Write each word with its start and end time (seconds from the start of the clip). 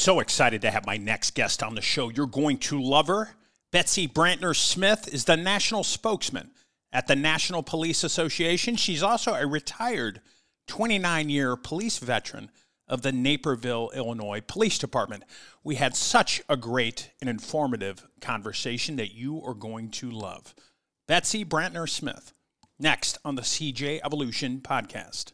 So 0.00 0.20
excited 0.20 0.62
to 0.62 0.70
have 0.70 0.86
my 0.86 0.96
next 0.96 1.34
guest 1.34 1.62
on 1.62 1.74
the 1.74 1.82
show. 1.82 2.08
You're 2.08 2.26
going 2.26 2.56
to 2.60 2.80
love 2.80 3.08
her. 3.08 3.34
Betsy 3.70 4.08
Brantner 4.08 4.56
Smith 4.56 5.06
is 5.12 5.26
the 5.26 5.36
national 5.36 5.84
spokesman 5.84 6.52
at 6.90 7.06
the 7.06 7.14
National 7.14 7.62
Police 7.62 8.02
Association. 8.02 8.76
She's 8.76 9.02
also 9.02 9.34
a 9.34 9.46
retired 9.46 10.22
29 10.68 11.28
year 11.28 11.54
police 11.54 11.98
veteran 11.98 12.50
of 12.88 13.02
the 13.02 13.12
Naperville, 13.12 13.90
Illinois 13.94 14.40
Police 14.40 14.78
Department. 14.78 15.22
We 15.62 15.74
had 15.74 15.94
such 15.94 16.40
a 16.48 16.56
great 16.56 17.10
and 17.20 17.28
informative 17.28 18.06
conversation 18.22 18.96
that 18.96 19.12
you 19.12 19.42
are 19.44 19.52
going 19.52 19.90
to 19.90 20.10
love. 20.10 20.54
Betsy 21.08 21.44
Brantner 21.44 21.86
Smith, 21.86 22.32
next 22.78 23.18
on 23.22 23.34
the 23.34 23.42
CJ 23.42 24.00
Evolution 24.02 24.62
podcast. 24.62 25.32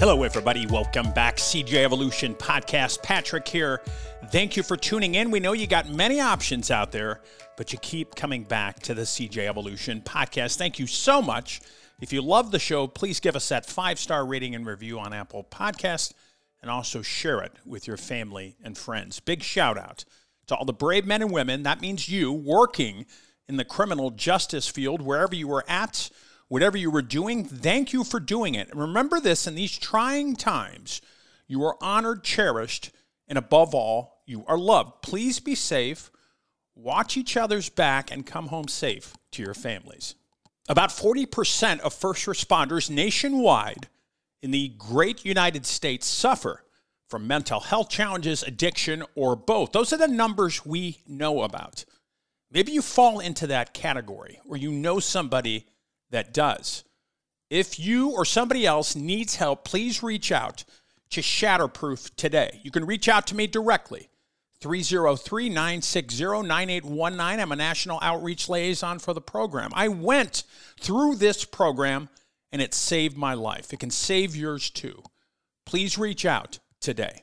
Hello, 0.00 0.22
everybody. 0.22 0.64
Welcome 0.64 1.10
back. 1.10 1.38
CJ 1.38 1.74
Evolution 1.82 2.32
Podcast. 2.36 3.02
Patrick 3.02 3.48
here. 3.48 3.82
Thank 4.30 4.56
you 4.56 4.62
for 4.62 4.76
tuning 4.76 5.16
in. 5.16 5.32
We 5.32 5.40
know 5.40 5.54
you 5.54 5.66
got 5.66 5.88
many 5.88 6.20
options 6.20 6.70
out 6.70 6.92
there, 6.92 7.20
but 7.56 7.72
you 7.72 7.80
keep 7.80 8.14
coming 8.14 8.44
back 8.44 8.78
to 8.84 8.94
the 8.94 9.02
CJ 9.02 9.48
Evolution 9.48 10.00
Podcast. 10.00 10.56
Thank 10.56 10.78
you 10.78 10.86
so 10.86 11.20
much. 11.20 11.60
If 12.00 12.12
you 12.12 12.22
love 12.22 12.52
the 12.52 12.60
show, 12.60 12.86
please 12.86 13.18
give 13.18 13.34
us 13.34 13.48
that 13.48 13.66
five 13.66 13.98
star 13.98 14.24
rating 14.24 14.54
and 14.54 14.64
review 14.64 15.00
on 15.00 15.12
Apple 15.12 15.42
Podcast 15.50 16.12
and 16.62 16.70
also 16.70 17.02
share 17.02 17.40
it 17.40 17.54
with 17.66 17.88
your 17.88 17.96
family 17.96 18.56
and 18.62 18.78
friends. 18.78 19.18
Big 19.18 19.42
shout 19.42 19.76
out 19.76 20.04
to 20.46 20.54
all 20.54 20.64
the 20.64 20.72
brave 20.72 21.06
men 21.06 21.22
and 21.22 21.32
women. 21.32 21.64
That 21.64 21.80
means 21.80 22.08
you 22.08 22.32
working 22.32 23.04
in 23.48 23.56
the 23.56 23.64
criminal 23.64 24.12
justice 24.12 24.68
field, 24.68 25.02
wherever 25.02 25.34
you 25.34 25.52
are 25.52 25.64
at 25.66 26.08
Whatever 26.48 26.78
you 26.78 26.90
were 26.90 27.02
doing, 27.02 27.44
thank 27.44 27.92
you 27.92 28.04
for 28.04 28.20
doing 28.20 28.54
it. 28.54 28.70
And 28.70 28.80
remember 28.80 29.20
this 29.20 29.46
in 29.46 29.54
these 29.54 29.76
trying 29.76 30.34
times, 30.34 31.00
you 31.46 31.62
are 31.64 31.76
honored, 31.80 32.24
cherished, 32.24 32.90
and 33.26 33.38
above 33.38 33.74
all, 33.74 34.22
you 34.26 34.44
are 34.46 34.58
loved. 34.58 35.02
Please 35.02 35.40
be 35.40 35.54
safe, 35.54 36.10
watch 36.74 37.16
each 37.16 37.36
other's 37.36 37.68
back, 37.68 38.10
and 38.10 38.26
come 38.26 38.48
home 38.48 38.68
safe 38.68 39.14
to 39.32 39.42
your 39.42 39.54
families. 39.54 40.14
About 40.68 40.90
40% 40.90 41.80
of 41.80 41.94
first 41.94 42.26
responders 42.26 42.90
nationwide 42.90 43.88
in 44.42 44.50
the 44.50 44.74
great 44.78 45.24
United 45.24 45.66
States 45.66 46.06
suffer 46.06 46.64
from 47.08 47.26
mental 47.26 47.60
health 47.60 47.88
challenges, 47.88 48.42
addiction, 48.42 49.02
or 49.14 49.34
both. 49.34 49.72
Those 49.72 49.92
are 49.92 49.98
the 49.98 50.08
numbers 50.08 50.64
we 50.64 50.98
know 51.06 51.42
about. 51.42 51.84
Maybe 52.50 52.72
you 52.72 52.82
fall 52.82 53.20
into 53.20 53.46
that 53.46 53.74
category 53.74 54.40
or 54.46 54.56
you 54.56 54.70
know 54.70 55.00
somebody 55.00 55.66
that 56.10 56.32
does. 56.32 56.84
If 57.50 57.78
you 57.78 58.10
or 58.10 58.24
somebody 58.24 58.66
else 58.66 58.94
needs 58.94 59.36
help, 59.36 59.64
please 59.64 60.02
reach 60.02 60.30
out 60.30 60.64
to 61.10 61.20
Shatterproof 61.20 62.14
today. 62.16 62.60
You 62.62 62.70
can 62.70 62.84
reach 62.84 63.08
out 63.08 63.26
to 63.28 63.36
me 63.36 63.46
directly. 63.46 64.08
303 64.60 65.48
960 65.48 66.24
9819. 66.24 67.40
I'm 67.40 67.52
a 67.52 67.56
national 67.56 68.00
outreach 68.02 68.48
liaison 68.48 68.98
for 68.98 69.14
the 69.14 69.20
program. 69.20 69.70
I 69.72 69.88
went 69.88 70.42
through 70.80 71.16
this 71.16 71.44
program 71.44 72.08
and 72.50 72.60
it 72.60 72.74
saved 72.74 73.16
my 73.16 73.34
life. 73.34 73.72
It 73.72 73.80
can 73.80 73.90
save 73.90 74.34
yours 74.34 74.68
too. 74.70 75.02
Please 75.64 75.96
reach 75.96 76.26
out 76.26 76.58
today. 76.80 77.22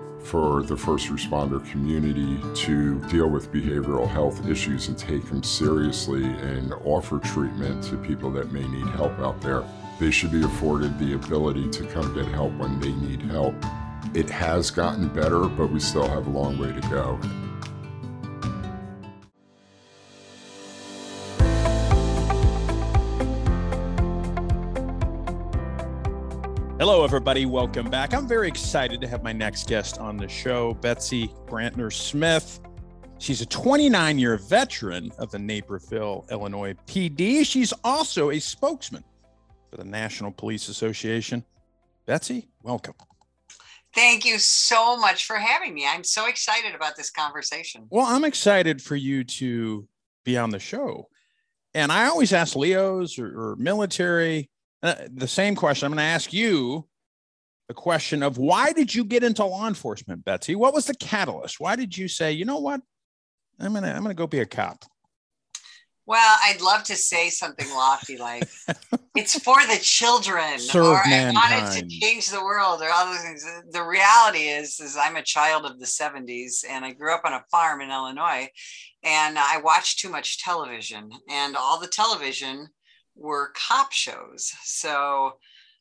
for 0.23 0.63
the 0.63 0.77
first 0.77 1.07
responder 1.09 1.63
community 1.71 2.39
to 2.53 2.99
deal 3.09 3.27
with 3.27 3.51
behavioral 3.51 4.07
health 4.07 4.47
issues 4.47 4.87
and 4.87 4.97
take 4.97 5.25
them 5.25 5.43
seriously 5.43 6.23
and 6.23 6.73
offer 6.85 7.19
treatment 7.19 7.83
to 7.83 7.97
people 7.97 8.31
that 8.31 8.51
may 8.51 8.65
need 8.67 8.87
help 8.87 9.17
out 9.19 9.41
there. 9.41 9.63
They 9.99 10.11
should 10.11 10.31
be 10.31 10.43
afforded 10.43 10.97
the 10.99 11.13
ability 11.13 11.69
to 11.69 11.85
come 11.87 12.13
get 12.13 12.25
help 12.27 12.53
when 12.57 12.79
they 12.79 12.91
need 12.91 13.21
help. 13.23 13.55
It 14.13 14.29
has 14.29 14.71
gotten 14.71 15.07
better, 15.09 15.45
but 15.45 15.67
we 15.67 15.79
still 15.79 16.07
have 16.07 16.27
a 16.27 16.29
long 16.29 16.57
way 16.57 16.71
to 16.71 16.81
go. 16.89 17.19
Hello, 26.81 27.03
everybody. 27.03 27.45
Welcome 27.45 27.91
back. 27.91 28.11
I'm 28.11 28.27
very 28.27 28.47
excited 28.47 29.01
to 29.01 29.07
have 29.07 29.21
my 29.21 29.31
next 29.31 29.69
guest 29.69 29.99
on 29.99 30.17
the 30.17 30.27
show, 30.27 30.73
Betsy 30.73 31.27
Brantner 31.45 31.93
Smith. 31.93 32.59
She's 33.19 33.39
a 33.39 33.45
29 33.45 34.17
year 34.17 34.35
veteran 34.37 35.11
of 35.19 35.29
the 35.29 35.37
Naperville, 35.37 36.25
Illinois 36.31 36.73
PD. 36.87 37.45
She's 37.45 37.71
also 37.83 38.31
a 38.31 38.39
spokesman 38.39 39.03
for 39.69 39.77
the 39.77 39.83
National 39.83 40.31
Police 40.31 40.69
Association. 40.69 41.45
Betsy, 42.07 42.49
welcome. 42.63 42.95
Thank 43.93 44.25
you 44.25 44.39
so 44.39 44.97
much 44.97 45.25
for 45.25 45.35
having 45.35 45.75
me. 45.75 45.85
I'm 45.87 46.03
so 46.03 46.25
excited 46.25 46.73
about 46.73 46.95
this 46.95 47.11
conversation. 47.11 47.85
Well, 47.91 48.07
I'm 48.07 48.23
excited 48.23 48.81
for 48.81 48.95
you 48.95 49.23
to 49.23 49.87
be 50.25 50.35
on 50.35 50.49
the 50.49 50.57
show. 50.57 51.09
And 51.75 51.91
I 51.91 52.07
always 52.07 52.33
ask 52.33 52.55
Leos 52.55 53.19
or, 53.19 53.51
or 53.51 53.55
military 53.57 54.49
uh, 54.83 54.95
the 55.13 55.27
same 55.27 55.55
question. 55.55 55.85
I'm 55.85 55.91
going 55.91 55.97
to 55.97 56.03
ask 56.03 56.33
you 56.33 56.87
the 57.67 57.73
question 57.75 58.21
of 58.23 58.37
why 58.37 58.73
did 58.73 58.93
you 58.93 59.05
get 59.05 59.23
into 59.23 59.45
law 59.45 59.67
enforcement, 59.67 60.25
Betsy? 60.25 60.55
What 60.55 60.73
was 60.73 60.87
the 60.87 60.95
catalyst? 60.95 61.59
Why 61.59 61.75
did 61.75 61.97
you 61.97 62.07
say, 62.07 62.33
you 62.33 62.43
know 62.43 62.59
what, 62.59 62.81
I'm 63.61 63.73
gonna 63.73 63.93
I'm 63.93 64.01
gonna 64.01 64.13
go 64.13 64.27
be 64.27 64.39
a 64.39 64.45
cop? 64.45 64.83
Well, 66.05 66.35
I'd 66.43 66.59
love 66.61 66.83
to 66.85 66.95
say 66.95 67.29
something 67.29 67.69
lofty 67.69 68.17
like 68.17 68.49
it's 69.15 69.39
for 69.39 69.55
the 69.67 69.79
children, 69.81 70.59
Serve 70.59 70.85
or 70.85 71.01
mankind. 71.07 71.37
I 71.37 71.63
wanted 71.63 71.89
to 71.89 71.99
change 71.99 72.29
the 72.29 72.43
world, 72.43 72.81
or 72.81 72.89
all 72.89 73.05
those 73.05 73.21
things. 73.21 73.45
The 73.69 73.83
reality 73.83 74.49
is, 74.49 74.79
is 74.79 74.97
I'm 74.97 75.15
a 75.15 75.23
child 75.23 75.65
of 75.65 75.79
the 75.79 75.85
'70s, 75.85 76.65
and 76.67 76.83
I 76.83 76.91
grew 76.91 77.13
up 77.13 77.21
on 77.23 77.33
a 77.33 77.45
farm 77.51 77.79
in 77.81 77.91
Illinois, 77.91 78.49
and 79.03 79.37
I 79.39 79.61
watched 79.63 79.99
too 79.99 80.09
much 80.09 80.43
television, 80.43 81.11
and 81.29 81.55
all 81.55 81.79
the 81.79 81.87
television 81.87 82.67
were 83.21 83.51
cop 83.55 83.91
shows. 83.91 84.53
So 84.63 85.37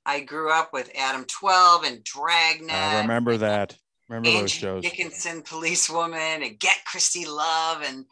I 0.07 0.21
grew 0.21 0.51
up 0.51 0.73
with 0.73 0.91
Adam 0.97 1.25
12 1.25 1.85
and 1.85 2.05
Dragnet. 2.05 2.71
I 2.71 3.01
remember 3.01 3.37
that. 3.39 3.77
Remember 4.09 4.29
Angie 4.29 4.41
those 4.41 4.51
shows. 4.51 4.83
Dickinson, 4.83 5.43
Policewoman, 5.43 6.43
and 6.43 6.59
Get 6.59 6.85
Christie 6.85 7.27
Love, 7.27 7.83
and 7.83 8.05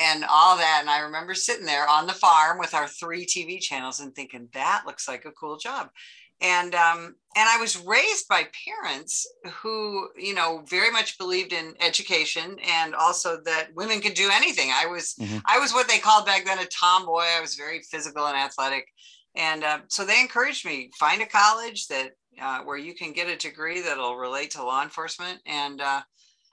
and 0.00 0.24
all 0.28 0.56
that. 0.56 0.78
And 0.80 0.90
I 0.90 1.00
remember 1.00 1.34
sitting 1.34 1.66
there 1.66 1.88
on 1.88 2.06
the 2.06 2.12
farm 2.12 2.58
with 2.58 2.74
our 2.74 2.88
three 2.88 3.24
TV 3.24 3.60
channels 3.60 4.00
and 4.00 4.14
thinking 4.14 4.48
that 4.52 4.82
looks 4.86 5.08
like 5.08 5.24
a 5.24 5.32
cool 5.32 5.56
job 5.56 5.90
and 6.40 6.74
um, 6.74 7.16
and 7.36 7.48
I 7.48 7.58
was 7.58 7.78
raised 7.78 8.28
by 8.28 8.48
parents 8.66 9.26
who 9.60 10.08
you 10.16 10.34
know 10.34 10.64
very 10.68 10.90
much 10.90 11.18
believed 11.18 11.52
in 11.52 11.74
education 11.80 12.56
and 12.66 12.94
also 12.94 13.40
that 13.44 13.68
women 13.74 14.00
could 14.00 14.14
do 14.14 14.28
anything. 14.32 14.70
I 14.72 14.86
was 14.86 15.14
mm-hmm. 15.20 15.38
I 15.46 15.58
was 15.58 15.72
what 15.72 15.88
they 15.88 15.98
called 15.98 16.26
back 16.26 16.44
then 16.44 16.58
a 16.58 16.66
tomboy. 16.66 17.24
I 17.36 17.40
was 17.40 17.54
very 17.54 17.80
physical 17.80 18.26
and 18.26 18.36
athletic, 18.36 18.86
and 19.34 19.64
uh, 19.64 19.78
so 19.88 20.04
they 20.04 20.20
encouraged 20.20 20.64
me 20.64 20.90
find 20.98 21.22
a 21.22 21.26
college 21.26 21.88
that 21.88 22.10
uh, 22.40 22.60
where 22.60 22.78
you 22.78 22.94
can 22.94 23.12
get 23.12 23.28
a 23.28 23.36
degree 23.36 23.80
that'll 23.82 24.16
relate 24.16 24.50
to 24.52 24.64
law 24.64 24.82
enforcement 24.82 25.40
and. 25.46 25.80
Uh, 25.80 26.02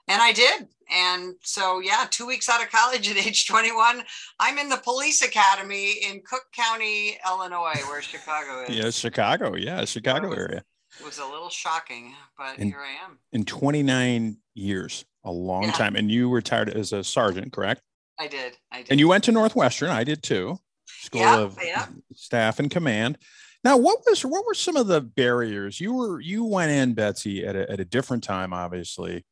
and 0.07 0.21
I 0.21 0.31
did. 0.33 0.67
And 0.93 1.33
so, 1.41 1.79
yeah, 1.79 2.05
two 2.09 2.27
weeks 2.27 2.47
out 2.47 2.61
of 2.61 2.69
college 2.69 3.09
at 3.09 3.17
age 3.25 3.47
21, 3.47 4.03
I'm 4.39 4.57
in 4.59 4.69
the 4.69 4.77
police 4.77 5.21
academy 5.21 5.93
in 6.07 6.21
Cook 6.25 6.43
County, 6.55 7.17
Illinois, 7.27 7.79
where 7.87 8.01
Chicago 8.01 8.63
is. 8.63 8.75
yeah, 8.75 8.89
Chicago. 8.91 9.55
Yeah, 9.55 9.83
Chicago 9.85 10.29
was, 10.29 10.37
area. 10.37 10.63
It 10.99 11.05
was 11.05 11.17
a 11.17 11.25
little 11.25 11.49
shocking, 11.49 12.13
but 12.37 12.59
in, 12.59 12.67
here 12.67 12.79
I 12.81 13.03
am. 13.05 13.17
In 13.33 13.45
29 13.45 14.37
years, 14.53 15.05
a 15.23 15.31
long 15.31 15.63
Yeah. 15.63 15.71
time. 15.71 15.95
And 15.95 16.11
you 16.11 16.29
retired 16.29 16.69
as 16.69 16.93
a 16.93 17.03
sergeant, 17.03 17.51
correct? 17.51 17.81
I 18.19 18.27
did. 18.27 18.55
I 18.71 18.77
did. 18.83 18.91
And 18.91 18.99
you 18.99 19.07
went 19.07 19.23
to 19.25 19.31
Northwestern. 19.31 19.89
I 19.89 20.03
did 20.03 20.21
too. 20.23 20.57
School 20.85 21.21
Yeah, 21.21 21.39
of 21.39 21.57
yeah. 21.61 21.87
Staff 22.13 22.59
and 22.59 22.69
Command. 22.69 23.17
Now, 23.63 23.75
what 23.77 23.99
was 24.07 24.23
what 24.23 24.45
were 24.45 24.53
some 24.53 24.75
of 24.77 24.85
the 24.87 25.01
barriers? 25.01 25.81
You 25.81 25.93
were 25.93 26.21
you 26.21 26.45
went 26.45 26.71
in, 26.71 26.93
Betsy, 26.93 27.43
at 27.45 27.55
a, 27.55 27.69
at 27.69 27.79
a 27.79 27.85
different 27.85 28.23
time, 28.23 28.53
obviously. 28.53 29.25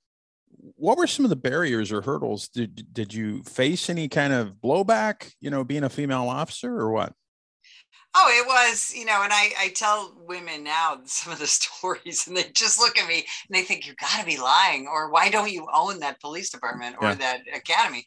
What 0.75 0.97
were 0.97 1.07
some 1.07 1.25
of 1.25 1.29
the 1.29 1.35
barriers 1.35 1.91
or 1.91 2.01
hurdles? 2.01 2.47
Did 2.47 2.93
did 2.93 3.13
you 3.13 3.43
face 3.43 3.89
any 3.89 4.07
kind 4.07 4.33
of 4.33 4.55
blowback? 4.63 5.33
You 5.39 5.49
know, 5.49 5.63
being 5.63 5.83
a 5.83 5.89
female 5.89 6.29
officer, 6.29 6.79
or 6.79 6.91
what? 6.91 7.13
Oh, 8.15 8.29
it 8.29 8.45
was, 8.45 8.93
you 8.95 9.05
know, 9.05 9.23
and 9.23 9.33
I, 9.33 9.51
I 9.59 9.69
tell 9.69 10.15
women 10.27 10.63
now 10.63 10.99
some 11.05 11.33
of 11.33 11.39
the 11.39 11.47
stories, 11.47 12.27
and 12.27 12.37
they 12.37 12.45
just 12.53 12.79
look 12.79 12.97
at 12.97 13.07
me 13.07 13.25
and 13.49 13.55
they 13.55 13.63
think 13.63 13.87
you 13.87 13.93
got 13.95 14.19
to 14.19 14.25
be 14.25 14.37
lying, 14.37 14.87
or 14.87 15.11
why 15.11 15.29
don't 15.29 15.51
you 15.51 15.67
own 15.73 15.99
that 15.99 16.21
police 16.21 16.49
department 16.49 16.97
or 17.01 17.09
yeah. 17.09 17.15
that 17.15 17.41
academy? 17.53 18.05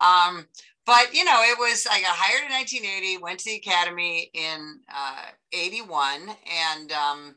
Um, 0.00 0.46
but 0.86 1.12
you 1.12 1.24
know, 1.24 1.42
it 1.42 1.58
was 1.58 1.86
I 1.90 2.00
got 2.00 2.16
hired 2.16 2.46
in 2.46 2.52
1980, 2.52 3.18
went 3.18 3.40
to 3.40 3.50
the 3.50 3.56
academy 3.56 4.30
in 4.32 4.80
uh, 4.94 5.24
81, 5.52 6.30
and 6.70 6.92
um, 6.92 7.34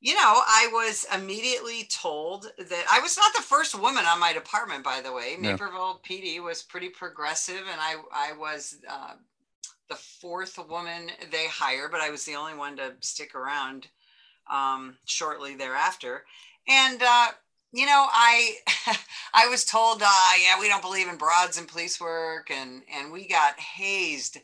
you 0.00 0.14
know, 0.14 0.20
I 0.20 0.68
was 0.72 1.06
immediately 1.14 1.88
told 1.90 2.46
that 2.56 2.84
I 2.90 3.00
was 3.00 3.16
not 3.16 3.32
the 3.34 3.42
first 3.42 3.78
woman 3.78 4.04
on 4.06 4.20
my 4.20 4.32
department, 4.32 4.84
by 4.84 5.00
the 5.00 5.12
way. 5.12 5.36
Yeah. 5.40 5.52
Naperville 5.52 6.00
PD 6.08 6.42
was 6.42 6.62
pretty 6.62 6.88
progressive, 6.88 7.62
and 7.70 7.80
I 7.80 7.96
I 8.12 8.32
was 8.32 8.76
uh, 8.88 9.14
the 9.88 9.96
fourth 9.96 10.58
woman 10.68 11.10
they 11.32 11.46
hired, 11.48 11.90
but 11.90 12.00
I 12.00 12.10
was 12.10 12.24
the 12.24 12.36
only 12.36 12.54
one 12.54 12.76
to 12.76 12.94
stick 13.00 13.34
around 13.34 13.88
um, 14.50 14.96
shortly 15.04 15.56
thereafter. 15.56 16.24
And 16.68 17.02
uh, 17.02 17.28
you 17.72 17.86
know, 17.86 18.06
I 18.08 18.54
I 19.34 19.48
was 19.48 19.64
told, 19.64 20.02
uh, 20.02 20.32
yeah, 20.40 20.60
we 20.60 20.68
don't 20.68 20.82
believe 20.82 21.08
in 21.08 21.16
broads 21.16 21.58
and 21.58 21.66
police 21.66 22.00
work, 22.00 22.52
and 22.52 22.82
and 22.94 23.12
we 23.12 23.26
got 23.26 23.58
hazed 23.58 24.38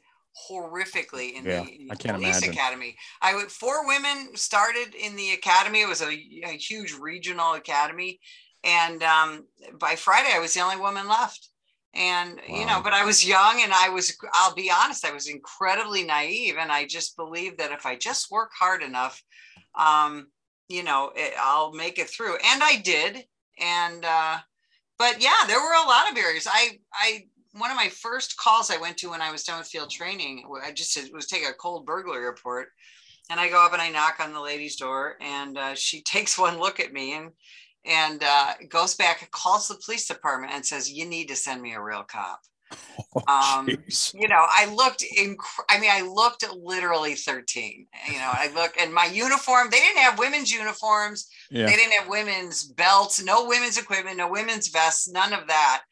horrifically 0.50 1.34
in 1.34 1.44
yeah, 1.44 1.64
the 1.64 1.96
can't 1.96 2.16
police 2.16 2.38
imagine. 2.38 2.50
academy. 2.50 2.96
I 3.22 3.34
would 3.34 3.50
four 3.50 3.86
women 3.86 4.36
started 4.36 4.94
in 4.94 5.16
the 5.16 5.32
academy. 5.32 5.82
It 5.82 5.88
was 5.88 6.02
a, 6.02 6.08
a 6.08 6.56
huge 6.56 6.94
regional 6.94 7.54
academy, 7.54 8.20
and 8.62 9.02
um, 9.02 9.46
by 9.78 9.96
Friday, 9.96 10.30
I 10.34 10.40
was 10.40 10.54
the 10.54 10.60
only 10.60 10.76
woman 10.76 11.08
left. 11.08 11.48
And 11.96 12.40
wow. 12.48 12.58
you 12.58 12.66
know, 12.66 12.80
but 12.82 12.92
I 12.92 13.04
was 13.04 13.26
young, 13.26 13.60
and 13.62 13.72
I 13.72 13.88
was. 13.88 14.16
I'll 14.32 14.54
be 14.54 14.70
honest, 14.70 15.04
I 15.06 15.12
was 15.12 15.28
incredibly 15.28 16.02
naive, 16.02 16.56
and 16.58 16.72
I 16.72 16.86
just 16.86 17.16
believed 17.16 17.58
that 17.58 17.72
if 17.72 17.86
I 17.86 17.96
just 17.96 18.30
work 18.30 18.50
hard 18.58 18.82
enough, 18.82 19.22
um, 19.78 20.28
you 20.68 20.82
know, 20.82 21.12
it, 21.14 21.34
I'll 21.38 21.72
make 21.72 21.98
it 21.98 22.10
through. 22.10 22.36
And 22.44 22.62
I 22.62 22.80
did. 22.82 23.24
And 23.60 24.04
uh, 24.04 24.38
but 24.98 25.22
yeah, 25.22 25.46
there 25.46 25.60
were 25.60 25.84
a 25.84 25.86
lot 25.86 26.08
of 26.08 26.14
barriers. 26.14 26.46
I 26.50 26.78
I 26.92 27.26
one 27.54 27.70
of 27.70 27.76
my 27.76 27.88
first 27.88 28.36
calls 28.36 28.70
I 28.70 28.78
went 28.78 28.96
to 28.98 29.10
when 29.10 29.22
I 29.22 29.30
was 29.30 29.44
done 29.44 29.58
with 29.58 29.68
field 29.68 29.90
training, 29.90 30.44
I 30.62 30.72
just 30.72 30.98
was 31.12 31.26
take 31.26 31.44
a 31.48 31.52
cold 31.52 31.86
burglary 31.86 32.24
report. 32.24 32.68
And 33.30 33.40
I 33.40 33.48
go 33.48 33.64
up 33.64 33.72
and 33.72 33.80
I 33.80 33.88
knock 33.88 34.20
on 34.20 34.34
the 34.34 34.40
lady's 34.40 34.76
door, 34.76 35.16
and 35.20 35.56
uh, 35.56 35.74
she 35.74 36.02
takes 36.04 36.38
one 36.38 36.58
look 36.58 36.80
at 36.80 36.92
me 36.92 37.14
and 37.14 37.30
and 37.86 38.22
uh, 38.24 38.54
goes 38.70 38.94
back, 38.94 39.20
and 39.20 39.30
calls 39.30 39.68
the 39.68 39.78
police 39.84 40.08
department, 40.08 40.52
and 40.52 40.64
says, 40.64 40.90
"You 40.90 41.06
need 41.06 41.28
to 41.28 41.36
send 41.36 41.62
me 41.62 41.74
a 41.74 41.82
real 41.82 42.02
cop." 42.02 42.40
Oh, 43.28 43.58
um, 43.58 43.68
you 43.68 44.28
know, 44.28 44.44
I 44.48 44.72
looked 44.74 45.04
in, 45.04 45.36
I 45.70 45.78
mean, 45.78 45.90
I 45.92 46.00
looked 46.02 46.44
literally 46.52 47.14
13, 47.14 47.86
you 48.08 48.18
know, 48.18 48.30
I 48.32 48.50
look 48.52 48.74
and 48.80 48.92
my 48.92 49.06
uniform, 49.06 49.68
they 49.70 49.78
didn't 49.78 50.02
have 50.02 50.18
women's 50.18 50.50
uniforms. 50.50 51.28
Yeah. 51.48 51.66
They 51.66 51.76
didn't 51.76 51.92
have 51.92 52.08
women's 52.08 52.64
belts, 52.64 53.22
no 53.22 53.46
women's 53.46 53.78
equipment, 53.78 54.16
no 54.16 54.28
women's 54.28 54.66
vests, 54.66 55.08
none 55.08 55.32
of 55.32 55.46
that. 55.46 55.82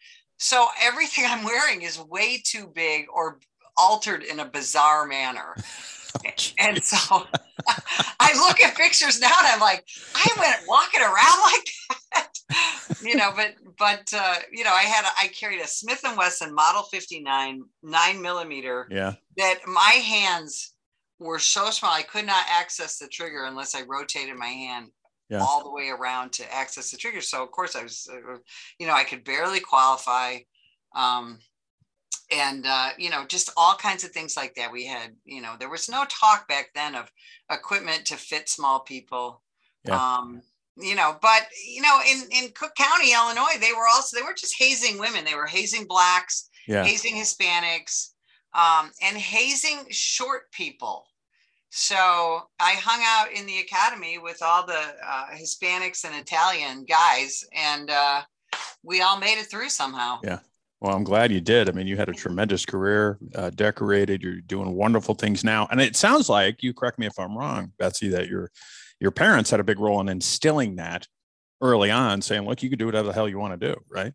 So 0.42 0.66
everything 0.82 1.24
I'm 1.28 1.44
wearing 1.44 1.82
is 1.82 1.98
way 1.98 2.42
too 2.44 2.70
big 2.74 3.06
or 3.12 3.38
altered 3.78 4.22
in 4.22 4.40
a 4.40 4.44
bizarre 4.44 5.06
manner. 5.06 5.56
Oh, 6.14 6.30
and 6.58 6.84
so 6.84 6.98
I 8.20 8.34
look 8.34 8.60
at 8.60 8.76
pictures 8.76 9.18
now 9.18 9.32
and 9.38 9.46
I'm 9.46 9.60
like, 9.60 9.82
I 10.14 10.28
went 10.38 10.68
walking 10.68 11.00
around 11.00 11.40
like 11.42 11.70
that, 12.12 12.28
you 13.02 13.16
know, 13.16 13.30
but, 13.34 13.54
but, 13.78 14.02
uh, 14.14 14.34
you 14.52 14.62
know, 14.62 14.74
I 14.74 14.82
had, 14.82 15.06
a, 15.06 15.08
I 15.18 15.28
carried 15.28 15.62
a 15.62 15.66
Smith 15.66 16.02
and 16.04 16.18
Wesson 16.18 16.54
model 16.54 16.82
59, 16.82 17.62
nine 17.82 18.20
millimeter 18.20 18.88
yeah. 18.90 19.14
that 19.38 19.60
my 19.66 20.02
hands 20.04 20.74
were 21.18 21.38
so 21.38 21.70
small. 21.70 21.92
I 21.92 22.02
could 22.02 22.26
not 22.26 22.44
access 22.50 22.98
the 22.98 23.08
trigger 23.08 23.46
unless 23.46 23.74
I 23.74 23.80
rotated 23.88 24.36
my 24.36 24.48
hand 24.48 24.90
yeah. 25.28 25.40
all 25.40 25.62
the 25.62 25.70
way 25.70 25.88
around 25.88 26.32
to 26.32 26.54
access 26.54 26.90
the 26.90 26.96
trigger. 26.96 27.20
So 27.20 27.42
of 27.42 27.50
course 27.50 27.76
I 27.76 27.82
was, 27.82 28.08
uh, 28.12 28.36
you 28.78 28.86
know, 28.86 28.94
I 28.94 29.04
could 29.04 29.24
barely 29.24 29.60
qualify. 29.60 30.38
Um, 30.94 31.38
and 32.32 32.66
uh, 32.66 32.90
you 32.98 33.10
know 33.10 33.24
just 33.26 33.50
all 33.56 33.74
kinds 33.74 34.04
of 34.04 34.10
things 34.10 34.36
like 34.36 34.54
that 34.54 34.72
we 34.72 34.86
had 34.86 35.14
you 35.24 35.40
know 35.40 35.54
there 35.58 35.68
was 35.68 35.88
no 35.88 36.04
talk 36.08 36.48
back 36.48 36.70
then 36.74 36.94
of 36.94 37.10
equipment 37.50 38.04
to 38.06 38.16
fit 38.16 38.48
small 38.48 38.80
people 38.80 39.42
yeah. 39.84 40.16
um, 40.16 40.40
you 40.76 40.94
know 40.94 41.16
but 41.20 41.42
you 41.66 41.82
know 41.82 42.00
in 42.10 42.22
in 42.30 42.50
cook 42.54 42.74
county 42.76 43.12
illinois 43.12 43.58
they 43.60 43.72
were 43.72 43.86
also 43.92 44.16
they 44.16 44.22
were 44.22 44.34
just 44.34 44.58
hazing 44.58 44.98
women 44.98 45.24
they 45.24 45.34
were 45.34 45.46
hazing 45.46 45.84
blacks 45.86 46.48
yeah. 46.66 46.84
hazing 46.84 47.14
hispanics 47.14 48.10
um, 48.54 48.90
and 49.02 49.16
hazing 49.16 49.84
short 49.90 50.50
people 50.52 51.06
so 51.74 51.96
I 52.60 52.74
hung 52.74 53.00
out 53.02 53.32
in 53.32 53.46
the 53.46 53.60
academy 53.60 54.18
with 54.18 54.42
all 54.42 54.66
the 54.66 54.78
uh, 55.06 55.28
Hispanics 55.34 56.04
and 56.04 56.14
Italian 56.14 56.84
guys, 56.84 57.42
and 57.50 57.88
uh, 57.88 58.20
we 58.82 59.00
all 59.00 59.18
made 59.18 59.38
it 59.38 59.46
through 59.46 59.70
somehow. 59.70 60.18
Yeah. 60.22 60.40
Well, 60.82 60.94
I'm 60.94 61.02
glad 61.02 61.32
you 61.32 61.40
did. 61.40 61.70
I 61.70 61.72
mean, 61.72 61.86
you 61.86 61.96
had 61.96 62.10
a 62.10 62.12
tremendous 62.12 62.66
career, 62.66 63.18
uh, 63.34 63.48
decorated. 63.50 64.22
You're 64.22 64.42
doing 64.42 64.74
wonderful 64.74 65.14
things 65.14 65.44
now, 65.44 65.66
and 65.70 65.80
it 65.80 65.96
sounds 65.96 66.28
like 66.28 66.62
you 66.62 66.74
correct 66.74 66.98
me 66.98 67.06
if 67.06 67.18
I'm 67.18 67.38
wrong, 67.38 67.72
Betsy, 67.78 68.08
that 68.10 68.28
your 68.28 68.50
your 69.00 69.10
parents 69.10 69.50
had 69.50 69.60
a 69.60 69.64
big 69.64 69.78
role 69.78 70.00
in 70.02 70.10
instilling 70.10 70.76
that 70.76 71.08
early 71.62 71.90
on, 71.90 72.20
saying, 72.20 72.42
"Look, 72.42 72.62
you 72.62 72.68
can 72.68 72.78
do 72.78 72.84
whatever 72.84 73.08
the 73.08 73.14
hell 73.14 73.30
you 73.30 73.38
want 73.38 73.58
to 73.58 73.72
do," 73.72 73.80
right? 73.88 74.12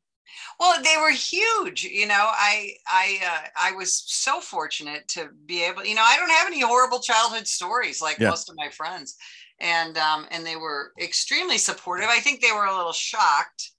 Well, 0.59 0.81
they 0.81 0.95
were 0.99 1.11
huge. 1.11 1.83
You 1.83 2.07
know, 2.07 2.13
I 2.15 2.73
I 2.87 3.19
uh, 3.25 3.47
I 3.69 3.71
was 3.73 4.03
so 4.07 4.39
fortunate 4.39 5.07
to 5.09 5.29
be 5.45 5.63
able. 5.63 5.85
You 5.85 5.95
know, 5.95 6.03
I 6.05 6.17
don't 6.17 6.29
have 6.31 6.47
any 6.47 6.61
horrible 6.61 6.99
childhood 6.99 7.47
stories 7.47 8.01
like 8.01 8.19
yeah. 8.19 8.29
most 8.29 8.49
of 8.49 8.55
my 8.57 8.69
friends, 8.69 9.15
and 9.59 9.97
um, 9.97 10.27
and 10.31 10.45
they 10.45 10.55
were 10.55 10.93
extremely 10.99 11.57
supportive. 11.57 12.09
I 12.09 12.19
think 12.19 12.41
they 12.41 12.51
were 12.51 12.65
a 12.65 12.75
little 12.75 12.93
shocked, 12.93 13.71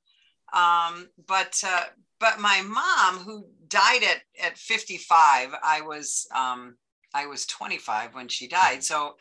um, 0.53 1.09
but 1.27 1.61
uh, 1.67 1.85
but 2.21 2.41
my 2.41 2.63
mom, 2.63 3.25
who 3.25 3.47
died 3.69 4.03
at 4.03 4.23
at 4.45 4.59
55, 4.59 5.55
I 5.63 5.81
was 5.83 6.27
um, 6.35 6.77
I 7.15 7.27
was 7.27 7.47
25 7.47 8.15
when 8.15 8.29
she 8.29 8.49
died. 8.49 8.85
So 8.85 9.17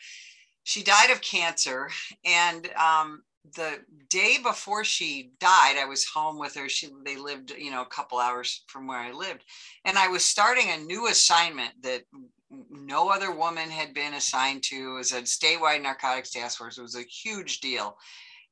she 0.64 0.84
died 0.84 1.12
of 1.12 1.22
cancer, 1.22 1.90
and 2.26 2.70
um, 2.76 3.24
the 3.56 3.80
day 4.10 4.38
before 4.44 4.84
she 4.84 5.32
died, 5.40 5.78
I 5.78 5.86
was 5.86 6.06
home 6.06 6.40
with 6.40 6.56
her. 6.56 6.70
She 6.70 6.90
they 7.06 7.18
lived, 7.18 7.52
you 7.58 7.72
know, 7.72 7.82
a 7.82 7.88
couple 7.88 8.20
hours 8.20 8.64
from 8.68 8.88
where 8.88 9.00
I 9.00 9.12
lived, 9.12 9.44
and 9.86 9.98
I 9.98 10.08
was 10.08 10.26
starting 10.26 10.70
a 10.70 10.78
new 10.78 11.08
assignment 11.08 11.74
that 11.84 12.04
no 12.50 13.10
other 13.10 13.32
woman 13.32 13.70
had 13.70 13.94
been 13.94 14.14
assigned 14.14 14.64
to. 14.64 14.76
It 14.76 14.98
was 14.98 15.12
a 15.12 15.22
statewide 15.24 15.82
narcotics 15.82 16.32
task 16.32 16.58
force. 16.58 16.78
It 16.78 16.82
was 16.82 16.96
a 16.96 17.04
huge 17.04 17.60
deal, 17.60 17.98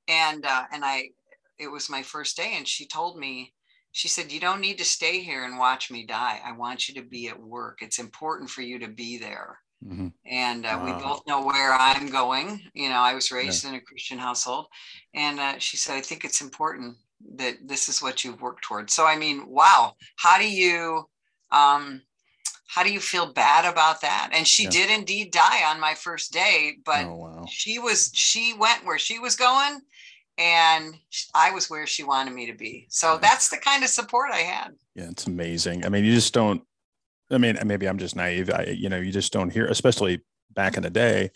and 0.08 0.46
uh, 0.46 0.66
and 0.72 0.86
I, 0.86 1.10
it 1.60 1.70
was 1.72 1.90
my 1.90 2.04
first 2.04 2.38
day, 2.38 2.54
and 2.56 2.68
she 2.68 2.88
told 2.88 3.18
me. 3.20 3.54
She 3.92 4.10
said, 4.10 4.30
You 4.30 4.42
don't 4.42 4.60
need 4.60 4.78
to 4.80 4.84
stay 4.84 5.22
here 5.22 5.46
and 5.46 5.58
watch 5.58 5.90
me 5.90 6.06
die. 6.06 6.42
I 6.44 6.52
want 6.52 6.90
you 6.90 6.96
to 6.96 7.08
be 7.08 7.30
at 7.30 7.40
work. 7.40 7.78
It's 7.82 7.98
important 7.98 8.50
for 8.50 8.62
you 8.62 8.78
to 8.80 8.90
be 8.90 9.18
there. 9.18 9.60
Mm-hmm. 9.84 10.08
And 10.26 10.66
uh, 10.66 10.80
wow. 10.80 10.86
we 10.86 11.04
both 11.04 11.22
know 11.28 11.46
where 11.46 11.74
I'm 11.74 12.10
going. 12.10 12.62
You 12.74 12.90
know, 12.90 13.00
I 13.00 13.14
was 13.14 13.32
raised 13.32 13.64
yeah. 13.64 13.72
in 13.72 13.76
a 13.76 13.82
Christian 13.82 14.18
household. 14.18 14.68
And 15.14 15.40
uh, 15.40 15.60
she 15.60 15.78
said, 15.78 15.96
I 15.96 16.02
think 16.02 16.26
it's 16.26 16.42
important 16.42 16.98
that 17.36 17.56
this 17.66 17.90
is 17.90 18.02
what 18.02 18.24
you've 18.24 18.42
worked 18.42 18.64
towards. 18.64 18.94
So, 18.94 19.06
I 19.06 19.18
mean, 19.18 19.48
wow. 19.48 19.96
How 20.16 20.38
do 20.38 20.50
you, 20.50 21.08
um, 21.52 22.02
how 22.68 22.84
do 22.84 22.92
you 22.92 23.00
feel 23.00 23.32
bad 23.32 23.72
about 23.72 24.02
that? 24.02 24.32
And 24.34 24.48
she 24.48 24.64
yeah. 24.64 24.70
did 24.72 24.90
indeed 24.90 25.32
die 25.32 25.70
on 25.70 25.80
my 25.80 25.94
first 25.94 26.34
day, 26.34 26.78
but 26.84 27.06
oh, 27.06 27.16
wow. 27.16 27.46
she 27.50 27.80
was, 27.80 28.12
she 28.14 28.54
went 28.54 28.86
where 28.86 29.00
she 29.00 29.20
was 29.20 29.36
going 29.36 29.82
and 30.38 30.96
I 31.34 31.52
was 31.52 31.70
where 31.70 31.88
she 31.88 32.04
wanted 32.04 32.34
me 32.34 32.46
to 32.48 32.54
be. 32.54 32.88
So 32.90 33.14
yeah. 33.14 33.20
that's 33.22 33.50
the 33.50 33.58
kind 33.58 33.84
of 33.84 33.90
support 33.90 34.32
I 34.32 34.40
had. 34.40 34.72
Yeah, 34.96 35.10
it's 35.10 35.28
amazing. 35.28 35.86
I 35.86 35.90
mean, 35.90 36.04
you 36.04 36.14
just 36.14 36.34
don't 36.34 36.64
I 37.32 37.38
mean, 37.38 37.58
maybe 37.66 37.88
I'm 37.88 37.98
just 37.98 38.16
naive. 38.16 38.50
I, 38.50 38.76
you 38.78 38.90
know, 38.90 38.98
you 38.98 39.12
just 39.12 39.34
don't 39.34 39.52
hear, 39.52 39.66
especially 39.66 40.22
back 40.54 40.78
in 40.78 40.84
the 40.84 40.90
day 40.90 41.32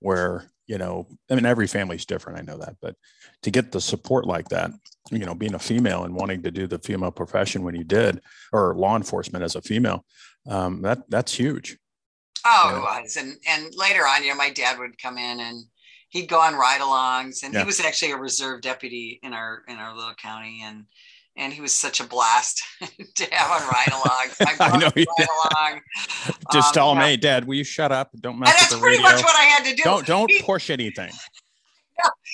where, 0.00 0.50
you 0.66 0.76
know, 0.78 1.06
I 1.30 1.34
mean, 1.34 1.46
every 1.46 1.66
family's 1.66 2.04
different. 2.04 2.38
I 2.38 2.42
know 2.42 2.58
that, 2.58 2.76
but 2.80 2.94
to 3.42 3.50
get 3.50 3.72
the 3.72 3.80
support 3.80 4.26
like 4.26 4.50
that, 4.50 4.70
you 5.10 5.24
know, 5.24 5.34
being 5.34 5.54
a 5.54 5.58
female 5.58 6.04
and 6.04 6.14
wanting 6.14 6.42
to 6.42 6.50
do 6.50 6.66
the 6.66 6.78
female 6.78 7.10
profession 7.10 7.62
when 7.62 7.74
you 7.74 7.84
did, 7.84 8.20
or 8.52 8.74
law 8.74 8.96
enforcement 8.96 9.42
as 9.42 9.56
a 9.56 9.62
female, 9.62 10.04
um, 10.46 10.82
that 10.82 11.08
that's 11.08 11.32
huge. 11.32 11.78
Oh, 12.44 12.76
it 12.76 13.02
was. 13.02 13.16
And, 13.16 13.36
and 13.48 13.74
later 13.74 14.02
on, 14.02 14.22
you 14.22 14.30
know, 14.30 14.36
my 14.36 14.50
dad 14.50 14.78
would 14.78 15.00
come 15.00 15.18
in 15.18 15.40
and 15.40 15.64
he'd 16.10 16.28
go 16.28 16.40
on 16.40 16.54
ride-alongs 16.54 17.42
and 17.42 17.54
yeah. 17.54 17.60
he 17.60 17.66
was 17.66 17.80
actually 17.80 18.12
a 18.12 18.16
reserve 18.16 18.60
deputy 18.60 19.20
in 19.22 19.32
our, 19.32 19.62
in 19.68 19.76
our 19.76 19.96
little 19.96 20.14
county. 20.14 20.62
And, 20.64 20.84
and 21.36 21.52
he 21.52 21.60
was 21.60 21.74
such 21.74 22.00
a 22.00 22.04
blast 22.04 22.62
to 23.14 23.26
have 23.32 23.62
on 23.62 23.68
ride 23.68 23.88
along. 23.92 24.28
I, 24.60 24.78
know. 24.78 24.90
Ride 24.94 25.28
along. 25.52 25.80
Just 26.52 26.68
um, 26.68 26.72
tell 26.72 26.92
him, 26.92 26.98
hey, 26.98 27.16
Dad, 27.16 27.46
will 27.46 27.54
you 27.54 27.64
shut 27.64 27.92
up? 27.92 28.10
Don't 28.20 28.38
mess 28.38 28.50
and 28.50 28.58
with 28.58 28.80
the 28.80 28.86
radio. 28.86 29.02
That's 29.02 29.12
pretty 29.12 29.24
much 29.24 29.24
what 29.24 29.38
I 29.38 29.44
had 29.44 29.64
to 29.64 29.74
do. 29.74 29.82
Don't 29.82 30.06
don't 30.06 30.30
he, 30.30 30.42
push 30.42 30.70
anything. 30.70 31.10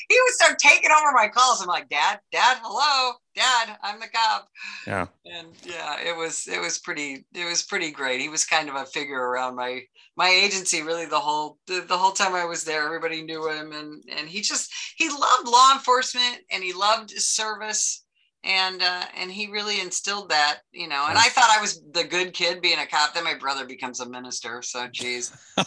he 0.08 0.20
would 0.24 0.34
start 0.34 0.58
taking 0.58 0.90
over 0.90 1.12
my 1.12 1.28
calls. 1.28 1.60
I'm 1.60 1.68
like, 1.68 1.88
Dad, 1.88 2.20
Dad, 2.32 2.58
hello, 2.62 3.14
Dad, 3.34 3.76
I'm 3.82 4.00
the 4.00 4.06
cop. 4.08 4.48
Yeah. 4.86 5.06
And 5.26 5.48
yeah, 5.64 6.00
it 6.00 6.16
was 6.16 6.48
it 6.48 6.60
was 6.60 6.78
pretty 6.78 7.26
it 7.34 7.44
was 7.44 7.62
pretty 7.62 7.90
great. 7.90 8.20
He 8.20 8.28
was 8.28 8.44
kind 8.44 8.68
of 8.68 8.76
a 8.76 8.86
figure 8.86 9.20
around 9.20 9.56
my 9.56 9.82
my 10.16 10.28
agency 10.28 10.82
really 10.82 11.04
the 11.04 11.20
whole 11.20 11.58
the, 11.66 11.84
the 11.86 11.98
whole 11.98 12.12
time 12.12 12.34
I 12.34 12.46
was 12.46 12.64
there. 12.64 12.84
Everybody 12.84 13.22
knew 13.22 13.48
him 13.50 13.72
and 13.72 14.02
and 14.10 14.28
he 14.28 14.40
just 14.40 14.72
he 14.96 15.10
loved 15.10 15.48
law 15.48 15.72
enforcement 15.74 16.38
and 16.50 16.64
he 16.64 16.72
loved 16.72 17.10
service 17.10 18.05
and 18.46 18.80
uh, 18.80 19.04
and 19.16 19.30
he 19.30 19.48
really 19.48 19.80
instilled 19.80 20.30
that, 20.30 20.60
you 20.72 20.88
know. 20.88 21.06
And 21.08 21.18
I 21.18 21.28
thought 21.28 21.50
I 21.50 21.60
was 21.60 21.82
the 21.92 22.04
good 22.04 22.32
kid 22.32 22.62
being 22.62 22.78
a 22.78 22.86
cop. 22.86 23.12
Then 23.12 23.24
my 23.24 23.34
brother 23.34 23.66
becomes 23.66 24.00
a 24.00 24.08
minister, 24.08 24.62
so 24.62 24.86
geez. 24.88 25.36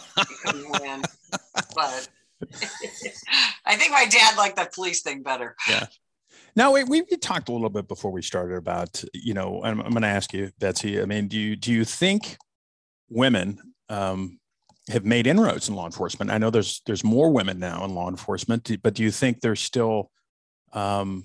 But 1.74 2.08
I 3.66 3.76
think 3.76 3.92
my 3.92 4.06
dad 4.06 4.36
liked 4.36 4.56
the 4.56 4.68
police 4.72 5.02
thing 5.02 5.22
better. 5.22 5.54
Yeah. 5.68 5.86
Now 6.56 6.72
we, 6.72 6.84
we 6.84 7.02
talked 7.02 7.48
a 7.48 7.52
little 7.52 7.68
bit 7.68 7.86
before 7.86 8.10
we 8.10 8.22
started 8.22 8.56
about 8.56 9.04
you 9.12 9.34
know 9.34 9.62
I'm, 9.62 9.80
I'm 9.80 9.90
going 9.90 10.02
to 10.02 10.08
ask 10.08 10.32
you 10.32 10.50
Betsy. 10.58 11.00
I 11.00 11.04
mean, 11.04 11.28
do 11.28 11.38
you 11.38 11.56
do 11.56 11.72
you 11.72 11.84
think 11.84 12.36
women 13.08 13.60
um, 13.88 14.40
have 14.88 15.04
made 15.04 15.26
inroads 15.26 15.68
in 15.68 15.74
law 15.74 15.86
enforcement? 15.86 16.30
I 16.30 16.38
know 16.38 16.50
there's 16.50 16.80
there's 16.86 17.04
more 17.04 17.30
women 17.30 17.58
now 17.58 17.84
in 17.84 17.94
law 17.94 18.08
enforcement, 18.08 18.70
but 18.82 18.94
do 18.94 19.02
you 19.02 19.10
think 19.10 19.40
there's 19.40 19.60
still 19.60 20.10
um, 20.72 21.24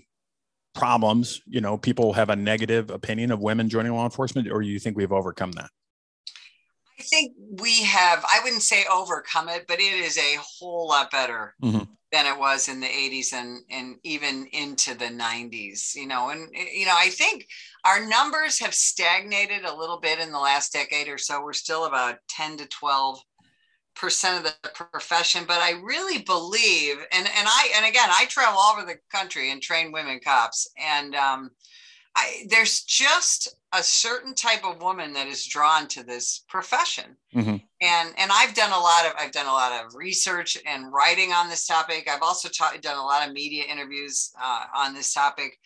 problems? 0.75 1.41
You 1.47 1.61
know, 1.61 1.77
people 1.77 2.13
have 2.13 2.29
a 2.29 2.35
negative 2.35 2.91
opinion 2.91 3.31
of 3.31 3.41
women 3.41 3.69
joining 3.69 3.93
law 3.93 4.03
enforcement, 4.03 4.51
or 4.51 4.61
you 4.61 4.79
think 4.79 4.95
we've 4.95 5.11
overcome 5.11 5.53
that? 5.53 5.71
I 6.99 7.03
think 7.03 7.33
we 7.59 7.83
have, 7.83 8.23
I 8.23 8.39
wouldn't 8.43 8.61
say 8.61 8.85
overcome 8.91 9.49
it, 9.49 9.65
but 9.67 9.79
it 9.79 9.93
is 9.93 10.17
a 10.17 10.37
whole 10.39 10.87
lot 10.87 11.11
better 11.11 11.53
mm-hmm. 11.61 11.83
than 12.11 12.25
it 12.25 12.39
was 12.39 12.69
in 12.69 12.79
the 12.79 12.87
80s 12.87 13.33
and, 13.33 13.59
and 13.69 13.97
even 14.03 14.47
into 14.53 14.93
the 14.93 15.05
90s, 15.05 15.93
you 15.95 16.07
know. 16.07 16.29
And, 16.29 16.49
you 16.53 16.85
know, 16.85 16.95
I 16.95 17.09
think 17.09 17.47
our 17.83 18.05
numbers 18.07 18.59
have 18.59 18.73
stagnated 18.73 19.65
a 19.65 19.75
little 19.75 19.99
bit 19.99 20.19
in 20.19 20.31
the 20.31 20.39
last 20.39 20.71
decade 20.71 21.09
or 21.09 21.17
so. 21.17 21.43
We're 21.43 21.53
still 21.53 21.85
about 21.85 22.19
10 22.29 22.57
to 22.57 22.67
12 22.67 23.19
percent 23.95 24.37
of 24.37 24.43
the 24.43 24.69
profession 24.91 25.43
but 25.47 25.59
i 25.59 25.71
really 25.83 26.21
believe 26.23 26.97
and 27.11 27.25
and 27.25 27.47
i 27.47 27.69
and 27.75 27.85
again 27.85 28.09
i 28.11 28.25
travel 28.25 28.59
all 28.59 28.73
over 28.73 28.85
the 28.85 28.97
country 29.11 29.51
and 29.51 29.61
train 29.61 29.91
women 29.91 30.19
cops 30.23 30.69
and 30.77 31.15
um 31.15 31.51
I, 32.17 32.45
there's 32.47 32.83
just 32.83 33.57
a 33.73 33.83
certain 33.83 34.33
type 34.33 34.63
of 34.63 34.81
woman 34.81 35.11
that 35.13 35.27
is 35.27 35.45
drawn 35.45 35.89
to 35.89 36.01
this 36.01 36.45
profession. 36.47 37.17
Mm-hmm. 37.35 37.57
and 37.81 38.13
and 38.17 38.31
i've 38.31 38.53
done 38.53 38.71
a 38.71 38.79
lot 38.79 39.05
of 39.05 39.13
i've 39.19 39.33
done 39.33 39.47
a 39.47 39.51
lot 39.51 39.73
of 39.83 39.95
research 39.95 40.57
and 40.65 40.93
writing 40.93 41.33
on 41.33 41.49
this 41.49 41.67
topic. 41.67 42.09
I've 42.09 42.21
also 42.21 42.47
ta- 42.47 42.77
done 42.81 42.97
a 42.97 43.03
lot 43.03 43.27
of 43.27 43.33
media 43.33 43.65
interviews 43.69 44.31
uh, 44.41 44.63
on 44.73 44.93
this 44.93 45.13
topic. 45.13 45.59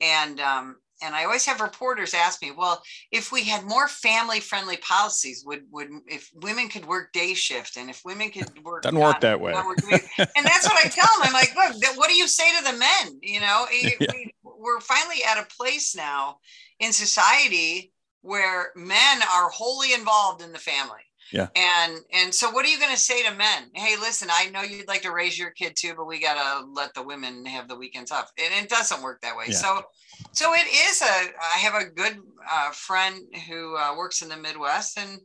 And 0.00 0.40
um, 0.40 0.76
and 1.02 1.14
I 1.14 1.24
always 1.24 1.44
have 1.46 1.60
reporters 1.60 2.14
ask 2.14 2.42
me, 2.42 2.50
well, 2.50 2.82
if 3.10 3.32
we 3.32 3.44
had 3.44 3.64
more 3.64 3.88
family 3.88 4.40
friendly 4.40 4.76
policies, 4.78 5.44
would 5.46 5.64
would 5.70 5.88
if 6.06 6.30
women 6.34 6.68
could 6.68 6.86
work 6.86 7.12
day 7.12 7.34
shift 7.34 7.76
and 7.76 7.90
if 7.90 8.02
women 8.04 8.30
could 8.30 8.50
work 8.64 8.82
doesn't 8.82 8.98
work 8.98 9.20
that 9.20 9.40
way. 9.40 9.52
and 10.18 10.46
that's 10.46 10.66
what 10.68 10.84
I 10.84 10.88
tell 10.88 11.08
them. 11.18 11.28
I'm 11.28 11.32
like, 11.32 11.54
look, 11.54 11.96
what 11.96 12.08
do 12.08 12.16
you 12.16 12.28
say 12.28 12.44
to 12.58 12.64
the 12.64 12.78
men? 12.78 13.18
You 13.22 13.40
know, 13.40 13.66
yeah. 13.82 13.90
we, 14.12 14.34
we're 14.42 14.80
finally 14.80 15.22
at 15.28 15.38
a 15.38 15.46
place 15.56 15.94
now 15.96 16.38
in 16.80 16.92
society 16.92 17.92
where 18.22 18.72
men 18.74 19.22
are 19.32 19.50
wholly 19.50 19.92
involved 19.92 20.42
in 20.42 20.52
the 20.52 20.58
family. 20.58 21.00
Yeah. 21.34 21.48
And 21.56 21.98
and 22.12 22.32
so 22.32 22.48
what 22.52 22.64
are 22.64 22.68
you 22.68 22.78
going 22.78 22.94
to 22.94 23.00
say 23.00 23.24
to 23.24 23.34
men? 23.34 23.68
Hey, 23.74 23.96
listen, 23.96 24.28
I 24.30 24.50
know 24.50 24.62
you'd 24.62 24.86
like 24.86 25.02
to 25.02 25.10
raise 25.10 25.36
your 25.36 25.50
kid 25.50 25.74
too, 25.74 25.92
but 25.96 26.06
we 26.06 26.20
got 26.20 26.34
to 26.34 26.64
let 26.70 26.94
the 26.94 27.02
women 27.02 27.44
have 27.46 27.66
the 27.66 27.74
weekends 27.74 28.12
off. 28.12 28.30
And 28.38 28.64
it 28.64 28.70
doesn't 28.70 29.02
work 29.02 29.20
that 29.22 29.36
way. 29.36 29.46
Yeah. 29.48 29.54
So 29.54 29.82
so 30.30 30.54
it 30.54 30.66
is 30.68 31.02
a 31.02 31.04
I 31.04 31.58
have 31.58 31.74
a 31.74 31.90
good 31.90 32.18
uh, 32.48 32.70
friend 32.70 33.20
who 33.48 33.76
uh, 33.76 33.96
works 33.96 34.22
in 34.22 34.28
the 34.28 34.36
Midwest 34.36 34.96
and 34.96 35.18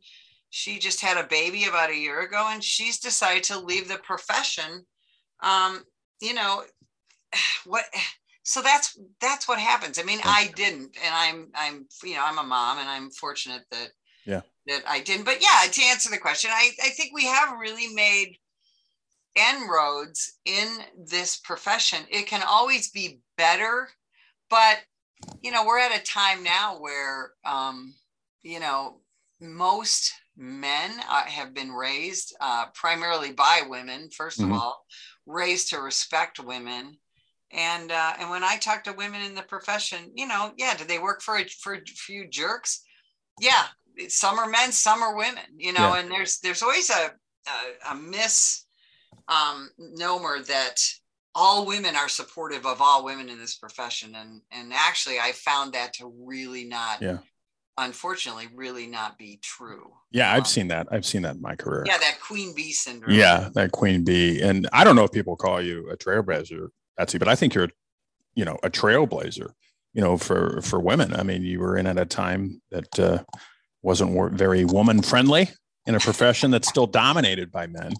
she 0.49 0.79
just 0.79 0.99
had 0.99 1.23
a 1.23 1.27
baby 1.27 1.65
about 1.65 1.91
a 1.91 1.95
year 1.95 2.21
ago 2.21 2.47
and 2.49 2.63
she's 2.63 2.99
decided 2.99 3.43
to 3.43 3.59
leave 3.59 3.87
the 3.87 3.99
profession. 3.99 4.83
Um, 5.43 5.83
you 6.23 6.33
know, 6.33 6.63
what 7.65 7.85
so 8.43 8.63
that's 8.63 8.99
that's 9.21 9.47
what 9.47 9.59
happens. 9.59 9.99
I 9.99 10.03
mean, 10.03 10.21
I 10.25 10.49
didn't 10.55 10.97
and 11.05 11.13
I'm 11.13 11.49
I'm 11.53 11.85
you 12.03 12.15
know, 12.15 12.25
I'm 12.25 12.39
a 12.39 12.43
mom 12.43 12.79
and 12.79 12.89
I'm 12.89 13.11
fortunate 13.11 13.61
that 13.69 13.89
yeah 14.25 14.41
that 14.69 14.83
I 14.87 15.01
didn't. 15.01 15.25
But 15.25 15.41
yeah, 15.41 15.69
to 15.69 15.83
answer 15.83 16.09
the 16.09 16.17
question, 16.17 16.51
I, 16.53 16.71
I 16.83 16.89
think 16.89 17.11
we 17.13 17.25
have 17.25 17.59
really 17.59 17.93
made 17.93 18.37
inroads 19.35 20.39
in 20.45 20.67
this 21.05 21.37
profession. 21.37 21.99
It 22.09 22.27
can 22.27 22.43
always 22.47 22.89
be 22.89 23.19
better, 23.37 23.89
but 24.49 24.79
you 25.41 25.51
know, 25.51 25.65
we're 25.65 25.79
at 25.79 25.97
a 25.97 26.03
time 26.03 26.43
now 26.43 26.79
where 26.79 27.31
um, 27.45 27.93
you 28.43 28.59
know, 28.59 29.01
most 29.41 30.13
men 30.37 30.91
uh, 31.09 31.23
have 31.23 31.53
been 31.53 31.71
raised 31.71 32.35
uh, 32.39 32.65
primarily 32.73 33.31
by 33.31 33.61
women, 33.67 34.09
1st 34.09 34.39
mm-hmm. 34.39 34.51
of 34.51 34.59
all, 34.59 34.85
raised 35.25 35.69
to 35.69 35.79
respect 35.79 36.39
women. 36.39 36.97
And 37.51 37.91
uh, 37.91 38.13
and 38.19 38.29
when 38.29 38.43
I 38.43 38.57
talk 38.57 38.83
to 38.83 38.93
women 38.93 39.21
in 39.21 39.33
the 39.33 39.41
profession, 39.41 40.11
you 40.13 40.27
know, 40.27 40.51
yeah, 40.57 40.75
do 40.77 40.85
they 40.85 40.99
work 40.99 41.21
for 41.21 41.37
a, 41.37 41.45
for 41.45 41.73
a 41.73 41.81
few 41.85 42.27
jerks? 42.27 42.83
Yeah, 43.39 43.65
some 44.07 44.39
are 44.39 44.49
men, 44.49 44.71
some 44.71 45.01
are 45.03 45.15
women, 45.15 45.43
you 45.57 45.73
know, 45.73 45.93
yeah. 45.93 45.99
and 45.99 46.11
there's 46.11 46.39
there's 46.39 46.61
always 46.61 46.89
a 46.89 47.11
a, 47.47 47.91
a 47.91 47.95
miss 47.95 48.65
um, 49.27 49.69
that 49.77 50.75
all 51.35 51.65
women 51.65 51.95
are 51.95 52.09
supportive 52.09 52.65
of 52.65 52.81
all 52.81 53.03
women 53.03 53.29
in 53.29 53.39
this 53.39 53.55
profession, 53.55 54.15
and 54.15 54.41
and 54.51 54.73
actually 54.73 55.19
I 55.19 55.31
found 55.31 55.73
that 55.73 55.93
to 55.93 56.11
really 56.25 56.65
not, 56.65 57.01
yeah. 57.01 57.19
unfortunately, 57.77 58.47
really 58.53 58.87
not 58.87 59.17
be 59.17 59.39
true. 59.41 59.91
Yeah, 60.11 60.31
I've 60.31 60.39
um, 60.39 60.45
seen 60.45 60.67
that. 60.69 60.87
I've 60.91 61.05
seen 61.05 61.21
that 61.23 61.35
in 61.35 61.41
my 61.41 61.55
career. 61.55 61.83
Yeah, 61.85 61.97
that 61.97 62.19
queen 62.19 62.53
bee 62.55 62.71
syndrome. 62.71 63.15
Yeah, 63.15 63.49
that 63.53 63.71
queen 63.71 64.03
bee, 64.03 64.41
and 64.41 64.67
I 64.73 64.83
don't 64.83 64.95
know 64.95 65.03
if 65.03 65.11
people 65.11 65.35
call 65.35 65.61
you 65.61 65.89
a 65.89 65.97
trailblazer, 65.97 66.69
Betsy, 66.97 67.17
but 67.17 67.27
I 67.27 67.35
think 67.35 67.53
you're, 67.53 67.69
you 68.35 68.45
know, 68.45 68.57
a 68.63 68.69
trailblazer. 68.69 69.51
You 69.93 70.01
know, 70.01 70.17
for 70.17 70.61
for 70.61 70.79
women. 70.79 71.15
I 71.15 71.23
mean, 71.23 71.43
you 71.43 71.59
were 71.59 71.77
in 71.77 71.87
at 71.87 71.99
a 71.99 72.05
time 72.05 72.61
that. 72.71 72.99
Uh, 72.99 73.23
wasn't 73.81 74.33
very 74.33 74.65
woman 74.65 75.01
friendly 75.01 75.49
in 75.85 75.95
a 75.95 75.99
profession 75.99 76.51
that's 76.51 76.67
still 76.67 76.87
dominated 76.87 77.51
by 77.51 77.67
men. 77.67 77.93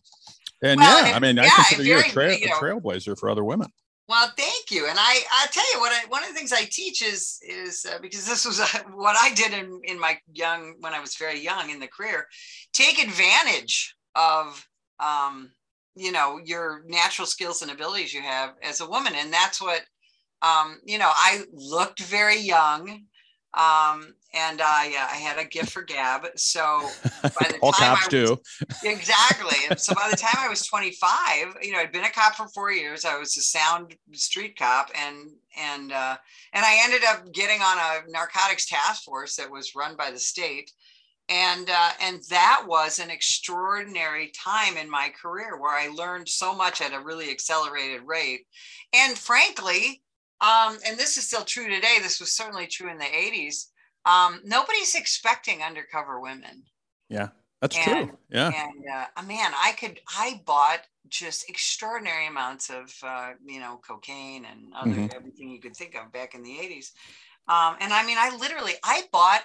And 0.62 0.80
well, 0.80 1.08
yeah, 1.08 1.16
I 1.16 1.20
mean, 1.20 1.38
yeah, 1.38 1.44
I 1.44 1.50
consider 1.50 1.84
you 1.84 1.98
a, 1.98 2.38
you 2.38 2.48
know, 2.48 2.56
a 2.56 2.60
trailblazer 2.60 3.18
for 3.18 3.30
other 3.30 3.44
women. 3.44 3.70
Well, 4.10 4.32
thank 4.36 4.72
you. 4.72 4.88
And 4.88 4.98
I, 5.00 5.22
I 5.32 5.46
tell 5.52 5.64
you 5.72 5.80
what, 5.80 5.92
I, 5.92 6.08
one 6.10 6.24
of 6.24 6.30
the 6.30 6.36
things 6.36 6.52
I 6.52 6.64
teach 6.64 7.04
is, 7.04 7.38
is 7.48 7.86
uh, 7.86 8.00
because 8.02 8.26
this 8.26 8.44
was 8.44 8.60
uh, 8.60 8.66
what 8.96 9.16
I 9.22 9.34
did 9.36 9.54
in, 9.54 9.80
in 9.84 10.00
my 10.00 10.18
young, 10.34 10.74
when 10.80 10.94
I 10.94 11.00
was 11.00 11.16
very 11.16 11.40
young 11.40 11.70
in 11.70 11.80
the 11.80 11.88
career, 11.88 12.26
take 12.74 13.02
advantage 13.02 13.96
of, 14.16 14.68
um, 15.00 15.52
you 15.96 16.12
know, 16.12 16.40
your 16.44 16.84
natural 16.88 17.28
skills 17.28 17.62
and 17.62 17.70
abilities 17.70 18.12
you 18.12 18.22
have 18.22 18.56
as 18.64 18.82
a 18.82 18.90
woman. 18.90 19.14
And 19.16 19.32
that's 19.32 19.62
what, 19.62 19.82
um, 20.42 20.80
you 20.86 20.98
know, 20.98 21.12
I 21.14 21.44
looked 21.54 22.00
very 22.02 22.40
young 22.40 23.04
um, 23.56 24.14
and 24.34 24.62
I, 24.62 24.94
uh, 24.96 25.14
I 25.14 25.18
had 25.18 25.40
a 25.40 25.46
gift 25.46 25.72
for 25.72 25.82
gab. 25.82 26.28
So 26.36 26.62
by 27.24 27.30
the 27.50 27.58
all 27.62 27.72
time 27.72 27.96
cops 27.96 28.14
I 28.14 28.22
was, 28.22 28.30
do 28.30 28.38
exactly. 28.88 29.58
And 29.70 29.80
so 29.80 29.96
by 29.96 30.08
the 30.12 30.18
time 30.18 30.36
I 30.38 30.48
was 30.48 30.66
25, 30.68 31.56
you 31.64 31.72
know, 31.72 31.80
I'd 31.80 31.92
been 31.92 32.04
a 32.04 32.12
cop 32.12 32.36
for 32.36 32.48
four 32.50 32.72
years. 32.72 33.06
I 33.06 33.18
was 33.18 33.36
a 33.38 33.42
sound 33.42 33.96
street 34.14 34.58
cop, 34.58 34.92
and 34.96 35.32
and 35.58 35.92
uh, 35.92 36.18
and 36.54 36.66
I 36.66 36.80
ended 36.84 37.02
up 37.08 37.32
getting 37.34 37.62
on 37.62 37.78
a 37.78 38.12
narcotics 38.12 38.68
task 38.68 39.04
force 39.04 39.36
that 39.38 39.50
was 39.50 39.76
run 39.76 39.96
by 39.96 40.12
the 40.12 40.20
state. 40.20 40.72
And 41.28 41.70
uh, 41.70 41.90
and 42.02 42.20
that 42.30 42.64
was 42.68 43.00
an 43.00 43.10
extraordinary 43.10 44.32
time 44.36 44.78
in 44.78 44.90
my 44.90 45.12
career 45.20 45.60
where 45.60 45.76
I 45.76 45.88
learned 45.88 46.30
so 46.30 46.56
much 46.56 46.82
at 46.82 46.94
a 46.94 47.00
really 47.00 47.32
accelerated 47.32 48.02
rate. 48.06 48.42
And 48.94 49.18
frankly, 49.18 50.02
um, 50.42 50.78
and 50.86 50.98
this 50.98 51.18
is 51.18 51.28
still 51.28 51.44
true 51.44 51.70
today. 51.70 51.98
This 52.02 52.20
was 52.20 52.32
certainly 52.32 52.68
true 52.68 52.90
in 52.90 52.98
the 52.98 53.06
80s. 53.06 53.66
Um, 54.06 54.42
nobody's 54.46 54.96
expecting 54.96 55.62
undercover 55.62 56.20
women. 56.20 56.64
Yeah, 57.10 57.30
that's 57.62 57.76
and, 57.76 58.10
true. 58.10 58.18
Yeah. 58.30 58.48
And 58.48 58.84
uh, 58.88 59.24
man, 59.24 59.52
I 59.62 59.74
could, 59.74 60.00
I 60.08 60.42
bought 60.46 60.82
just 61.10 61.50
extraordinary 61.50 62.28
amounts 62.28 62.70
of, 62.70 62.94
uh, 63.04 63.32
you 63.46 63.60
know, 63.60 63.80
cocaine 63.86 64.46
and 64.46 64.74
other, 64.76 64.92
mm-hmm. 64.92 65.16
everything 65.16 65.50
you 65.50 65.60
could 65.60 65.76
think 65.76 65.96
of 65.96 66.12
back 66.12 66.36
in 66.36 66.44
the 66.44 66.52
80s. 66.52 66.92
Um, 67.48 67.76
and 67.82 67.92
I 67.92 68.06
mean, 68.06 68.18
I 68.20 68.36
literally, 68.38 68.74
I 68.84 69.04
bought 69.12 69.42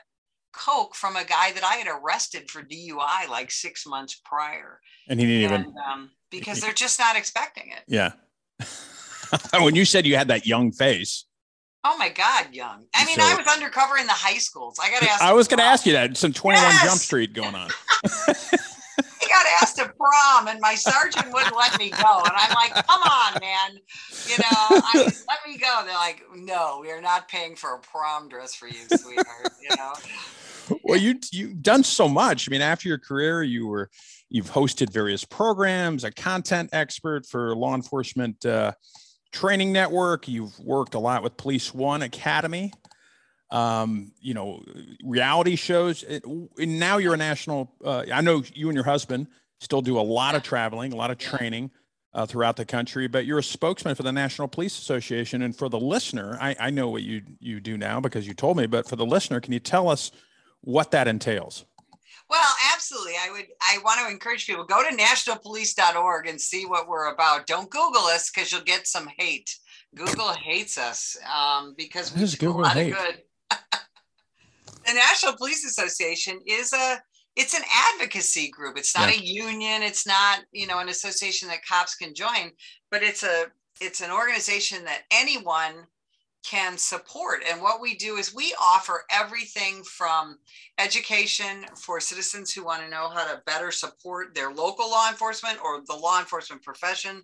coke 0.53 0.95
from 0.95 1.17
a 1.17 1.25
guy 1.25 1.53
that 1.53 1.65
I 1.65 1.75
had 1.77 1.89
arrested 1.89 2.51
for 2.51 2.63
DUI 2.63 3.29
like 3.29 3.51
six 3.51 3.87
months 3.87 4.21
prior. 4.25 4.81
And 5.09 5.19
he 5.19 5.27
didn't 5.27 5.53
and, 5.53 5.63
even. 5.65 5.75
Um, 5.91 6.11
because 6.31 6.61
they're 6.61 6.73
just 6.73 6.99
not 6.99 7.17
expecting 7.17 7.73
it. 7.73 7.83
Yeah. 7.89 8.13
when 9.61 9.75
you 9.75 9.85
said 9.85 10.07
you 10.07 10.17
had 10.17 10.29
that 10.29 10.47
young 10.47 10.73
face. 10.73 11.25
Oh 11.87 11.99
my 11.99 12.09
God, 12.09 12.55
young. 12.55 12.87
I 12.95 13.05
mean, 13.05 13.17
so, 13.17 13.23
I 13.23 13.35
was 13.35 13.47
undercover 13.47 13.99
in 13.99 14.07
the 14.07 14.13
high 14.13 14.39
schools. 14.39 14.79
I 14.83 14.91
got 14.91 15.03
asked. 15.03 15.23
I 15.23 15.35
was 15.35 15.49
going 15.49 15.59
to 15.59 15.65
ask 15.65 15.85
you 15.85 15.93
that. 15.93 16.17
Some 16.17 16.33
21 16.33 16.63
yes! 16.63 16.83
Jump 16.83 16.99
Street 16.99 17.35
going 17.35 17.55
on. 17.55 17.69
I 19.25 19.29
got 19.29 19.47
asked 19.61 19.77
to 19.77 19.93
prom 19.99 20.49
and 20.49 20.61
my 20.61 20.75
sergeant 20.75 21.33
wouldn't 21.33 21.57
let 21.57 21.79
me 21.79 21.91
go. 21.91 22.23
And 22.25 22.33
I'm 22.35 22.55
like, 22.55 22.87
come 22.87 23.03
on, 23.03 23.35
man. 23.41 23.79
You 24.27 24.39
know, 24.39 24.45
I, 24.51 25.13
let 25.29 25.39
me 25.47 25.59
go. 25.59 25.83
They're 25.85 25.95
like, 25.95 26.23
no, 26.35 26.79
we 26.81 26.91
are 26.91 27.03
not 27.03 27.29
paying 27.29 27.55
for 27.55 27.75
a 27.75 27.79
prom 27.81 28.31
dress 28.31 28.55
for 28.55 28.67
you, 28.67 28.87
sweetheart. 28.89 29.51
You 29.61 29.77
know? 29.77 29.93
Well, 30.83 30.99
you 30.99 31.19
you've 31.33 31.63
done 31.63 31.85
so 31.85 32.09
much. 32.09 32.49
I 32.49 32.51
mean, 32.51 32.63
after 32.63 32.89
your 32.89 32.99
career, 32.99 33.43
you 33.43 33.67
were 33.67 33.91
you've 34.31 34.51
hosted 34.51 34.91
various 34.91 35.25
programs, 35.25 36.05
a 36.05 36.11
content 36.11 36.71
expert 36.73 37.27
for 37.27 37.55
law 37.55 37.75
enforcement 37.75 38.45
uh, 38.47 38.73
training 39.35 39.73
network. 39.73 40.29
You've 40.29 40.59
worked 40.61 40.95
a 40.95 40.99
lot 40.99 41.23
with 41.23 41.37
Police 41.37 41.75
One 41.75 42.03
Academy 42.03 42.73
um, 43.55 44.11
you 44.21 44.35
know, 44.35 44.65
reality 45.05 45.55
shows. 45.55 46.03
and 46.03 46.49
now 46.59 46.99
you're 46.99 47.15
a 47.15 47.17
national. 47.17 47.73
Uh, 47.85 48.05
I 48.13 48.21
know 48.21 48.43
you 48.53 48.69
and 48.69 48.75
your 48.75 48.85
husband 48.85 49.29
still 49.61 49.81
do 49.81 49.99
a 49.99 50.03
lot 50.03 50.35
of 50.35 50.43
traveling, 50.43 50.93
a 50.93 50.97
lot 50.97 51.13
of 51.13 51.19
training 51.19 51.71
uh, 52.13 52.27
throughout 52.27 52.57
the 52.57 52.65
country, 52.65 53.07
but 53.07 53.27
you're 53.27 53.39
a 53.39 53.45
spokesman 53.45 53.95
for 53.95 54.03
the 54.03 54.13
National 54.13 54.49
Police 54.49 54.77
Association. 54.79 55.41
And 55.41 55.57
for 55.57 55.69
the 55.69 55.79
listener, 55.79 56.37
I, 56.41 56.57
I 56.59 56.71
know 56.71 56.89
what 56.89 57.03
you 57.03 57.23
you 57.39 57.61
do 57.61 57.77
now 57.77 58.01
because 58.01 58.27
you 58.27 58.35
told 58.35 58.57
me. 58.57 58.67
But 58.67 58.89
for 58.89 58.97
the 58.97 59.07
listener, 59.07 59.41
can 59.41 59.53
you 59.53 59.61
tell 59.61 59.89
us 59.89 60.11
what 60.61 60.91
that 60.91 61.07
entails? 61.07 61.65
Well, 62.29 62.55
absolutely. 62.85 63.15
I 63.15 63.31
would 63.33 63.47
I 63.63 63.79
want 63.83 64.01
to 64.01 64.13
encourage 64.13 64.47
people 64.47 64.65
go 64.65 64.83
to 64.83 64.95
nationalpolice.org 64.95 66.27
and 66.27 66.41
see 66.41 66.67
what 66.67 66.87
we're 66.87 67.13
about. 67.13 67.47
Don't 67.47 67.71
Google 67.71 68.03
us 68.03 68.31
because 68.31 68.53
you'll 68.53 68.63
get 68.63 68.87
some 68.87 69.09
hate. 69.19 69.57
Google 69.95 70.33
hates 70.33 70.77
us 70.77 71.17
um, 71.35 71.75
because 71.79 72.15
we 72.15 72.25
do 72.25 72.37
Google 72.37 72.61
a 72.61 72.63
lot 72.63 72.77
hate? 72.77 72.93
of 72.93 72.99
good 72.99 73.23
the 74.87 74.95
National 74.95 75.35
Police 75.35 75.65
Association 75.65 76.41
is 76.47 76.73
a 76.73 76.99
it's 77.37 77.55
an 77.55 77.63
advocacy 77.95 78.51
group. 78.51 78.77
It's 78.77 78.97
not 78.97 79.09
yeah. 79.09 79.21
a 79.21 79.25
union. 79.25 79.83
It's 79.83 80.07
not 80.07 80.41
you 80.53 80.67
know 80.67 80.81
an 80.81 80.89
association 80.89 81.49
that 81.49 81.65
cops 81.67 81.95
can 81.95 82.15
join, 82.15 82.51
but 82.91 83.03
it's 83.03 83.23
a 83.23 83.47
it's 83.81 84.03
an 84.03 84.11
organization 84.11 84.85
that 84.85 85.03
anyone 85.11 85.87
can 86.45 86.77
support. 86.77 87.43
And 87.51 87.61
what 87.63 87.81
we 87.81 87.95
do 87.95 88.17
is 88.17 88.35
we 88.35 88.55
offer 88.61 89.05
everything 89.11 89.83
from 89.83 90.39
education 90.79 91.65
for 91.75 92.01
citizens 92.01 92.53
who 92.53 92.65
want 92.65 92.83
to 92.83 92.91
know 92.91 93.09
how 93.09 93.25
to 93.25 93.43
better 93.47 93.71
support 93.71 94.35
their 94.35 94.53
local 94.53 94.91
law 94.91 95.09
enforcement 95.09 95.59
or 95.65 95.81
the 95.87 95.95
law 95.95 96.21
enforcement 96.21 96.63
profession 96.63 97.23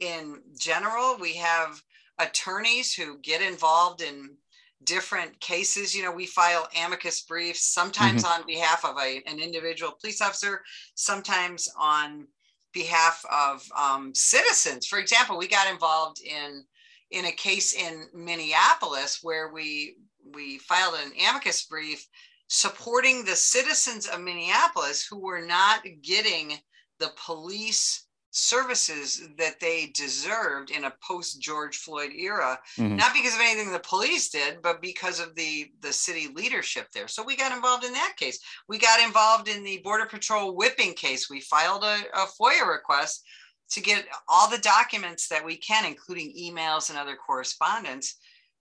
in 0.00 0.42
general. 0.58 1.16
We 1.18 1.34
have 1.36 1.82
attorneys 2.18 2.92
who 2.92 3.18
get 3.18 3.40
involved 3.40 4.02
in 4.02 4.36
different 4.84 5.40
cases. 5.40 5.94
You 5.94 6.02
know, 6.02 6.12
we 6.12 6.26
file 6.26 6.68
amicus 6.84 7.22
briefs, 7.22 7.64
sometimes 7.64 8.22
mm-hmm. 8.22 8.40
on 8.40 8.46
behalf 8.46 8.84
of 8.84 8.96
a, 8.98 9.22
an 9.26 9.40
individual 9.40 9.92
police 10.00 10.20
officer, 10.20 10.62
sometimes 10.94 11.68
on 11.78 12.26
behalf 12.72 13.24
of 13.32 13.66
um, 13.76 14.14
citizens. 14.14 14.86
For 14.86 14.98
example, 14.98 15.38
we 15.38 15.48
got 15.48 15.70
involved 15.70 16.20
in 16.20 16.64
in 17.10 17.26
a 17.26 17.32
case 17.32 17.74
in 17.74 18.06
Minneapolis 18.14 19.20
where 19.22 19.52
we 19.52 19.96
we 20.34 20.58
filed 20.58 20.94
an 20.94 21.12
amicus 21.28 21.64
brief 21.64 22.06
supporting 22.48 23.24
the 23.24 23.36
citizens 23.36 24.06
of 24.06 24.20
Minneapolis 24.20 25.06
who 25.06 25.18
were 25.18 25.44
not 25.44 25.80
getting 26.02 26.54
the 26.98 27.10
police 27.24 28.08
services 28.30 29.26
that 29.38 29.58
they 29.60 29.86
deserved 29.94 30.70
in 30.70 30.84
a 30.84 30.92
post 31.02 31.40
George 31.40 31.76
Floyd 31.76 32.10
era, 32.16 32.58
mm-hmm. 32.76 32.96
not 32.96 33.14
because 33.14 33.34
of 33.34 33.40
anything 33.40 33.72
the 33.72 33.80
police 33.80 34.28
did, 34.28 34.60
but 34.62 34.82
because 34.82 35.18
of 35.18 35.34
the 35.34 35.70
the 35.80 35.92
city 35.92 36.28
leadership 36.34 36.88
there. 36.92 37.08
So 37.08 37.22
we 37.22 37.36
got 37.36 37.52
involved 37.52 37.84
in 37.84 37.92
that 37.92 38.14
case. 38.16 38.38
We 38.68 38.78
got 38.78 39.00
involved 39.04 39.48
in 39.48 39.64
the 39.64 39.78
Border 39.78 40.06
Patrol 40.06 40.54
whipping 40.54 40.94
case. 40.94 41.30
We 41.30 41.40
filed 41.40 41.84
a, 41.84 41.96
a 42.14 42.26
FOIA 42.40 42.68
request 42.68 43.24
to 43.70 43.80
get 43.80 44.06
all 44.28 44.48
the 44.48 44.58
documents 44.58 45.28
that 45.28 45.44
we 45.44 45.56
can, 45.56 45.84
including 45.84 46.34
emails 46.38 46.90
and 46.90 46.98
other 46.98 47.16
correspondence 47.16 48.16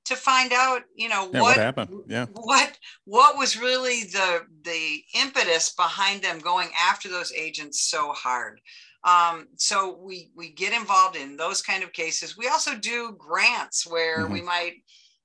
to 0.05 0.15
find 0.15 0.53
out 0.53 0.83
you 0.95 1.09
know 1.09 1.29
yeah, 1.33 1.41
what, 1.41 1.41
what, 1.41 1.57
happened 1.57 1.89
yeah 2.07 2.25
what 2.31 2.77
what 3.03 3.37
was 3.37 3.59
really 3.59 4.03
the 4.03 4.39
the 4.63 5.03
impetus 5.13 5.73
behind 5.73 6.21
them 6.21 6.39
going 6.39 6.69
after 6.79 7.09
those 7.09 7.33
agents 7.33 7.89
so 7.89 8.13
hard 8.13 8.61
um, 9.03 9.47
so 9.55 9.97
we 10.01 10.31
we 10.35 10.49
get 10.49 10.73
involved 10.73 11.15
in 11.15 11.37
those 11.37 11.61
kind 11.61 11.83
of 11.83 11.93
cases. 11.93 12.37
We 12.37 12.49
also 12.49 12.75
do 12.75 13.15
grants 13.17 13.87
where 13.87 14.23
mm-hmm. 14.23 14.33
we 14.33 14.41
might 14.41 14.73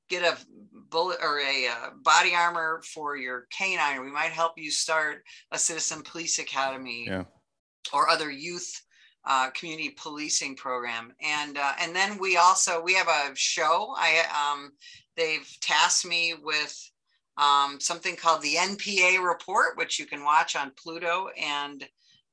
get 0.09 0.23
a 0.23 0.37
bullet 0.91 1.19
or 1.21 1.41
a 1.41 1.67
uh, 1.67 1.91
body 2.03 2.35
armor 2.35 2.83
for 2.95 3.17
your 3.17 3.47
canine. 3.57 4.03
We 4.03 4.13
might 4.13 4.31
help 4.31 4.53
you 4.57 4.71
start 4.71 5.25
a 5.51 5.59
citizen 5.59 6.03
police 6.03 6.39
academy 6.39 7.07
yeah. 7.09 7.25
or 7.93 8.09
other 8.09 8.31
youth 8.31 8.83
uh, 9.25 9.51
community 9.51 9.91
policing 9.91 10.57
program. 10.57 11.13
And 11.23 11.57
uh, 11.57 11.73
and 11.81 11.95
then 11.95 12.19
we 12.19 12.37
also 12.37 12.83
we 12.83 12.95
have 12.95 13.09
a 13.09 13.31
show. 13.35 13.95
I 13.97 14.25
um, 14.53 14.73
they've 15.17 15.49
tasked 15.61 16.07
me 16.07 16.35
with 16.43 16.77
um, 17.37 17.79
something 17.81 18.17
called 18.17 18.43
the 18.43 18.55
NPA 18.55 19.25
report, 19.27 19.77
which 19.77 19.99
you 19.99 20.07
can 20.07 20.25
watch 20.25 20.57
on 20.57 20.73
Pluto 20.77 21.29
and 21.41 21.85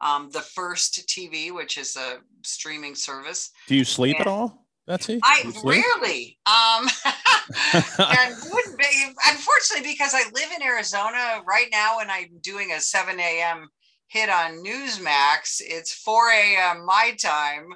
um, 0.02 0.30
the 0.32 0.42
first 0.42 1.08
TV, 1.08 1.54
which 1.54 1.78
is 1.78 1.96
a 1.96 2.18
streaming 2.44 2.96
service. 2.96 3.52
Do 3.68 3.76
you 3.76 3.86
sleep 3.86 4.18
and 4.18 4.28
at 4.28 4.32
all? 4.32 4.66
Betsy? 4.88 5.20
I 5.24 5.44
rarely. 5.64 6.40
Um, 6.48 6.90
and 8.00 8.36
would 8.52 8.78
be, 8.78 9.14
unfortunately, 9.28 9.92
because 9.92 10.14
I 10.16 10.24
live 10.34 10.50
in 10.56 10.64
Arizona 10.64 11.42
right 11.48 11.68
now 11.72 12.00
and 12.00 12.10
I'm 12.10 12.40
doing 12.42 12.72
a 12.72 12.80
7 12.80 13.20
a.m. 13.20 13.70
hit 14.10 14.30
on 14.30 14.64
Newsmax, 14.64 15.62
it's 15.62 15.94
4 15.94 16.32
a.m. 16.32 16.86
my 16.86 17.16
time. 17.20 17.70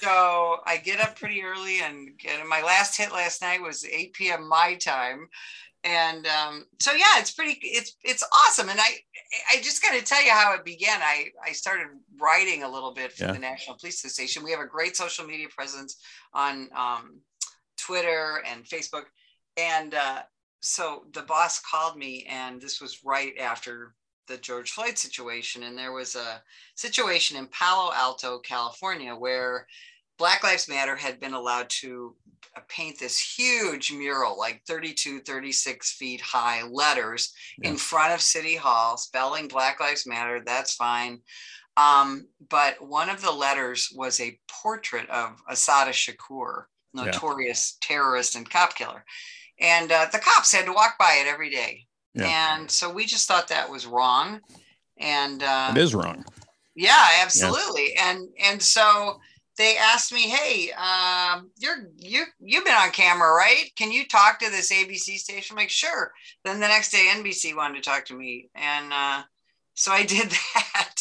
so 0.00 0.56
I 0.66 0.76
get 0.84 1.00
up 1.00 1.16
pretty 1.16 1.42
early 1.42 1.80
and 1.80 2.10
get, 2.18 2.44
my 2.46 2.62
last 2.62 2.98
hit 2.98 3.12
last 3.12 3.40
night 3.40 3.62
was 3.62 3.84
8 3.84 4.12
p.m. 4.12 4.48
my 4.48 4.74
time 4.74 5.28
and 5.84 6.26
um, 6.26 6.66
so 6.80 6.92
yeah 6.92 7.18
it's 7.18 7.32
pretty 7.32 7.58
it's 7.62 7.96
it's 8.04 8.22
awesome 8.32 8.68
and 8.68 8.78
i 8.78 8.90
i 9.52 9.60
just 9.60 9.82
got 9.82 9.98
to 9.98 10.04
tell 10.04 10.24
you 10.24 10.30
how 10.30 10.54
it 10.54 10.64
began 10.64 11.00
i 11.02 11.26
i 11.44 11.50
started 11.50 11.88
writing 12.20 12.62
a 12.62 12.70
little 12.70 12.94
bit 12.94 13.12
for 13.12 13.24
yeah. 13.24 13.32
the 13.32 13.38
national 13.38 13.76
police 13.76 14.04
association 14.04 14.44
we 14.44 14.52
have 14.52 14.60
a 14.60 14.66
great 14.66 14.96
social 14.96 15.26
media 15.26 15.48
presence 15.48 15.96
on 16.34 16.68
um, 16.76 17.18
twitter 17.76 18.42
and 18.48 18.64
facebook 18.64 19.04
and 19.56 19.94
uh, 19.94 20.22
so 20.60 21.04
the 21.14 21.22
boss 21.22 21.60
called 21.60 21.96
me 21.96 22.26
and 22.30 22.60
this 22.60 22.80
was 22.80 23.00
right 23.04 23.36
after 23.38 23.94
the 24.32 24.38
george 24.38 24.72
floyd 24.72 24.96
situation 24.96 25.64
and 25.64 25.76
there 25.76 25.92
was 25.92 26.16
a 26.16 26.42
situation 26.74 27.36
in 27.36 27.46
palo 27.48 27.92
alto 27.94 28.38
california 28.38 29.14
where 29.14 29.66
Black 30.18 30.44
Lives 30.44 30.68
Matter 30.68 30.94
had 30.94 31.18
been 31.18 31.34
allowed 31.34 31.68
to 31.80 32.14
paint 32.68 32.98
this 32.98 33.18
huge 33.18 33.92
mural, 33.92 34.38
like 34.38 34.62
32, 34.68 35.20
36 35.20 35.92
feet 35.94 36.20
high 36.20 36.62
letters 36.62 37.32
yeah. 37.58 37.70
in 37.70 37.76
front 37.76 38.12
of 38.12 38.20
City 38.20 38.54
Hall, 38.54 38.96
spelling 38.96 39.48
Black 39.48 39.80
Lives 39.80 40.06
Matter. 40.06 40.40
That's 40.44 40.74
fine. 40.74 41.20
Um, 41.76 42.28
but 42.50 42.76
one 42.86 43.08
of 43.08 43.22
the 43.22 43.32
letters 43.32 43.92
was 43.96 44.20
a 44.20 44.38
portrait 44.48 45.08
of 45.08 45.42
Assata 45.48 45.90
Shakur, 45.90 46.64
notorious 46.92 47.78
yeah. 47.82 47.88
terrorist 47.88 48.36
and 48.36 48.48
cop 48.48 48.76
killer. 48.76 49.04
And 49.58 49.90
uh, 49.90 50.06
the 50.12 50.18
cops 50.18 50.52
had 50.52 50.66
to 50.66 50.72
walk 50.72 50.96
by 50.98 51.20
it 51.24 51.26
every 51.26 51.50
day. 51.50 51.86
Yeah. 52.14 52.56
And 52.56 52.70
so 52.70 52.92
we 52.92 53.04
just 53.04 53.26
thought 53.26 53.48
that 53.48 53.70
was 53.70 53.86
wrong. 53.86 54.40
And 54.98 55.42
uh, 55.42 55.72
it 55.74 55.80
is 55.80 55.94
wrong. 55.94 56.24
Yeah, 56.74 57.08
absolutely. 57.20 57.94
And 57.98 58.28
and 58.42 58.62
so 58.62 59.18
they 59.58 59.76
asked 59.76 60.12
me, 60.12 60.22
"Hey, 60.22 60.72
um, 60.72 61.50
you're 61.58 61.88
you 61.98 62.24
you've 62.40 62.64
been 62.64 62.74
on 62.74 62.90
camera, 62.90 63.32
right? 63.32 63.70
Can 63.76 63.92
you 63.92 64.06
talk 64.06 64.38
to 64.38 64.50
this 64.50 64.72
ABC 64.72 65.18
station?" 65.18 65.54
I'm 65.54 65.62
like, 65.62 65.70
"Sure." 65.70 66.12
Then 66.44 66.60
the 66.60 66.68
next 66.68 66.90
day, 66.90 67.10
NBC 67.10 67.54
wanted 67.54 67.82
to 67.82 67.90
talk 67.90 68.06
to 68.06 68.14
me, 68.14 68.48
and 68.54 68.92
uh, 68.92 69.22
so 69.74 69.92
I 69.92 70.02
did 70.06 70.30
that. 70.54 70.94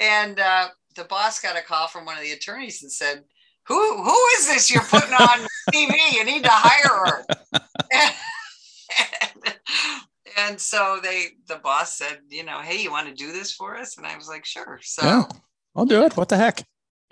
And 0.00 0.38
uh, 0.38 0.68
the 0.96 1.04
boss 1.04 1.40
got 1.40 1.56
a 1.56 1.62
call 1.62 1.88
from 1.88 2.04
one 2.04 2.16
of 2.16 2.22
the 2.22 2.32
attorneys 2.32 2.82
and 2.82 2.92
said, 2.92 3.24
"Who 3.66 4.02
who 4.02 4.26
is 4.38 4.46
this 4.48 4.70
you're 4.70 4.82
putting 4.82 5.14
on 5.14 5.46
TV? 5.72 5.94
You 6.12 6.24
need 6.24 6.44
to 6.44 6.50
hire 6.50 7.06
her." 7.06 7.24
and, 7.92 8.14
and, 9.46 9.54
and 10.36 10.60
so 10.60 11.00
they 11.02 11.28
the 11.48 11.56
boss 11.56 11.96
said, 11.96 12.20
"You 12.28 12.44
know, 12.44 12.60
hey, 12.60 12.80
you 12.80 12.90
want 12.90 13.08
to 13.08 13.14
do 13.14 13.32
this 13.32 13.52
for 13.52 13.76
us?" 13.76 13.96
And 13.96 14.06
I 14.06 14.16
was 14.16 14.28
like, 14.28 14.44
"Sure." 14.44 14.78
So 14.82 15.04
yeah, 15.04 15.24
I'll 15.74 15.86
do 15.86 16.02
it. 16.04 16.16
What 16.16 16.28
the 16.28 16.36
heck? 16.36 16.64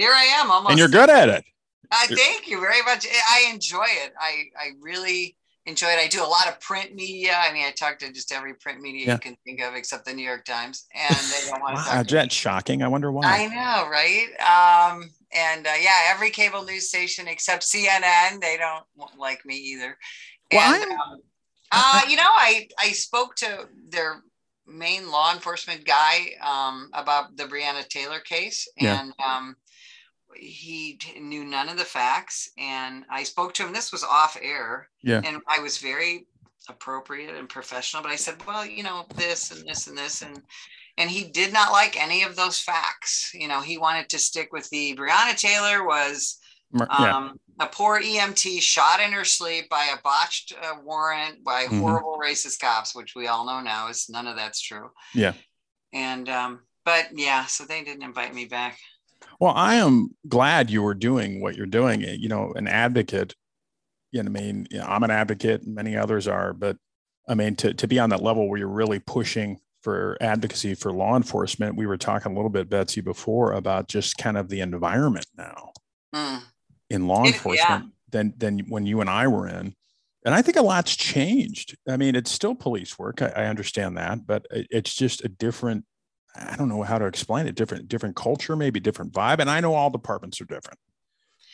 here 0.02 0.12
I 0.12 0.24
am 0.24 0.50
almost. 0.50 0.70
And 0.70 0.78
you're 0.78 0.88
good 0.88 1.10
at 1.10 1.28
it. 1.28 1.44
Uh, 1.90 2.06
thank 2.08 2.48
you 2.48 2.60
very 2.60 2.82
much. 2.82 3.06
I 3.30 3.50
enjoy 3.52 3.84
it. 3.86 4.12
I, 4.18 4.44
I 4.58 4.70
really 4.80 5.36
enjoy 5.66 5.88
it. 5.88 5.98
I 5.98 6.08
do 6.08 6.22
a 6.22 6.26
lot 6.26 6.48
of 6.48 6.58
print 6.60 6.94
media. 6.94 7.34
I 7.36 7.52
mean, 7.52 7.64
I 7.64 7.70
talk 7.70 7.98
to 7.98 8.10
just 8.10 8.32
every 8.32 8.54
print 8.54 8.80
media 8.80 9.06
yeah. 9.06 9.12
you 9.14 9.18
can 9.18 9.36
think 9.44 9.60
of, 9.60 9.74
except 9.74 10.06
the 10.06 10.12
New 10.12 10.24
York 10.24 10.44
Times, 10.44 10.86
and 10.94 11.14
they 11.14 11.50
don't 11.50 11.60
want 11.60 11.76
to 11.76 11.82
wow, 11.86 11.96
talk. 11.96 12.06
To 12.06 12.14
that's 12.14 12.34
shocking. 12.34 12.82
I 12.82 12.88
wonder 12.88 13.12
why. 13.12 13.22
I 13.24 13.46
know, 13.46 13.88
right? 13.90 14.92
Um, 14.92 15.10
and 15.32 15.66
uh, 15.66 15.70
yeah, 15.80 16.10
every 16.10 16.30
cable 16.30 16.64
news 16.64 16.88
station 16.88 17.28
except 17.28 17.62
CNN, 17.62 18.40
they 18.40 18.56
don't 18.56 19.18
like 19.18 19.44
me 19.44 19.56
either. 19.56 19.96
Why? 20.50 20.82
um, 20.82 21.20
uh, 21.72 22.02
you 22.08 22.16
know, 22.16 22.28
I 22.28 22.68
I 22.78 22.88
spoke 22.88 23.34
to 23.36 23.68
their 23.88 24.22
main 24.66 25.10
law 25.10 25.32
enforcement 25.32 25.84
guy 25.84 26.32
um, 26.42 26.90
about 26.92 27.36
the 27.36 27.44
Breonna 27.44 27.86
Taylor 27.88 28.20
case, 28.20 28.68
and 28.78 29.12
yeah. 29.18 29.36
um, 29.36 29.56
he 30.36 30.98
knew 31.18 31.44
none 31.44 31.68
of 31.68 31.78
the 31.78 31.84
facts. 31.84 32.50
And 32.58 33.04
I 33.10 33.22
spoke 33.22 33.54
to 33.54 33.66
him. 33.66 33.72
This 33.72 33.92
was 33.92 34.04
off 34.04 34.36
air, 34.40 34.88
yeah, 35.02 35.22
and 35.24 35.38
I 35.48 35.60
was 35.60 35.78
very 35.78 36.26
appropriate 36.68 37.34
and 37.34 37.48
professional. 37.48 38.02
But 38.02 38.12
I 38.12 38.16
said, 38.16 38.36
well, 38.46 38.66
you 38.66 38.82
know, 38.82 39.06
this 39.16 39.50
and 39.50 39.66
this 39.66 39.86
and 39.86 39.96
this, 39.96 40.22
and 40.22 40.42
and 40.98 41.10
he 41.10 41.24
did 41.24 41.52
not 41.52 41.72
like 41.72 42.00
any 42.00 42.22
of 42.22 42.36
those 42.36 42.60
facts. 42.60 43.30
You 43.34 43.48
know, 43.48 43.60
he 43.60 43.78
wanted 43.78 44.08
to 44.10 44.18
stick 44.18 44.52
with 44.52 44.68
the 44.70 44.94
Breonna 44.94 45.36
Taylor 45.36 45.86
was 45.86 46.38
yeah. 46.74 47.16
um, 47.16 47.40
a 47.60 47.66
poor 47.66 48.00
EMT 48.00 48.60
shot 48.60 49.00
in 49.00 49.12
her 49.12 49.24
sleep 49.24 49.68
by 49.68 49.90
a 49.94 50.00
botched 50.02 50.54
uh, 50.60 50.74
warrant 50.84 51.44
by 51.44 51.64
mm-hmm. 51.64 51.80
horrible 51.80 52.18
racist 52.22 52.60
cops, 52.60 52.94
which 52.94 53.14
we 53.14 53.28
all 53.28 53.46
know 53.46 53.60
now 53.60 53.88
is 53.88 54.08
none 54.08 54.26
of 54.26 54.36
that's 54.36 54.60
true. 54.60 54.90
Yeah. 55.14 55.34
And 55.92 56.28
um, 56.28 56.60
but 56.84 57.08
yeah, 57.14 57.46
so 57.46 57.64
they 57.64 57.84
didn't 57.84 58.02
invite 58.02 58.34
me 58.34 58.46
back. 58.46 58.78
Well, 59.38 59.52
I 59.54 59.76
am 59.76 60.14
glad 60.28 60.70
you 60.70 60.82
were 60.82 60.94
doing 60.94 61.40
what 61.40 61.56
you're 61.56 61.66
doing. 61.66 62.00
You 62.02 62.28
know, 62.28 62.52
an 62.56 62.66
advocate. 62.66 63.34
You 64.10 64.22
know, 64.22 64.28
I 64.28 64.32
mean, 64.32 64.66
you 64.70 64.78
know, 64.78 64.84
I'm 64.84 65.02
an 65.04 65.10
advocate, 65.10 65.62
and 65.62 65.74
many 65.74 65.96
others 65.96 66.28
are, 66.28 66.52
but 66.52 66.76
I 67.28 67.34
mean, 67.34 67.56
to 67.56 67.74
to 67.74 67.86
be 67.86 67.98
on 67.98 68.10
that 68.10 68.22
level 68.22 68.48
where 68.48 68.58
you're 68.58 68.68
really 68.68 68.98
pushing 68.98 69.58
for 69.82 70.16
advocacy 70.20 70.74
for 70.74 70.92
law 70.92 71.16
enforcement, 71.16 71.76
we 71.76 71.86
were 71.86 71.96
talking 71.96 72.32
a 72.32 72.34
little 72.34 72.50
bit, 72.50 72.70
Betsy, 72.70 73.00
before 73.00 73.52
about 73.52 73.88
just 73.88 74.16
kind 74.16 74.36
of 74.36 74.48
the 74.48 74.60
environment 74.60 75.26
now. 75.36 75.72
Mm 76.14 76.42
in 76.92 77.08
law 77.08 77.24
enforcement 77.26 77.84
yeah. 77.84 77.90
than 78.10 78.34
than 78.36 78.58
when 78.68 78.86
you 78.86 79.00
and 79.00 79.10
I 79.10 79.26
were 79.26 79.48
in. 79.48 79.74
And 80.24 80.34
I 80.34 80.42
think 80.42 80.56
a 80.56 80.62
lot's 80.62 80.94
changed. 80.94 81.76
I 81.88 81.96
mean, 81.96 82.14
it's 82.14 82.30
still 82.30 82.54
police 82.54 82.96
work. 82.96 83.20
I, 83.22 83.32
I 83.34 83.44
understand 83.46 83.96
that, 83.96 84.24
but 84.24 84.46
it, 84.50 84.68
it's 84.70 84.94
just 84.94 85.24
a 85.24 85.28
different. 85.28 85.84
I 86.36 86.56
don't 86.56 86.68
know 86.68 86.82
how 86.82 86.98
to 86.98 87.06
explain 87.06 87.46
it. 87.46 87.56
Different, 87.56 87.88
different 87.88 88.16
culture, 88.16 88.56
maybe 88.56 88.80
different 88.80 89.12
vibe. 89.12 89.40
And 89.40 89.50
I 89.50 89.60
know 89.60 89.74
all 89.74 89.90
departments 89.90 90.40
are 90.40 90.46
different. 90.46 90.78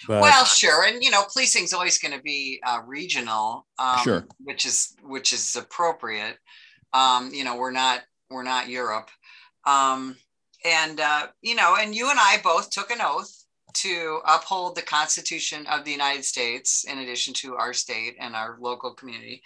But, 0.06 0.22
well, 0.22 0.44
sure, 0.44 0.84
and 0.84 1.02
you 1.02 1.10
know, 1.10 1.24
policing's 1.32 1.72
always 1.72 1.98
going 1.98 2.16
to 2.16 2.22
be 2.22 2.60
uh, 2.64 2.82
regional, 2.86 3.66
um, 3.80 3.98
sure, 4.04 4.26
which 4.38 4.64
is 4.64 4.94
which 5.02 5.32
is 5.32 5.56
appropriate. 5.56 6.36
Um, 6.92 7.30
you 7.34 7.42
know, 7.42 7.56
we're 7.56 7.72
not 7.72 8.02
we're 8.30 8.44
not 8.44 8.68
Europe, 8.68 9.10
um, 9.66 10.14
and 10.64 11.00
uh, 11.00 11.26
you 11.42 11.56
know, 11.56 11.76
and 11.80 11.96
you 11.96 12.10
and 12.10 12.18
I 12.20 12.38
both 12.44 12.70
took 12.70 12.92
an 12.92 12.98
oath 13.00 13.37
to 13.82 14.20
uphold 14.26 14.74
the 14.74 14.82
Constitution 14.82 15.66
of 15.66 15.84
the 15.84 15.90
United 15.90 16.24
States, 16.24 16.84
in 16.84 16.98
addition 16.98 17.34
to 17.34 17.56
our 17.56 17.72
state 17.72 18.16
and 18.18 18.34
our 18.34 18.56
local 18.60 18.94
community. 18.94 19.42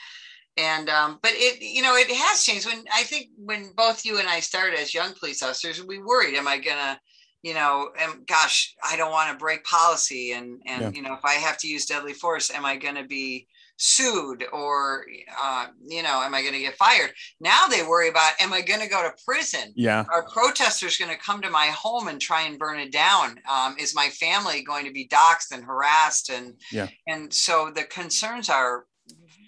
And 0.56 0.88
um, 0.90 1.18
but 1.22 1.32
it 1.34 1.62
you 1.62 1.82
know 1.82 1.94
it 1.96 2.10
has 2.10 2.44
changed. 2.44 2.66
When 2.66 2.84
I 2.94 3.02
think 3.04 3.30
when 3.36 3.72
both 3.74 4.04
you 4.04 4.18
and 4.18 4.28
I 4.28 4.40
started 4.40 4.78
as 4.78 4.94
young 4.94 5.14
police 5.14 5.42
officers, 5.42 5.82
we 5.82 5.98
worried, 5.98 6.34
am 6.34 6.46
I 6.46 6.58
gonna 6.58 7.00
you 7.42 7.54
know, 7.54 7.90
and 7.98 8.26
gosh, 8.26 8.74
I 8.88 8.96
don't 8.96 9.10
want 9.10 9.30
to 9.32 9.36
break 9.36 9.64
policy, 9.64 10.32
and 10.32 10.60
and 10.66 10.82
yeah. 10.82 10.90
you 10.90 11.02
know, 11.02 11.14
if 11.14 11.24
I 11.24 11.34
have 11.34 11.58
to 11.58 11.68
use 11.68 11.86
deadly 11.86 12.12
force, 12.12 12.50
am 12.50 12.64
I 12.64 12.76
going 12.76 12.94
to 12.94 13.04
be 13.04 13.48
sued 13.76 14.44
or 14.52 15.04
uh, 15.42 15.66
you 15.85 16.02
know 16.02 16.22
am 16.22 16.35
i 16.35 16.40
going 16.40 16.54
to 16.54 16.61
get 16.61 16.76
fired? 16.76 17.12
Now 17.40 17.66
they 17.66 17.82
worry 17.82 18.08
about 18.08 18.32
am 18.40 18.52
i 18.52 18.61
going 18.61 18.80
to 18.80 18.88
go 18.88 19.02
to 19.02 19.12
prison? 19.24 19.72
Yeah. 19.74 20.04
Are 20.12 20.26
protesters 20.28 20.96
going 20.96 21.11
to 21.11 21.18
come 21.18 21.42
to 21.42 21.50
my 21.50 21.66
home 21.66 22.08
and 22.08 22.20
try 22.20 22.42
and 22.42 22.58
burn 22.58 22.78
it 22.78 22.92
down? 22.92 23.40
Um, 23.50 23.76
is 23.78 23.94
my 23.94 24.08
family 24.08 24.62
going 24.62 24.85
to 24.87 24.92
be 24.92 25.08
doxxed 25.08 25.52
and 25.52 25.64
harassed? 25.64 26.30
And 26.30 26.54
yeah. 26.70 26.88
and 27.08 27.32
so 27.32 27.72
the 27.74 27.85
concerns 27.85 28.48
are 28.48 28.85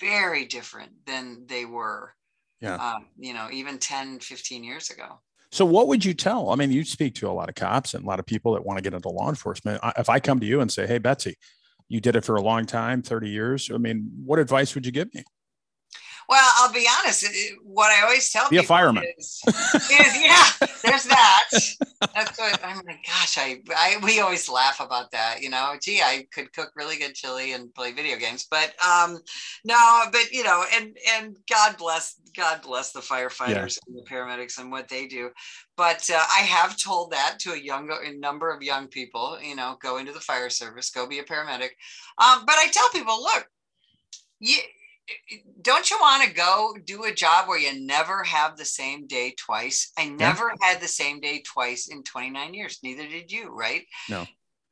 very 0.00 0.44
different 0.44 0.92
than 1.06 1.44
they 1.46 1.64
were 1.64 2.14
yeah. 2.60 2.74
um, 2.76 3.06
you 3.18 3.34
know 3.34 3.48
even 3.52 3.78
10 3.78 4.20
15 4.20 4.64
years 4.64 4.90
ago. 4.90 5.20
So 5.52 5.64
what 5.64 5.86
would 5.86 6.04
you 6.04 6.14
tell? 6.14 6.50
I 6.50 6.56
mean 6.56 6.72
you 6.72 6.84
speak 6.84 7.14
to 7.16 7.28
a 7.28 7.32
lot 7.32 7.48
of 7.48 7.54
cops 7.54 7.94
and 7.94 8.04
a 8.04 8.06
lot 8.06 8.18
of 8.18 8.26
people 8.26 8.54
that 8.54 8.64
want 8.64 8.78
to 8.78 8.82
get 8.82 8.94
into 8.94 9.10
law 9.10 9.28
enforcement. 9.28 9.80
If 9.96 10.08
i 10.08 10.18
come 10.18 10.40
to 10.40 10.46
you 10.46 10.60
and 10.60 10.72
say 10.72 10.86
hey 10.86 10.98
betsy 10.98 11.36
you 11.94 12.00
did 12.00 12.16
it 12.16 12.24
for 12.24 12.34
a 12.34 12.42
long 12.42 12.66
time 12.66 13.02
30 13.02 13.28
years. 13.28 13.70
I 13.72 13.78
mean 13.78 14.10
what 14.24 14.38
advice 14.38 14.74
would 14.74 14.84
you 14.84 14.92
give 14.92 15.14
me 15.14 15.24
well 16.28 16.50
i'll 16.56 16.72
be 16.72 16.86
honest 17.00 17.26
what 17.62 17.90
i 17.90 18.02
always 18.02 18.30
tell 18.30 18.48
be 18.48 18.56
people 18.56 18.64
a 18.64 18.66
fireman 18.66 19.04
is, 19.18 19.42
is 19.46 20.22
yeah 20.22 20.44
there's 20.82 21.04
that 21.04 21.48
that's 22.14 22.38
what 22.38 22.64
i'm 22.64 22.76
like 22.86 23.04
gosh 23.06 23.38
I, 23.38 23.60
I 23.76 23.98
we 24.02 24.20
always 24.20 24.48
laugh 24.48 24.80
about 24.80 25.10
that 25.12 25.42
you 25.42 25.50
know 25.50 25.74
gee 25.80 26.00
i 26.02 26.26
could 26.32 26.52
cook 26.52 26.72
really 26.76 26.96
good 26.96 27.14
chili 27.14 27.52
and 27.52 27.72
play 27.74 27.92
video 27.92 28.16
games 28.16 28.46
but 28.50 28.74
um 28.84 29.18
no 29.64 30.02
but 30.12 30.30
you 30.32 30.44
know 30.44 30.64
and 30.74 30.96
and 31.16 31.36
god 31.50 31.76
bless 31.76 32.16
god 32.36 32.62
bless 32.62 32.92
the 32.92 33.00
firefighters 33.00 33.78
yeah. 33.78 33.86
and 33.86 33.96
the 33.96 34.06
paramedics 34.08 34.58
and 34.58 34.70
what 34.70 34.88
they 34.88 35.06
do 35.06 35.30
but 35.76 36.08
uh, 36.10 36.16
I 36.16 36.40
have 36.42 36.76
told 36.76 37.10
that 37.10 37.38
to 37.40 37.52
a 37.52 37.58
young 37.58 37.90
a 37.90 38.12
number 38.12 38.52
of 38.52 38.62
young 38.62 38.86
people. 38.86 39.38
You 39.42 39.56
know, 39.56 39.76
go 39.80 39.96
into 39.98 40.12
the 40.12 40.20
fire 40.20 40.50
service, 40.50 40.90
go 40.90 41.06
be 41.06 41.18
a 41.18 41.24
paramedic. 41.24 41.70
Um, 42.18 42.44
but 42.46 42.56
I 42.56 42.68
tell 42.72 42.88
people, 42.90 43.20
look, 43.20 43.48
you 44.38 44.58
don't 45.60 45.90
you 45.90 45.98
want 46.00 46.24
to 46.24 46.34
go 46.34 46.74
do 46.84 47.04
a 47.04 47.14
job 47.14 47.48
where 47.48 47.58
you 47.58 47.84
never 47.84 48.22
have 48.24 48.56
the 48.56 48.64
same 48.64 49.06
day 49.06 49.34
twice? 49.38 49.92
I 49.98 50.08
never 50.08 50.48
yeah. 50.48 50.68
had 50.68 50.80
the 50.80 50.88
same 50.88 51.20
day 51.20 51.42
twice 51.46 51.88
in 51.88 52.02
29 52.02 52.54
years. 52.54 52.78
Neither 52.82 53.06
did 53.06 53.30
you, 53.30 53.50
right? 53.50 53.82
No. 54.08 54.26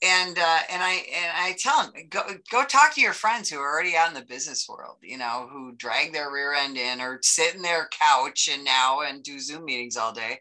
And 0.05 0.37
uh, 0.37 0.59
and 0.69 0.83
I 0.83 0.95
and 1.15 1.33
I 1.37 1.57
tell 1.61 1.83
them 1.83 1.93
go 2.09 2.23
go 2.51 2.65
talk 2.65 2.93
to 2.95 3.01
your 3.01 3.13
friends 3.13 3.49
who 3.49 3.59
are 3.59 3.73
already 3.73 3.95
out 3.97 4.09
in 4.09 4.15
the 4.15 4.25
business 4.25 4.67
world, 4.69 4.97
you 5.01 5.17
know, 5.17 5.49
who 5.53 5.77
drag 5.77 6.13
their 6.13 6.33
rear 6.33 6.55
end 6.55 6.77
in 6.77 7.01
or 7.01 7.21
sit 7.23 7.55
in 7.55 7.63
their 7.63 7.89
couch 7.93 8.49
and 8.53 8.65
now 8.65 9.03
and 9.03 9.23
do 9.23 9.39
Zoom 9.39 9.65
meetings 9.65 9.97
all 9.97 10.13
day 10.13 10.41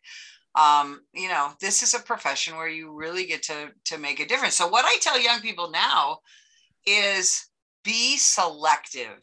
um, 0.55 1.01
you 1.13 1.29
know, 1.29 1.51
this 1.61 1.81
is 1.81 1.93
a 1.93 1.99
profession 1.99 2.57
where 2.57 2.67
you 2.67 2.91
really 2.91 3.25
get 3.25 3.43
to 3.43 3.69
to 3.85 3.97
make 3.97 4.19
a 4.19 4.25
difference. 4.25 4.55
So 4.55 4.67
what 4.67 4.85
I 4.85 4.97
tell 5.01 5.19
young 5.19 5.39
people 5.39 5.71
now 5.71 6.19
is 6.85 7.47
be 7.83 8.17
selective 8.17 9.19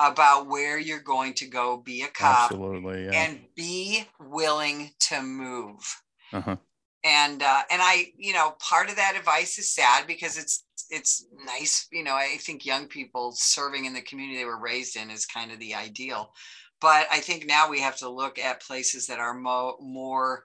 about 0.00 0.48
where 0.48 0.78
you're 0.78 0.98
going 0.98 1.34
to 1.34 1.46
go 1.46 1.76
be 1.76 2.02
a 2.02 2.08
cop 2.08 2.50
Absolutely, 2.50 3.04
yeah. 3.04 3.12
and 3.12 3.40
be 3.54 4.04
willing 4.18 4.90
to 4.98 5.22
move. 5.22 6.02
Uh-huh. 6.32 6.56
And 7.04 7.42
uh, 7.42 7.62
and 7.70 7.80
I, 7.82 8.12
you 8.16 8.32
know, 8.32 8.56
part 8.58 8.88
of 8.88 8.96
that 8.96 9.14
advice 9.16 9.58
is 9.58 9.72
sad 9.72 10.06
because 10.06 10.36
it's 10.38 10.64
it's 10.90 11.26
nice, 11.44 11.86
you 11.92 12.02
know, 12.02 12.14
I 12.14 12.36
think 12.40 12.66
young 12.66 12.86
people 12.86 13.32
serving 13.34 13.84
in 13.84 13.92
the 13.92 14.02
community 14.02 14.38
they 14.38 14.44
were 14.44 14.58
raised 14.60 14.96
in 14.96 15.10
is 15.10 15.24
kind 15.26 15.52
of 15.52 15.60
the 15.60 15.74
ideal. 15.74 16.32
But 16.80 17.06
I 17.12 17.20
think 17.20 17.46
now 17.46 17.68
we 17.68 17.80
have 17.80 17.98
to 17.98 18.08
look 18.08 18.38
at 18.38 18.62
places 18.62 19.06
that 19.06 19.18
are 19.18 19.34
mo- 19.34 19.76
more 19.80 20.44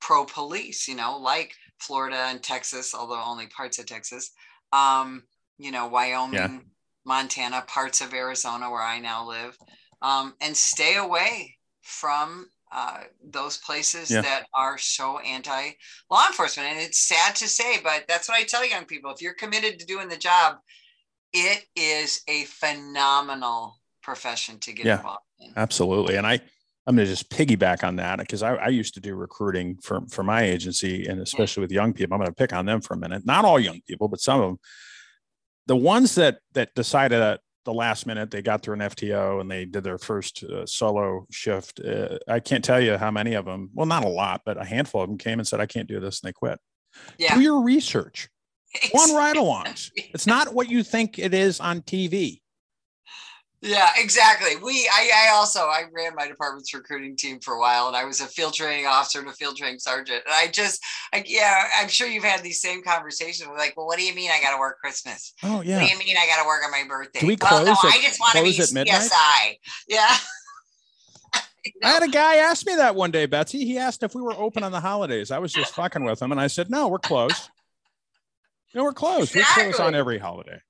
pro 0.00 0.24
police, 0.24 0.88
you 0.88 0.96
know, 0.96 1.18
like 1.18 1.54
Florida 1.78 2.26
and 2.28 2.42
Texas, 2.42 2.94
although 2.94 3.22
only 3.22 3.46
parts 3.48 3.78
of 3.78 3.86
Texas, 3.86 4.30
um, 4.72 5.22
you 5.58 5.70
know, 5.70 5.86
Wyoming, 5.86 6.34
yeah. 6.34 6.58
Montana, 7.04 7.64
parts 7.66 8.00
of 8.00 8.14
Arizona 8.14 8.70
where 8.70 8.82
I 8.82 8.98
now 8.98 9.26
live, 9.26 9.56
um, 10.02 10.34
and 10.40 10.56
stay 10.56 10.96
away 10.96 11.56
from 11.82 12.48
uh, 12.72 13.00
those 13.22 13.58
places 13.58 14.10
yeah. 14.10 14.20
that 14.20 14.46
are 14.52 14.78
so 14.78 15.18
anti 15.20 15.70
law 16.10 16.26
enforcement. 16.26 16.68
And 16.68 16.80
it's 16.80 17.06
sad 17.06 17.36
to 17.36 17.48
say, 17.48 17.80
but 17.82 18.04
that's 18.08 18.28
what 18.28 18.38
I 18.38 18.44
tell 18.44 18.66
young 18.66 18.84
people. 18.84 19.12
If 19.12 19.22
you're 19.22 19.34
committed 19.34 19.78
to 19.78 19.86
doing 19.86 20.08
the 20.08 20.16
job, 20.16 20.56
it 21.32 21.64
is 21.76 22.22
a 22.28 22.44
phenomenal 22.44 23.78
profession 24.02 24.58
to 24.60 24.72
get 24.72 24.86
yeah, 24.86 24.96
involved 24.96 25.20
in. 25.40 25.52
Absolutely. 25.56 26.16
And 26.16 26.26
I, 26.26 26.40
I'm 26.86 26.96
going 26.96 27.06
to 27.06 27.12
just 27.12 27.30
piggyback 27.30 27.84
on 27.84 27.96
that 27.96 28.18
because 28.18 28.42
I, 28.42 28.54
I, 28.54 28.68
used 28.68 28.94
to 28.94 29.00
do 29.00 29.14
recruiting 29.14 29.76
for, 29.76 30.02
for 30.10 30.22
my 30.22 30.42
agency 30.42 31.06
and 31.06 31.20
especially 31.20 31.62
with 31.62 31.72
young 31.72 31.92
people. 31.92 32.14
I'm 32.14 32.20
going 32.20 32.30
to 32.30 32.34
pick 32.34 32.52
on 32.52 32.66
them 32.66 32.80
for 32.80 32.94
a 32.94 32.98
minute. 32.98 33.24
Not 33.24 33.44
all 33.44 33.58
young 33.58 33.80
people, 33.86 34.08
but 34.08 34.20
some 34.20 34.40
of 34.40 34.48
them. 34.48 34.58
The 35.66 35.76
ones 35.76 36.14
that 36.16 36.38
that 36.52 36.74
decided 36.74 37.20
at 37.20 37.40
the 37.64 37.72
last 37.72 38.06
minute 38.06 38.30
they 38.30 38.42
got 38.42 38.62
through 38.62 38.74
an 38.74 38.80
FTO 38.80 39.40
and 39.40 39.50
they 39.50 39.64
did 39.64 39.84
their 39.84 39.98
first 39.98 40.44
uh, 40.44 40.66
solo 40.66 41.26
shift. 41.30 41.80
Uh, 41.80 42.18
I 42.28 42.40
can't 42.40 42.64
tell 42.64 42.80
you 42.80 42.96
how 42.96 43.10
many 43.10 43.34
of 43.34 43.44
them. 43.46 43.70
Well, 43.72 43.86
not 43.86 44.04
a 44.04 44.08
lot, 44.08 44.42
but 44.44 44.60
a 44.60 44.64
handful 44.64 45.02
of 45.02 45.08
them 45.08 45.18
came 45.18 45.38
and 45.38 45.48
said, 45.48 45.60
"I 45.60 45.66
can't 45.66 45.88
do 45.88 46.00
this," 46.00 46.20
and 46.20 46.28
they 46.28 46.32
quit. 46.32 46.58
Yeah. 47.18 47.34
Do 47.34 47.42
your 47.42 47.62
research. 47.62 48.28
One 48.90 49.14
ride-alongs. 49.14 49.90
It's 49.96 50.26
not 50.26 50.52
what 50.52 50.68
you 50.68 50.82
think 50.82 51.18
it 51.18 51.32
is 51.32 51.60
on 51.60 51.82
TV. 51.82 52.40
Yeah, 53.64 53.88
exactly. 53.96 54.56
We, 54.62 54.86
I, 54.92 55.10
I 55.26 55.30
also, 55.32 55.60
I 55.60 55.84
ran 55.90 56.14
my 56.14 56.28
department's 56.28 56.74
recruiting 56.74 57.16
team 57.16 57.40
for 57.40 57.54
a 57.54 57.58
while, 57.58 57.88
and 57.88 57.96
I 57.96 58.04
was 58.04 58.20
a 58.20 58.26
field 58.26 58.52
training 58.52 58.84
officer 58.84 59.20
and 59.20 59.28
a 59.28 59.32
field 59.32 59.56
training 59.56 59.78
sergeant. 59.78 60.22
And 60.26 60.34
I 60.34 60.48
just, 60.48 60.84
I, 61.14 61.24
yeah, 61.26 61.64
I'm 61.80 61.88
sure 61.88 62.06
you've 62.06 62.24
had 62.24 62.42
these 62.42 62.60
same 62.60 62.82
conversations. 62.82 63.48
We're 63.48 63.56
like, 63.56 63.74
well, 63.74 63.86
what 63.86 63.98
do 63.98 64.04
you 64.04 64.14
mean 64.14 64.30
I 64.30 64.42
got 64.42 64.52
to 64.52 64.58
work 64.58 64.80
Christmas? 64.80 65.32
Oh 65.42 65.62
yeah. 65.62 65.80
What 65.80 65.88
do 65.88 65.92
you 65.94 65.98
mean 65.98 66.14
I 66.18 66.26
got 66.26 66.42
to 66.42 66.46
work 66.46 66.62
on 66.62 66.70
my 66.70 66.84
birthday? 66.86 67.20
Do 67.20 67.26
we 67.26 67.36
close? 67.36 67.52
Well, 67.52 67.64
no, 67.64 67.72
at, 67.72 67.94
I 67.94 68.02
just 68.02 68.20
want 68.20 68.36
to 68.36 68.42
be 68.42 68.60
at 68.60 68.72
midnight? 68.74 69.00
CSI. 69.00 69.58
Yeah. 69.88 70.16
I 71.82 71.88
had 71.88 72.02
a 72.02 72.08
guy 72.08 72.36
ask 72.36 72.66
me 72.66 72.76
that 72.76 72.94
one 72.94 73.12
day, 73.12 73.24
Betsy. 73.24 73.64
He 73.64 73.78
asked 73.78 74.02
if 74.02 74.14
we 74.14 74.20
were 74.20 74.34
open 74.34 74.62
on 74.62 74.72
the 74.72 74.80
holidays. 74.80 75.30
I 75.30 75.38
was 75.38 75.54
just 75.54 75.74
fucking 75.74 76.04
with 76.04 76.20
him, 76.20 76.32
and 76.32 76.40
I 76.40 76.48
said, 76.48 76.68
"No, 76.68 76.88
we're 76.88 76.98
closed. 76.98 77.48
No, 78.74 78.84
we're 78.84 78.92
closed. 78.92 79.34
Exactly. 79.34 79.68
We're 79.68 79.72
closed 79.72 79.80
on 79.80 79.94
every 79.94 80.18
holiday." 80.18 80.60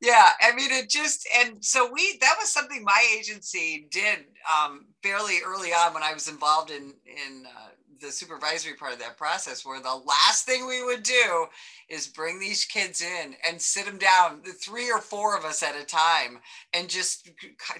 Yeah, 0.00 0.28
I 0.42 0.54
mean 0.54 0.70
it 0.72 0.90
just 0.90 1.26
and 1.40 1.64
so 1.64 1.90
we 1.90 2.18
that 2.20 2.36
was 2.38 2.50
something 2.52 2.84
my 2.84 3.16
agency 3.18 3.88
did 3.90 4.18
um, 4.46 4.86
fairly 5.02 5.38
early 5.44 5.70
on 5.70 5.94
when 5.94 6.02
I 6.02 6.12
was 6.12 6.28
involved 6.28 6.70
in 6.70 6.92
in 7.06 7.46
uh, 7.46 7.68
the 8.00 8.10
supervisory 8.10 8.74
part 8.74 8.92
of 8.92 8.98
that 8.98 9.16
process 9.16 9.64
where 9.64 9.80
the 9.80 9.88
last 9.88 10.44
thing 10.44 10.66
we 10.66 10.84
would 10.84 11.02
do 11.02 11.46
is 11.88 12.06
bring 12.06 12.38
these 12.38 12.64
kids 12.64 13.02
in 13.02 13.34
and 13.48 13.60
sit 13.60 13.86
them 13.86 13.98
down 13.98 14.40
the 14.44 14.52
three 14.52 14.90
or 14.90 15.00
four 15.00 15.36
of 15.36 15.44
us 15.44 15.62
at 15.62 15.80
a 15.80 15.84
time 15.84 16.38
and 16.74 16.88
just 16.88 17.30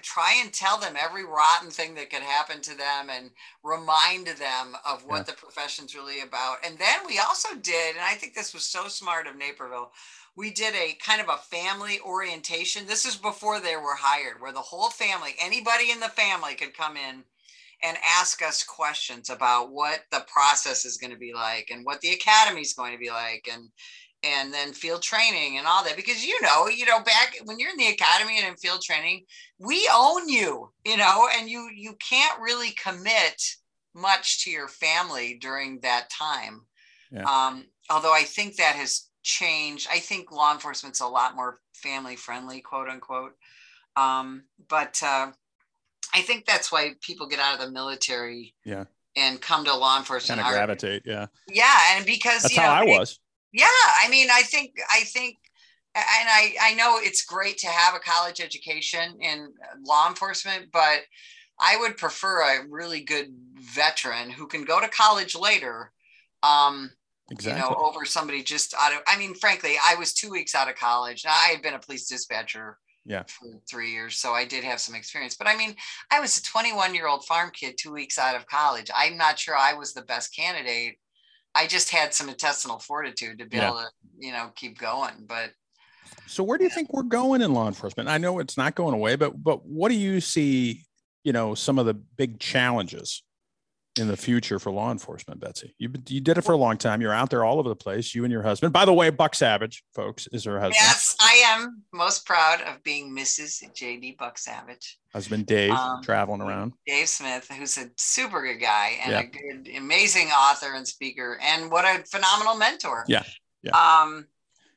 try 0.01 0.39
and 0.41 0.53
tell 0.53 0.79
them 0.79 0.95
every 0.99 1.25
rotten 1.25 1.69
thing 1.69 1.93
that 1.95 2.09
could 2.09 2.21
happen 2.21 2.61
to 2.61 2.75
them 2.75 3.09
and 3.11 3.29
remind 3.63 4.27
them 4.27 4.75
of 4.87 5.05
what 5.05 5.17
yeah. 5.17 5.23
the 5.23 5.33
profession's 5.33 5.95
really 5.95 6.21
about 6.21 6.57
and 6.65 6.77
then 6.77 6.99
we 7.05 7.19
also 7.19 7.49
did 7.61 7.95
and 7.95 8.03
i 8.03 8.13
think 8.13 8.33
this 8.33 8.53
was 8.53 8.63
so 8.63 8.87
smart 8.87 9.27
of 9.27 9.37
naperville 9.37 9.91
we 10.37 10.51
did 10.51 10.75
a 10.75 10.95
kind 11.03 11.19
of 11.19 11.29
a 11.29 11.37
family 11.37 11.99
orientation. 12.05 12.85
This 12.85 13.05
is 13.05 13.15
before 13.15 13.59
they 13.59 13.75
were 13.75 13.95
hired 13.97 14.39
where 14.39 14.53
the 14.53 14.59
whole 14.59 14.91
family 14.91 15.31
anybody 15.41 15.91
in 15.91 15.99
the 15.99 16.07
family 16.09 16.53
could 16.53 16.77
come 16.77 16.95
in 16.95 17.23
and 17.83 17.97
ask 18.19 18.41
us 18.43 18.63
questions 18.63 19.29
about 19.29 19.71
what 19.71 20.01
the 20.11 20.25
process 20.31 20.85
is 20.85 20.97
going 20.97 21.11
to 21.11 21.17
be 21.17 21.33
like 21.33 21.69
and 21.71 21.83
what 21.83 21.99
the 22.01 22.11
academy 22.11 22.61
is 22.61 22.73
going 22.73 22.93
to 22.93 22.99
be 22.99 23.09
like 23.09 23.49
and 23.51 23.69
and 24.23 24.51
then 24.51 24.73
field 24.73 25.01
training 25.01 25.57
and 25.57 25.67
all 25.67 25.83
that. 25.83 25.95
Because 25.95 26.23
you 26.23 26.39
know 26.43 26.67
you 26.67 26.85
know 26.85 27.01
back 27.01 27.35
when 27.45 27.57
you're 27.57 27.71
in 27.71 27.77
the 27.77 27.87
academy 27.87 28.37
and 28.37 28.47
in 28.47 28.55
field 28.57 28.83
training 28.83 29.25
we 29.57 29.89
own 29.91 30.29
you 30.29 30.69
you 30.85 30.97
know 30.97 31.27
and 31.35 31.49
you 31.49 31.67
you 31.75 31.95
can't 31.95 32.39
really 32.39 32.71
commit 32.71 33.41
much 33.95 34.43
to 34.43 34.51
your 34.51 34.67
family 34.67 35.39
during 35.41 35.79
that 35.79 36.11
time. 36.11 36.61
Yeah. 37.09 37.23
um, 37.23 37.63
although 37.89 38.13
i 38.13 38.23
think 38.23 38.57
that 38.57 38.75
has 38.75 39.07
changed 39.27 39.87
i 39.91 39.99
think 39.99 40.31
law 40.31 40.53
enforcement's 40.53 41.01
a 41.01 41.07
lot 41.07 41.35
more 41.35 41.57
family 41.73 42.15
friendly 42.15 42.61
quote 42.61 42.87
unquote 42.87 43.33
um, 43.97 44.43
but 44.69 45.01
uh, 45.03 45.31
I 46.13 46.21
think 46.21 46.45
that's 46.45 46.71
why 46.71 46.93
people 47.01 47.27
get 47.27 47.39
out 47.39 47.59
of 47.59 47.65
the 47.65 47.71
military. 47.71 48.53
Yeah. 48.63 48.85
And 49.15 49.41
come 49.41 49.65
to 49.65 49.75
law 49.75 49.97
enforcement. 49.97 50.39
Kind 50.39 50.53
of 50.53 50.57
gravitate. 50.57 51.01
Yeah. 51.03 51.25
Yeah. 51.49 51.75
And 51.91 52.05
because 52.05 52.43
that's 52.43 52.55
how 52.55 52.67
know, 52.67 52.81
I 52.81 52.83
it, 52.83 52.99
was. 52.99 53.19
Yeah. 53.51 53.65
I 54.03 54.07
mean, 54.09 54.27
I 54.31 54.43
think, 54.43 54.75
I 54.93 55.01
think, 55.05 55.37
and 55.95 56.29
I, 56.29 56.55
I 56.61 56.73
know 56.75 56.99
it's 56.99 57.25
great 57.25 57.57
to 57.59 57.67
have 57.67 57.95
a 57.95 57.99
college 57.99 58.39
education 58.39 59.17
in 59.19 59.51
law 59.83 60.07
enforcement, 60.07 60.67
but 60.71 60.99
I 61.59 61.77
would 61.77 61.97
prefer 61.97 62.41
a 62.41 62.67
really 62.69 63.01
good 63.01 63.33
veteran 63.55 64.29
who 64.29 64.45
can 64.45 64.63
go 64.63 64.79
to 64.79 64.87
college 64.87 65.35
later. 65.35 65.91
Um, 66.43 66.91
exactly. 67.31 67.61
You 67.61 67.69
know, 67.69 67.75
over 67.75 68.05
somebody 68.05 68.43
just 68.43 68.73
out 68.79 68.93
of, 68.93 68.99
I 69.07 69.17
mean, 69.17 69.35
frankly, 69.35 69.75
I 69.85 69.95
was 69.95 70.13
two 70.13 70.29
weeks 70.29 70.55
out 70.55 70.69
of 70.69 70.75
college. 70.75 71.25
I 71.27 71.49
had 71.51 71.61
been 71.61 71.73
a 71.73 71.79
police 71.79 72.07
dispatcher 72.07 72.77
yeah 73.07 73.23
for 73.27 73.47
three 73.69 73.91
years 73.91 74.17
so 74.17 74.33
i 74.33 74.45
did 74.45 74.63
have 74.63 74.79
some 74.79 74.93
experience 74.93 75.35
but 75.35 75.47
i 75.47 75.55
mean 75.55 75.73
i 76.11 76.19
was 76.19 76.37
a 76.37 76.43
21 76.43 76.93
year 76.93 77.07
old 77.07 77.25
farm 77.25 77.49
kid 77.51 77.75
two 77.77 77.91
weeks 77.91 78.19
out 78.19 78.35
of 78.35 78.45
college 78.47 78.91
i'm 78.95 79.17
not 79.17 79.39
sure 79.39 79.55
i 79.55 79.73
was 79.73 79.93
the 79.93 80.01
best 80.03 80.35
candidate 80.35 80.97
i 81.55 81.65
just 81.65 81.89
had 81.89 82.13
some 82.13 82.27
intestinal 82.29 82.79
fortitude 82.79 83.39
to 83.39 83.45
be 83.45 83.57
yeah. 83.57 83.69
able 83.69 83.77
to 83.77 83.87
you 84.19 84.31
know 84.31 84.51
keep 84.55 84.77
going 84.77 85.25
but 85.25 85.51
so 86.25 86.43
where 86.43 86.57
do 86.57 86.65
you 86.65 86.69
think 86.69 86.91
we're 86.93 87.03
going 87.03 87.41
in 87.41 87.53
law 87.53 87.67
enforcement 87.67 88.09
i 88.09 88.17
know 88.17 88.39
it's 88.39 88.57
not 88.57 88.75
going 88.75 88.93
away 88.93 89.15
but 89.15 89.41
but 89.41 89.65
what 89.65 89.89
do 89.89 89.95
you 89.95 90.19
see 90.19 90.83
you 91.23 91.31
know 91.31 91.55
some 91.55 91.79
of 91.79 91.85
the 91.85 91.93
big 91.93 92.39
challenges 92.39 93.23
in 93.99 94.07
the 94.07 94.17
future 94.17 94.59
for 94.59 94.71
law 94.71 94.91
enforcement, 94.91 95.39
Betsy? 95.39 95.73
You, 95.77 95.91
you 96.07 96.21
did 96.21 96.37
it 96.37 96.41
for 96.41 96.51
a 96.51 96.57
long 96.57 96.77
time. 96.77 97.01
You're 97.01 97.13
out 97.13 97.29
there 97.29 97.43
all 97.43 97.59
over 97.59 97.69
the 97.69 97.75
place. 97.75 98.13
You 98.13 98.23
and 98.23 98.31
your 98.31 98.43
husband. 98.43 98.73
By 98.73 98.85
the 98.85 98.93
way, 98.93 99.09
Buck 99.09 99.35
Savage, 99.35 99.83
folks, 99.93 100.27
is 100.27 100.43
her 100.45 100.59
husband. 100.59 100.75
Yes, 100.79 101.15
I 101.19 101.43
am 101.47 101.83
most 101.93 102.25
proud 102.25 102.61
of 102.61 102.83
being 102.83 103.15
Mrs. 103.15 103.63
JD 103.73 104.17
Buck 104.17 104.37
Savage. 104.37 104.97
Husband 105.13 105.45
Dave, 105.45 105.71
um, 105.71 106.01
traveling 106.03 106.41
around. 106.41 106.73
Dave 106.85 107.07
Smith, 107.07 107.49
who's 107.57 107.77
a 107.77 107.89
super 107.97 108.41
good 108.41 108.59
guy 108.59 108.97
and 109.03 109.11
yeah. 109.11 109.19
a 109.19 109.23
good, 109.25 109.75
amazing 109.75 110.27
author 110.27 110.73
and 110.73 110.87
speaker, 110.87 111.39
and 111.41 111.71
what 111.71 111.85
a 111.85 112.03
phenomenal 112.05 112.55
mentor. 112.55 113.03
Yeah. 113.07 113.23
Yeah. 113.63 113.71
Um, 113.71 114.27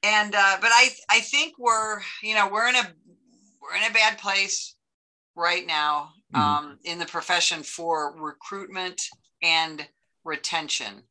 and 0.03 0.35
uh, 0.35 0.57
but 0.61 0.71
I 0.73 0.91
I 1.11 1.21
think 1.21 1.55
we're 1.59 2.01
you 2.23 2.35
know 2.35 2.49
we're 2.49 2.69
in 2.69 2.77
a 2.77 2.83
we're 3.61 3.77
in 3.77 3.91
a 3.91 3.93
bad 3.93 4.19
place 4.19 4.75
right 5.37 5.67
now 5.67 6.13
mm-hmm. 6.35 6.41
um, 6.41 6.79
in 6.85 6.99
the 6.99 7.07
profession 7.07 7.63
for 7.63 8.15
recruitment 8.17 9.01
and 9.43 9.87
retention. 10.25 11.03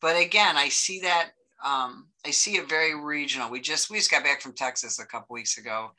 But 0.00 0.20
again, 0.20 0.56
I 0.56 0.68
see 0.68 1.00
that 1.00 1.30
um, 1.64 2.08
I 2.24 2.30
see 2.30 2.56
it 2.56 2.68
very 2.68 2.94
regional. 2.94 3.50
We 3.50 3.60
just 3.60 3.90
we 3.90 3.98
just 3.98 4.10
got 4.10 4.24
back 4.24 4.40
from 4.40 4.52
Texas 4.52 5.00
a 5.00 5.06
couple 5.06 5.34
weeks 5.34 5.58
ago, 5.58 5.90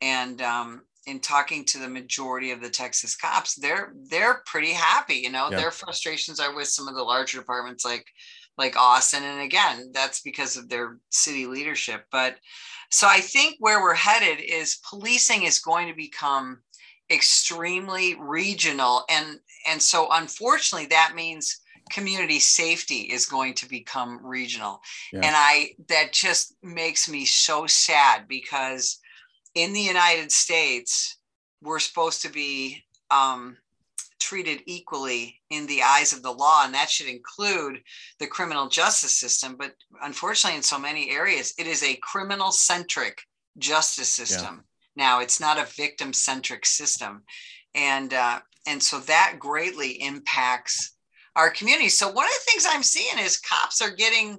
and 0.00 0.40
um, 0.40 0.82
in 1.06 1.20
talking 1.20 1.64
to 1.66 1.78
the 1.78 1.88
majority 1.88 2.50
of 2.50 2.62
the 2.62 2.70
Texas 2.70 3.14
cops, 3.16 3.54
they're 3.56 3.94
they're 4.08 4.42
pretty 4.46 4.72
happy. 4.72 5.16
You 5.16 5.30
know, 5.30 5.48
yeah. 5.50 5.58
their 5.58 5.70
frustrations 5.70 6.40
are 6.40 6.54
with 6.54 6.68
some 6.68 6.88
of 6.88 6.94
the 6.94 7.02
larger 7.02 7.38
departments 7.38 7.84
like 7.84 8.06
like 8.56 8.76
Austin, 8.76 9.22
and 9.22 9.40
again, 9.42 9.90
that's 9.92 10.20
because 10.22 10.56
of 10.56 10.68
their 10.68 10.98
city 11.10 11.46
leadership. 11.46 12.04
But 12.10 12.36
so 12.90 13.06
I 13.08 13.20
think 13.20 13.56
where 13.58 13.82
we're 13.82 13.94
headed 13.94 14.42
is 14.42 14.80
policing 14.88 15.42
is 15.42 15.58
going 15.58 15.88
to 15.88 15.94
become 15.94 16.60
extremely 17.12 18.16
regional 18.18 19.04
and 19.08 19.38
and 19.68 19.80
so 19.80 20.08
unfortunately 20.12 20.86
that 20.88 21.12
means 21.14 21.60
community 21.90 22.38
safety 22.38 23.02
is 23.02 23.26
going 23.26 23.54
to 23.54 23.68
become 23.68 24.24
regional. 24.24 24.80
Yeah. 25.12 25.20
and 25.24 25.34
i 25.36 25.70
that 25.88 26.12
just 26.12 26.56
makes 26.62 27.08
me 27.08 27.24
so 27.24 27.66
sad 27.66 28.26
because 28.28 28.98
in 29.54 29.72
the 29.72 29.80
united 29.80 30.32
states 30.32 31.18
we're 31.60 31.78
supposed 31.78 32.22
to 32.22 32.30
be 32.30 32.82
um, 33.12 33.56
treated 34.18 34.62
equally 34.66 35.40
in 35.50 35.66
the 35.66 35.82
eyes 35.82 36.12
of 36.12 36.22
the 36.22 36.30
law 36.30 36.64
and 36.64 36.74
that 36.74 36.90
should 36.90 37.06
include 37.06 37.80
the 38.18 38.26
criminal 38.26 38.68
justice 38.68 39.18
system 39.18 39.56
but 39.58 39.74
unfortunately 40.02 40.56
in 40.56 40.62
so 40.62 40.78
many 40.78 41.10
areas 41.10 41.52
it 41.58 41.66
is 41.66 41.82
a 41.82 41.98
criminal 42.02 42.50
centric 42.52 43.22
justice 43.58 44.08
system 44.08 44.64
now. 44.96 45.20
It's 45.20 45.40
not 45.40 45.58
a 45.58 45.70
victim 45.72 46.12
centric 46.12 46.66
system. 46.66 47.22
And, 47.74 48.12
uh, 48.12 48.40
and 48.66 48.82
so 48.82 49.00
that 49.00 49.36
greatly 49.38 50.02
impacts 50.02 50.96
our 51.36 51.50
community. 51.50 51.88
So 51.88 52.10
one 52.10 52.26
of 52.26 52.32
the 52.32 52.50
things 52.50 52.66
I'm 52.68 52.82
seeing 52.82 53.18
is 53.18 53.38
cops 53.38 53.80
are 53.80 53.90
getting 53.90 54.38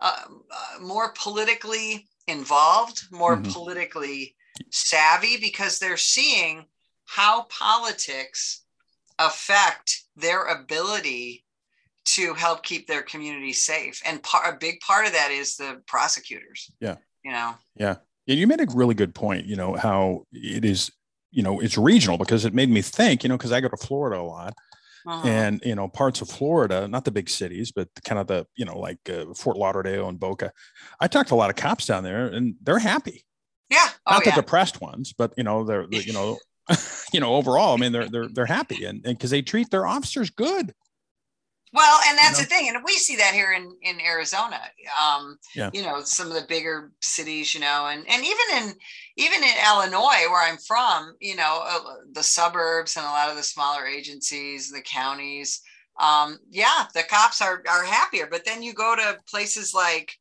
uh, 0.00 0.22
uh, 0.28 0.80
more 0.82 1.14
politically 1.18 2.06
involved, 2.26 3.02
more 3.10 3.36
mm-hmm. 3.36 3.50
politically 3.50 4.34
savvy 4.70 5.38
because 5.38 5.78
they're 5.78 5.96
seeing 5.96 6.64
how 7.06 7.42
politics 7.44 8.64
affect 9.18 10.02
their 10.16 10.44
ability 10.46 11.44
to 12.04 12.34
help 12.34 12.62
keep 12.62 12.86
their 12.86 13.02
community 13.02 13.52
safe. 13.52 14.00
And 14.04 14.22
par- 14.22 14.54
a 14.54 14.58
big 14.58 14.80
part 14.80 15.06
of 15.06 15.12
that 15.12 15.30
is 15.30 15.56
the 15.56 15.82
prosecutors. 15.86 16.70
Yeah. 16.80 16.96
You 17.24 17.32
know. 17.32 17.54
Yeah. 17.76 17.96
Yeah, 18.26 18.34
you 18.34 18.46
made 18.46 18.60
a 18.60 18.66
really 18.74 18.94
good 18.94 19.14
point. 19.14 19.46
You 19.46 19.56
know 19.56 19.74
how 19.74 20.24
it 20.32 20.64
is. 20.64 20.90
You 21.30 21.42
know, 21.42 21.60
it's 21.60 21.76
regional 21.76 22.18
because 22.18 22.44
it 22.44 22.54
made 22.54 22.70
me 22.70 22.82
think. 22.82 23.22
You 23.22 23.28
know, 23.28 23.36
because 23.36 23.52
I 23.52 23.60
go 23.60 23.68
to 23.68 23.76
Florida 23.76 24.20
a 24.20 24.22
lot, 24.22 24.54
uh-huh. 25.06 25.28
and 25.28 25.62
you 25.64 25.74
know 25.74 25.88
parts 25.88 26.20
of 26.20 26.28
Florida, 26.28 26.88
not 26.88 27.04
the 27.04 27.10
big 27.10 27.30
cities, 27.30 27.72
but 27.72 27.88
kind 28.04 28.18
of 28.18 28.26
the 28.26 28.46
you 28.56 28.64
know 28.64 28.78
like 28.78 28.98
uh, 29.08 29.32
Fort 29.34 29.56
Lauderdale 29.56 30.08
and 30.08 30.18
Boca. 30.18 30.52
I 31.00 31.06
talked 31.06 31.28
to 31.28 31.34
a 31.34 31.36
lot 31.36 31.50
of 31.50 31.56
cops 31.56 31.86
down 31.86 32.02
there, 32.02 32.26
and 32.26 32.56
they're 32.62 32.78
happy. 32.78 33.24
Yeah, 33.70 33.88
oh, 34.06 34.14
not 34.14 34.24
the 34.24 34.32
depressed 34.32 34.80
ones, 34.80 35.14
but 35.16 35.32
you 35.36 35.44
know 35.44 35.64
they're 35.64 35.86
you 35.90 36.12
know 36.12 36.38
you 37.12 37.20
know 37.20 37.36
overall. 37.36 37.74
I 37.74 37.80
mean 37.80 37.92
they're 37.92 38.08
they're 38.08 38.28
they're 38.28 38.46
happy, 38.46 38.84
and 38.84 39.02
because 39.02 39.30
they 39.30 39.42
treat 39.42 39.70
their 39.70 39.86
officers 39.86 40.30
good. 40.30 40.72
Well, 41.76 42.00
and 42.08 42.16
that's 42.16 42.38
you 42.38 42.44
know? 42.44 42.48
the 42.48 42.54
thing, 42.54 42.68
and 42.74 42.84
we 42.84 42.94
see 42.94 43.16
that 43.16 43.34
here 43.34 43.52
in 43.52 43.76
in 43.82 44.00
Arizona. 44.00 44.58
Um, 44.98 45.38
yeah. 45.54 45.68
You 45.74 45.82
know, 45.82 46.00
some 46.02 46.28
of 46.28 46.32
the 46.32 46.46
bigger 46.48 46.90
cities, 47.02 47.54
you 47.54 47.60
know, 47.60 47.88
and 47.88 48.02
and 48.08 48.24
even 48.24 48.46
in 48.56 48.74
even 49.18 49.42
in 49.42 49.54
Illinois, 49.70 50.24
where 50.30 50.42
I'm 50.42 50.56
from, 50.56 51.14
you 51.20 51.36
know, 51.36 51.60
uh, 51.62 51.96
the 52.12 52.22
suburbs 52.22 52.96
and 52.96 53.04
a 53.04 53.10
lot 53.10 53.28
of 53.28 53.36
the 53.36 53.42
smaller 53.42 53.86
agencies, 53.86 54.70
the 54.70 54.80
counties. 54.80 55.60
Um, 56.00 56.38
yeah, 56.50 56.86
the 56.94 57.02
cops 57.02 57.42
are 57.42 57.62
are 57.68 57.84
happier. 57.84 58.26
But 58.30 58.46
then 58.46 58.62
you 58.62 58.72
go 58.72 58.96
to 58.96 59.18
places 59.28 59.74
like 59.74 60.12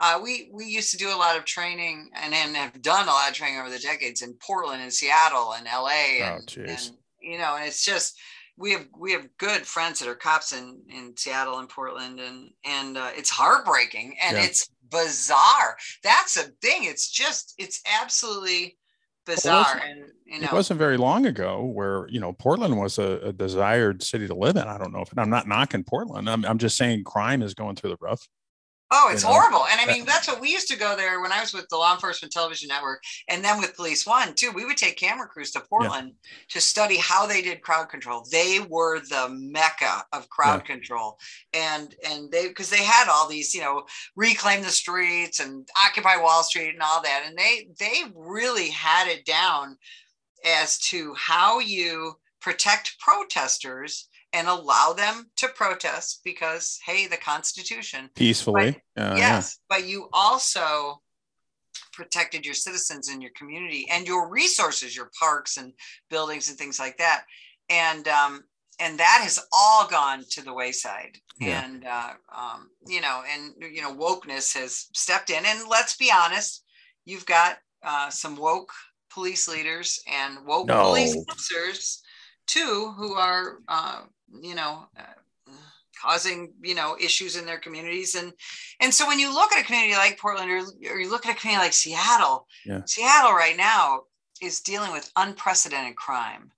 uh, 0.00 0.18
we 0.20 0.50
we 0.52 0.66
used 0.66 0.90
to 0.90 0.96
do 0.96 1.14
a 1.14 1.16
lot 1.16 1.38
of 1.38 1.44
training 1.44 2.10
and, 2.16 2.34
and 2.34 2.56
have 2.56 2.82
done 2.82 3.06
a 3.06 3.12
lot 3.12 3.28
of 3.28 3.36
training 3.36 3.60
over 3.60 3.70
the 3.70 3.78
decades 3.78 4.20
in 4.20 4.34
Portland 4.44 4.82
and 4.82 4.92
Seattle 4.92 5.54
and 5.54 5.66
LA 5.66 6.24
and, 6.24 6.54
oh, 6.58 6.62
and 6.62 6.90
you 7.22 7.38
know, 7.38 7.54
and 7.54 7.66
it's 7.66 7.84
just 7.84 8.18
we 8.56 8.72
have 8.72 8.86
we 8.96 9.12
have 9.12 9.26
good 9.38 9.66
friends 9.66 10.00
that 10.00 10.08
are 10.08 10.14
cops 10.14 10.52
in 10.52 10.80
in 10.88 11.16
Seattle 11.16 11.58
and 11.58 11.68
Portland 11.68 12.20
and 12.20 12.50
and 12.64 12.96
uh, 12.96 13.10
it's 13.14 13.30
heartbreaking 13.30 14.16
and 14.22 14.36
yeah. 14.36 14.44
it's 14.44 14.68
bizarre. 14.90 15.76
That's 16.02 16.36
a 16.36 16.44
thing. 16.62 16.84
It's 16.84 17.10
just 17.10 17.54
it's 17.58 17.82
absolutely 18.00 18.76
bizarre 19.26 19.80
and 19.82 20.04
you 20.26 20.40
know 20.40 20.46
it 20.46 20.52
wasn't 20.52 20.78
very 20.78 20.98
long 20.98 21.24
ago 21.24 21.64
where 21.64 22.06
you 22.08 22.20
know 22.20 22.32
Portland 22.34 22.78
was 22.78 22.98
a, 22.98 23.20
a 23.24 23.32
desired 23.32 24.02
city 24.02 24.26
to 24.28 24.34
live 24.34 24.56
in. 24.56 24.62
I 24.62 24.78
don't 24.78 24.92
know 24.92 25.00
if 25.00 25.10
I'm 25.16 25.30
not 25.30 25.48
knocking 25.48 25.84
Portland. 25.84 26.28
I'm 26.28 26.44
I'm 26.44 26.58
just 26.58 26.76
saying 26.76 27.04
crime 27.04 27.42
is 27.42 27.54
going 27.54 27.76
through 27.76 27.90
the 27.90 27.96
roof. 28.00 28.28
Oh, 28.90 29.08
it's 29.10 29.22
you 29.22 29.28
know? 29.28 29.34
horrible. 29.34 29.66
And 29.70 29.80
I 29.80 29.92
mean, 29.92 30.04
that's 30.04 30.28
what 30.28 30.40
we 30.40 30.50
used 30.50 30.68
to 30.68 30.78
go 30.78 30.94
there 30.94 31.20
when 31.20 31.32
I 31.32 31.40
was 31.40 31.54
with 31.54 31.68
the 31.68 31.76
Law 31.76 31.94
Enforcement 31.94 32.32
Television 32.32 32.68
Network 32.68 33.02
and 33.28 33.42
then 33.42 33.58
with 33.58 33.74
Police 33.76 34.06
One, 34.06 34.34
too. 34.34 34.52
We 34.54 34.64
would 34.64 34.76
take 34.76 34.96
camera 34.96 35.26
crews 35.26 35.50
to 35.52 35.60
Portland 35.60 36.12
yeah. 36.12 36.30
to 36.50 36.60
study 36.60 36.96
how 36.98 37.26
they 37.26 37.42
did 37.42 37.62
crowd 37.62 37.88
control. 37.88 38.26
They 38.30 38.60
were 38.68 39.00
the 39.00 39.28
mecca 39.30 40.04
of 40.12 40.28
crowd 40.28 40.62
yeah. 40.66 40.74
control. 40.74 41.18
And 41.52 41.94
and 42.08 42.30
they 42.30 42.48
because 42.48 42.70
they 42.70 42.84
had 42.84 43.08
all 43.08 43.28
these, 43.28 43.54
you 43.54 43.62
know, 43.62 43.84
reclaim 44.16 44.62
the 44.62 44.68
streets 44.68 45.40
and 45.40 45.66
occupy 45.84 46.16
Wall 46.16 46.42
Street 46.42 46.70
and 46.70 46.82
all 46.82 47.02
that. 47.02 47.24
And 47.26 47.36
they 47.36 47.68
they 47.78 48.02
really 48.14 48.70
had 48.70 49.08
it 49.08 49.24
down 49.24 49.76
as 50.44 50.78
to 50.78 51.14
how 51.14 51.58
you 51.58 52.14
protect 52.40 52.98
protesters 53.00 54.08
and 54.34 54.48
allow 54.48 54.92
them 54.92 55.30
to 55.36 55.48
protest 55.48 56.20
because 56.24 56.78
hey 56.84 57.06
the 57.06 57.16
constitution 57.16 58.10
peacefully 58.14 58.76
but, 58.94 59.12
uh, 59.12 59.14
yes 59.16 59.58
yeah. 59.70 59.76
but 59.76 59.88
you 59.88 60.08
also 60.12 61.00
protected 61.92 62.44
your 62.44 62.54
citizens 62.54 63.08
and 63.08 63.22
your 63.22 63.30
community 63.36 63.86
and 63.90 64.06
your 64.06 64.28
resources 64.28 64.96
your 64.96 65.10
parks 65.18 65.56
and 65.56 65.72
buildings 66.10 66.48
and 66.50 66.58
things 66.58 66.78
like 66.78 66.98
that 66.98 67.24
and 67.70 68.08
um 68.08 68.42
and 68.80 68.98
that 68.98 69.20
has 69.22 69.38
all 69.52 69.86
gone 69.88 70.24
to 70.30 70.42
the 70.42 70.52
wayside 70.52 71.16
yeah. 71.40 71.64
and 71.64 71.84
uh, 71.84 72.10
um, 72.36 72.70
you 72.86 73.00
know 73.00 73.22
and 73.32 73.54
you 73.60 73.80
know 73.80 73.94
wokeness 73.94 74.54
has 74.54 74.86
stepped 74.94 75.30
in 75.30 75.44
and 75.46 75.60
let's 75.70 75.96
be 75.96 76.10
honest 76.14 76.64
you've 77.04 77.26
got 77.26 77.58
uh, 77.84 78.10
some 78.10 78.36
woke 78.36 78.72
police 79.12 79.48
leaders 79.48 80.00
and 80.10 80.44
woke 80.44 80.66
no. 80.66 80.82
police 80.82 81.16
officers 81.30 82.02
too 82.46 82.92
who 82.96 83.14
are 83.14 83.58
uh, 83.68 84.02
you 84.42 84.54
know 84.54 84.86
uh, 84.98 85.02
causing 86.04 86.52
you 86.60 86.74
know 86.74 86.96
issues 87.00 87.36
in 87.36 87.46
their 87.46 87.58
communities. 87.58 88.14
And 88.14 88.32
and 88.80 88.92
so 88.92 89.06
when 89.06 89.18
you 89.18 89.32
look 89.32 89.52
at 89.52 89.62
a 89.62 89.64
community 89.64 89.94
like 89.94 90.18
portland 90.18 90.50
or, 90.50 90.90
or 90.90 90.98
you 90.98 91.10
look 91.10 91.26
at 91.26 91.36
a 91.36 91.38
community 91.38 91.64
like 91.64 91.72
seattle 91.72 92.46
yeah. 92.64 92.82
seattle 92.86 93.32
right 93.32 93.56
now 93.56 94.02
is 94.42 94.60
dealing 94.60 94.92
with 94.92 95.10
unprecedented 95.16 95.96
crime. 95.96 96.50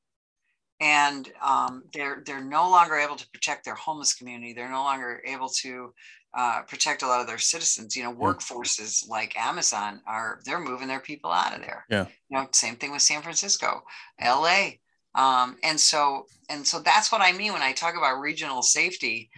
And 0.79 1.31
um, 1.43 1.85
they're 1.95 2.23
they're 2.27 2.45
no 2.45 2.69
longer 2.71 2.97
able 2.97 3.17
to 3.17 3.29
protect 3.31 3.65
their 3.65 3.75
homeless 3.75 4.13
community. 4.13 4.53
They're 4.53 4.71
no 4.71 4.83
longer 4.83 5.23
able 5.25 5.49
to 5.63 5.95
uh, 6.37 6.63
protect 6.69 7.03
a 7.03 7.07
lot 7.07 7.23
of 7.23 7.27
their 7.27 7.39
citizens. 7.39 7.97
You 7.97 8.05
know 8.05 8.15
workforces 8.15 9.09
like 9.09 9.39
amazon 9.39 10.03
are 10.07 10.41
they're 10.45 10.61
moving 10.61 10.89
their 10.89 11.01
people 11.01 11.31
out 11.31 11.55
of 11.55 11.63
there. 11.63 11.87
Yeah. 11.89 12.07
You 12.29 12.37
know 12.37 12.49
same 12.53 12.77
thing 12.77 12.93
with 12.93 13.01
san 13.01 13.23
francisco 13.23 13.85
la 14.21 14.69
um, 15.17 15.57
and 15.63 15.81
so 15.81 16.27
and 16.49 16.65
so 16.65 16.79
that's 16.79 17.11
what 17.11 17.23
I 17.23 17.33
mean 17.33 17.53
when 17.53 17.63
I 17.63 17.73
talk 17.73 17.97
about 17.97 18.21
regional 18.21 18.63
safety. 18.63 19.31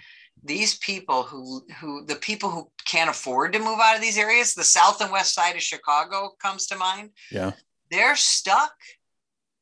These 0.45 0.79
people 0.79 1.23
who 1.23 1.63
who 1.81 2.05
the 2.05 2.17
people 2.17 2.51
who 2.51 2.71
can't 2.85 3.09
afford 3.09 3.53
to 3.53 3.59
move 3.59 3.79
out 3.83 3.95
of 3.95 4.03
these 4.03 4.19
areas, 4.19 4.55
the 4.55 4.65
south 4.65 5.01
and 5.01 5.11
west 5.11 5.35
side 5.35 5.57
of 5.57 5.63
Chicago 5.63 6.33
comes 6.43 6.67
to 6.67 6.77
mind. 6.77 7.11
Yeah. 7.31 7.53
They're 7.91 8.17
stuck. 8.17 8.73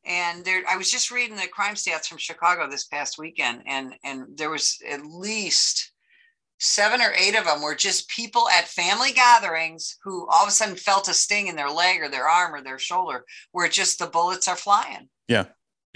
And 0.04 0.44
there 0.44 0.62
I 0.68 0.76
was 0.76 0.90
just 0.90 1.10
reading 1.10 1.36
the 1.36 1.48
crime 1.48 1.74
stats 1.74 2.06
from 2.06 2.18
Chicago 2.18 2.68
this 2.68 2.86
past 2.86 3.18
weekend, 3.18 3.62
and 3.66 3.94
and 4.04 4.24
there 4.36 4.50
was 4.50 4.78
at 4.88 5.04
least 5.04 5.92
seven 6.58 7.02
or 7.02 7.12
eight 7.12 7.36
of 7.36 7.44
them 7.44 7.60
were 7.60 7.74
just 7.74 8.08
people 8.08 8.48
at 8.48 8.66
family 8.66 9.12
gatherings 9.12 9.98
who 10.02 10.26
all 10.30 10.44
of 10.44 10.48
a 10.48 10.52
sudden 10.52 10.74
felt 10.74 11.08
a 11.08 11.12
sting 11.12 11.48
in 11.48 11.56
their 11.56 11.68
leg 11.68 12.00
or 12.00 12.08
their 12.08 12.26
arm 12.26 12.54
or 12.54 12.62
their 12.62 12.78
shoulder 12.78 13.24
where 13.52 13.68
just 13.68 13.98
the 13.98 14.06
bullets 14.06 14.48
are 14.48 14.56
flying. 14.56 15.08
Yeah 15.28 15.46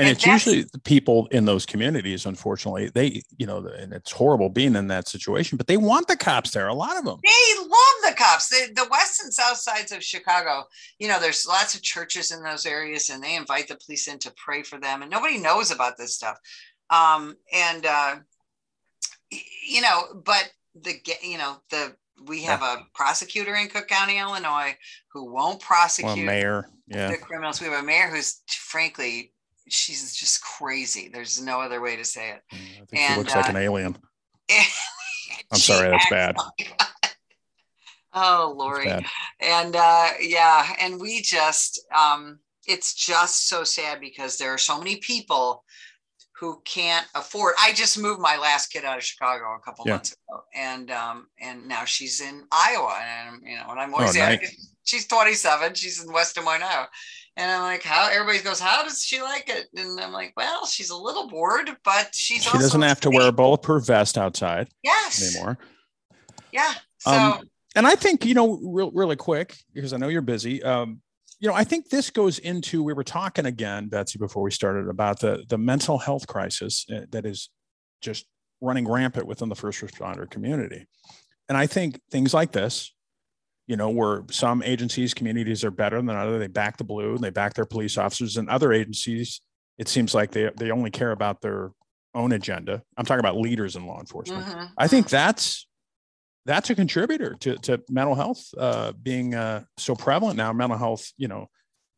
and, 0.01 0.09
and 0.09 0.17
it's 0.17 0.27
usually 0.27 0.63
the 0.63 0.79
people 0.79 1.29
in 1.31 1.45
those 1.45 1.67
communities 1.67 2.25
unfortunately 2.25 2.89
they 2.89 3.23
you 3.37 3.47
know 3.47 3.59
and 3.59 3.93
it's 3.93 4.11
horrible 4.11 4.49
being 4.49 4.75
in 4.75 4.87
that 4.87 5.07
situation 5.07 5.59
but 5.59 5.67
they 5.67 5.77
want 5.77 6.09
the 6.09 6.17
cops 6.17 6.51
there 6.51 6.69
a 6.69 6.75
lot 6.75 6.97
of 6.97 7.05
them 7.05 7.19
they 7.23 7.61
love 7.61 7.71
the 8.05 8.15
cops 8.17 8.49
the, 8.49 8.73
the 8.75 8.89
west 8.91 9.23
and 9.23 9.33
south 9.33 9.59
sides 9.59 9.93
of 9.93 10.03
chicago 10.03 10.65
you 10.99 11.07
know 11.07 11.21
there's 11.21 11.47
lots 11.47 11.75
of 11.75 11.83
churches 11.83 12.33
in 12.33 12.43
those 12.43 12.65
areas 12.65 13.11
and 13.11 13.23
they 13.23 13.37
invite 13.37 13.69
the 13.69 13.79
police 13.85 14.09
in 14.09 14.19
to 14.19 14.33
pray 14.37 14.63
for 14.63 14.79
them 14.79 15.03
and 15.03 15.11
nobody 15.11 15.39
knows 15.39 15.71
about 15.71 15.97
this 15.99 16.15
stuff 16.15 16.39
um, 16.91 17.37
and 17.53 17.87
uh, 17.87 18.17
you 19.69 19.81
know 19.81 20.05
but 20.25 20.51
the 20.83 20.95
you 21.23 21.39
know 21.39 21.57
the 21.71 21.95
we 22.27 22.43
have 22.43 22.63
a 22.63 22.87
prosecutor 22.95 23.55
in 23.55 23.69
Cook 23.69 23.89
County, 23.89 24.19
Illinois, 24.19 24.77
who 25.13 25.33
won't 25.33 25.61
prosecute 25.61 26.17
well, 26.17 26.27
mayor. 26.27 26.69
Yeah. 26.87 27.11
the 27.11 27.17
criminals. 27.17 27.61
We 27.61 27.69
have 27.69 27.83
a 27.83 27.87
mayor 27.87 28.09
who's 28.09 28.43
frankly 28.49 29.33
she's 29.69 30.15
just 30.15 30.43
crazy. 30.43 31.11
There's 31.13 31.41
no 31.41 31.61
other 31.61 31.81
way 31.81 31.97
to 31.97 32.05
say 32.05 32.31
it. 32.31 32.43
Mm, 32.53 32.57
I 32.57 32.85
think 32.87 33.03
and, 33.03 33.13
she 33.13 33.19
looks 33.19 33.35
uh, 33.35 33.39
like 33.39 33.49
an 33.49 33.57
uh, 33.57 33.61
alien. 33.61 33.99
I'm 35.53 35.59
sorry, 35.59 35.91
that's 35.91 36.11
bad. 36.11 36.37
oh, 38.15 38.55
Lori. 38.57 38.91
And 39.41 39.77
uh, 39.77 40.09
yeah, 40.21 40.75
and 40.81 41.01
we 41.01 41.23
just, 41.23 41.85
um, 41.97 42.39
it's 42.67 42.95
just 42.95 43.49
so 43.49 43.65
sad 43.65 44.01
because 44.01 44.39
there 44.39 44.53
are 44.53 44.59
so 44.59 44.79
many 44.79 44.97
people 44.97 45.65
who 46.41 46.61
can't 46.65 47.07
afford. 47.15 47.55
I 47.63 47.73
just 47.75 47.99
moved 47.99 48.21
my 48.21 48.39
last 48.39 48.69
kid 48.69 48.85
out 48.85 48.97
of 48.97 49.05
Chicago 49.05 49.55
a 49.55 49.61
couple 49.61 49.85
yeah. 49.87 49.93
months 49.93 50.13
ago, 50.13 50.43
and 50.55 50.91
um, 50.91 51.27
and 51.39 51.69
now 51.69 51.85
she's 51.85 52.23
in 52.23 52.45
Iowa, 52.51 52.99
and 52.99 53.43
you 53.45 53.57
know, 53.57 53.67
and 53.69 53.79
I'm 53.79 53.93
always 53.93 54.17
oh, 54.17 54.21
nice. 54.21 54.71
she's 54.85 55.07
27, 55.07 55.75
she's 55.75 56.03
in 56.03 56.11
West 56.11 56.37
Des 56.37 56.41
Moines, 56.41 56.63
Iowa. 56.63 56.89
And 57.41 57.51
I'm 57.51 57.63
like, 57.63 57.83
how 57.83 58.11
everybody 58.13 58.39
goes, 58.45 58.61
how 58.61 58.85
does 58.85 59.03
she 59.03 59.23
like 59.23 59.49
it? 59.49 59.69
And 59.75 59.99
I'm 59.99 60.13
like, 60.13 60.35
well, 60.37 60.67
she's 60.67 60.91
a 60.91 60.97
little 60.97 61.27
bored, 61.27 61.71
but 61.83 62.15
she's 62.15 62.45
she 62.45 62.59
doesn't 62.59 62.83
have 62.83 63.01
to 63.01 63.11
wear 63.11 63.29
a 63.29 63.33
bulletproof 63.33 63.87
vest 63.87 64.19
outside 64.19 64.69
yes 64.83 65.35
anymore. 65.35 65.57
Yeah. 66.53 66.75
So 66.99 67.11
um, 67.11 67.49
and 67.75 67.87
I 67.87 67.95
think, 67.95 68.27
you 68.27 68.35
know, 68.35 68.59
real 68.63 68.91
really 68.91 69.17
quick, 69.17 69.57
because 69.73 69.95
I 69.95 69.97
know 69.97 70.09
you're 70.09 70.21
busy. 70.21 70.63
Um, 70.63 71.01
you 71.39 71.49
know, 71.49 71.55
I 71.55 71.65
think 71.65 71.89
this 71.89 72.11
goes 72.11 72.39
into 72.41 72.83
we 72.83 72.93
were 72.93 73.05
talking 73.05 73.47
again, 73.47 73.89
Betsy, 73.89 74.19
before 74.19 74.43
we 74.43 74.51
started 74.51 74.89
about 74.89 75.21
the 75.21 75.43
the 75.49 75.57
mental 75.57 75.97
health 75.97 76.27
crisis 76.27 76.85
uh, 76.95 77.07
that 77.11 77.25
is 77.25 77.49
just 78.03 78.27
running 78.61 78.87
rampant 78.87 79.27
within 79.27 79.49
the 79.49 79.57
first 79.57 79.81
responder 79.81 80.29
community. 80.29 80.87
And 81.49 81.57
I 81.57 81.67
think 81.67 81.99
things 82.11 82.35
like 82.35 82.53
this, 82.53 82.93
you 83.71 83.77
know, 83.77 83.89
where 83.89 84.25
some 84.33 84.65
agencies, 84.65 85.15
communities 85.15 85.63
are 85.63 85.71
better 85.71 86.03
than 86.03 86.11
other. 86.11 86.41
They 86.41 86.49
back 86.49 86.77
the 86.77 86.83
blue 86.83 87.15
and 87.15 87.21
they 87.21 87.31
back 87.31 87.55
their 87.55 87.65
police 87.65 87.97
officers, 87.97 88.37
and 88.37 88.51
other 88.51 88.73
agencies, 88.73 89.41
it 89.79 89.87
seems 89.87 90.13
like 90.13 90.33
they 90.33 90.51
they 90.57 90.73
only 90.73 90.91
care 90.91 91.13
about 91.13 91.41
their 91.41 91.71
own 92.13 92.33
agenda. 92.33 92.83
I'm 92.97 93.05
talking 93.05 93.21
about 93.21 93.37
leaders 93.37 93.77
in 93.77 93.87
law 93.87 94.01
enforcement. 94.01 94.45
Mm-hmm. 94.45 94.65
I 94.77 94.89
think 94.89 95.07
mm-hmm. 95.07 95.15
that's 95.15 95.69
that's 96.47 96.69
a 96.69 96.75
contributor 96.75 97.37
to, 97.43 97.59
to 97.59 97.81
mental 97.89 98.17
health 98.17 98.45
uh, 98.59 98.91
being 99.01 99.37
uh, 99.37 99.63
so 99.77 99.95
prevalent 99.95 100.37
now. 100.37 100.53
Mental 100.53 100.77
health, 100.77 101.13
you 101.17 101.29
know, 101.29 101.47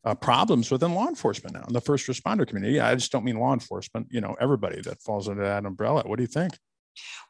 uh, 0.04 0.14
problems 0.14 0.70
within 0.70 0.92
law 0.92 1.08
enforcement 1.08 1.56
now 1.56 1.64
in 1.66 1.72
the 1.72 1.80
first 1.80 2.06
responder 2.06 2.46
community. 2.46 2.80
I 2.80 2.94
just 2.96 3.12
don't 3.12 3.24
mean 3.24 3.38
law 3.38 3.54
enforcement. 3.54 4.08
You 4.10 4.20
know, 4.20 4.36
everybody 4.38 4.82
that 4.82 5.00
falls 5.00 5.26
under 5.26 5.44
that 5.44 5.64
umbrella. 5.64 6.02
What 6.04 6.16
do 6.16 6.22
you 6.22 6.28
think? 6.28 6.58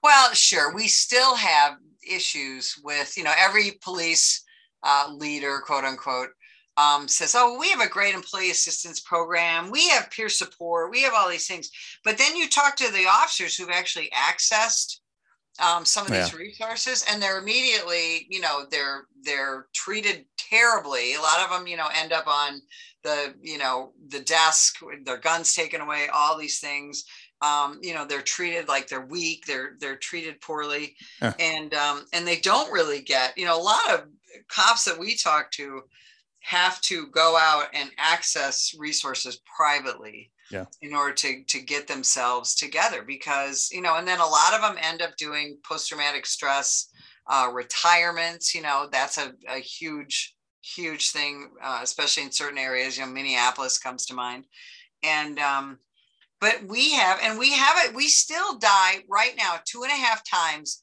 Well, 0.03 0.35
sure. 0.35 0.75
We 0.75 0.89
still 0.89 1.37
have 1.37 1.77
issues 2.09 2.79
with, 2.83 3.17
you 3.17 3.25
know, 3.25 3.33
every 3.39 3.79
police 3.83 4.45
uh, 4.83 5.09
leader, 5.15 5.61
quote 5.65 5.85
unquote, 5.85 6.31
um, 6.77 7.07
says, 7.07 7.35
oh, 7.37 7.59
we 7.59 7.69
have 7.71 7.81
a 7.81 7.89
great 7.89 8.15
employee 8.15 8.51
assistance 8.51 9.01
program. 9.01 9.71
We 9.71 9.89
have 9.89 10.11
peer 10.11 10.29
support. 10.29 10.91
We 10.91 11.03
have 11.03 11.13
all 11.15 11.29
these 11.29 11.47
things. 11.47 11.71
But 12.05 12.19
then 12.19 12.37
you 12.37 12.49
talk 12.49 12.77
to 12.77 12.91
the 12.93 13.07
officers 13.07 13.57
who've 13.57 13.71
actually 13.71 14.11
accessed 14.11 14.99
um, 15.63 15.85
some 15.85 16.07
of 16.07 16.13
yeah. 16.13 16.23
these 16.23 16.35
resources 16.35 17.05
and 17.11 17.21
they're 17.21 17.39
immediately, 17.39 18.27
you 18.31 18.41
know, 18.41 18.65
they're, 18.71 19.05
they're 19.23 19.67
treated 19.75 20.25
terribly. 20.39 21.15
A 21.15 21.21
lot 21.21 21.41
of 21.41 21.51
them, 21.51 21.67
you 21.67 21.77
know, 21.77 21.89
end 21.95 22.13
up 22.13 22.27
on 22.27 22.63
the, 23.05 23.35
you 23.43 23.59
know, 23.59 23.93
the 24.09 24.21
desk, 24.21 24.77
their 25.05 25.19
guns 25.19 25.55
taken 25.55 25.83
away, 25.83 26.07
all 26.13 26.39
these 26.39 26.59
things 26.59 27.05
um, 27.43 27.81
you 27.83 27.93
know 27.93 28.07
they're 28.07 28.23
treated 28.23 28.69
like 28.69 28.89
they're 28.89 29.07
weak 29.07 29.45
they're 29.47 29.77
they're 29.81 29.97
treated 29.97 30.41
poorly 30.41 30.97
yeah. 31.21 31.35
and 31.39 31.75
um, 31.75 32.07
and 32.13 32.27
they 32.27 32.37
don't 32.41 32.73
really 32.73 33.03
get 33.03 33.37
you 33.37 33.45
know 33.45 33.59
a 33.59 33.63
lot 33.63 33.91
of 33.93 34.07
cops 34.49 34.85
that 34.85 34.99
we 34.99 35.17
talk 35.17 35.51
to 35.51 35.83
have 36.41 36.81
to 36.81 37.07
go 37.09 37.37
out 37.39 37.67
and 37.75 37.91
access 37.99 38.75
resources 38.79 39.41
privately 39.57 40.31
yeah. 40.51 40.67
in 40.83 40.95
order 40.95 41.15
to 41.15 41.43
to 41.45 41.61
get 41.61 41.89
themselves 41.89 42.55
together 42.55 43.03
because 43.03 43.71
you 43.73 43.81
know 43.81 43.97
and 43.97 44.07
then 44.07 44.21
a 44.21 44.27
lot 44.27 44.55
of 44.55 44.61
them 44.63 44.77
end 44.81 45.03
up 45.03 45.17
doing 45.17 45.59
post-traumatic 45.69 46.27
stress 46.27 46.89
uh, 47.29 47.49
retirements 47.53 48.55
you 48.55 48.63
know 48.63 48.89
that's 48.91 49.19
a, 49.19 49.33
a 49.49 49.59
huge 49.59 50.37
huge 50.63 51.11
thing 51.11 51.51
uh, 51.63 51.81
especially 51.83 52.23
in 52.23 52.31
certain 52.31 52.59
areas 52.59 52.97
you 52.97 53.05
know 53.05 53.11
minneapolis 53.11 53.79
comes 53.79 54.07
to 54.07 54.15
mind 54.15 54.45
and 55.03 55.39
um, 55.39 55.79
but 56.43 56.61
we 56.67 56.91
have, 56.91 57.21
and 57.23 57.39
we 57.39 57.53
have 57.53 57.77
it, 57.85 57.95
we 57.95 58.09
still 58.09 58.59
die 58.59 59.05
right 59.09 59.35
now 59.39 59.61
two 59.65 59.85
and 59.85 59.93
a 59.93 59.95
half 59.95 60.29
times 60.29 60.83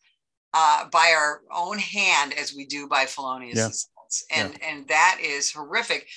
uh, 0.53 0.85
by 0.89 1.13
our 1.13 1.41
own 1.53 1.77
hand 1.77 2.33
as 2.33 2.55
we 2.55 2.65
do 2.65 2.87
by 2.87 3.05
felonious 3.05 3.57
yeah. 3.57 3.67
assaults. 3.67 4.25
And, 4.31 4.53
yeah. 4.53 4.69
and 4.69 4.87
that 4.87 5.19
is 5.21 5.51
horrific. 5.51 6.07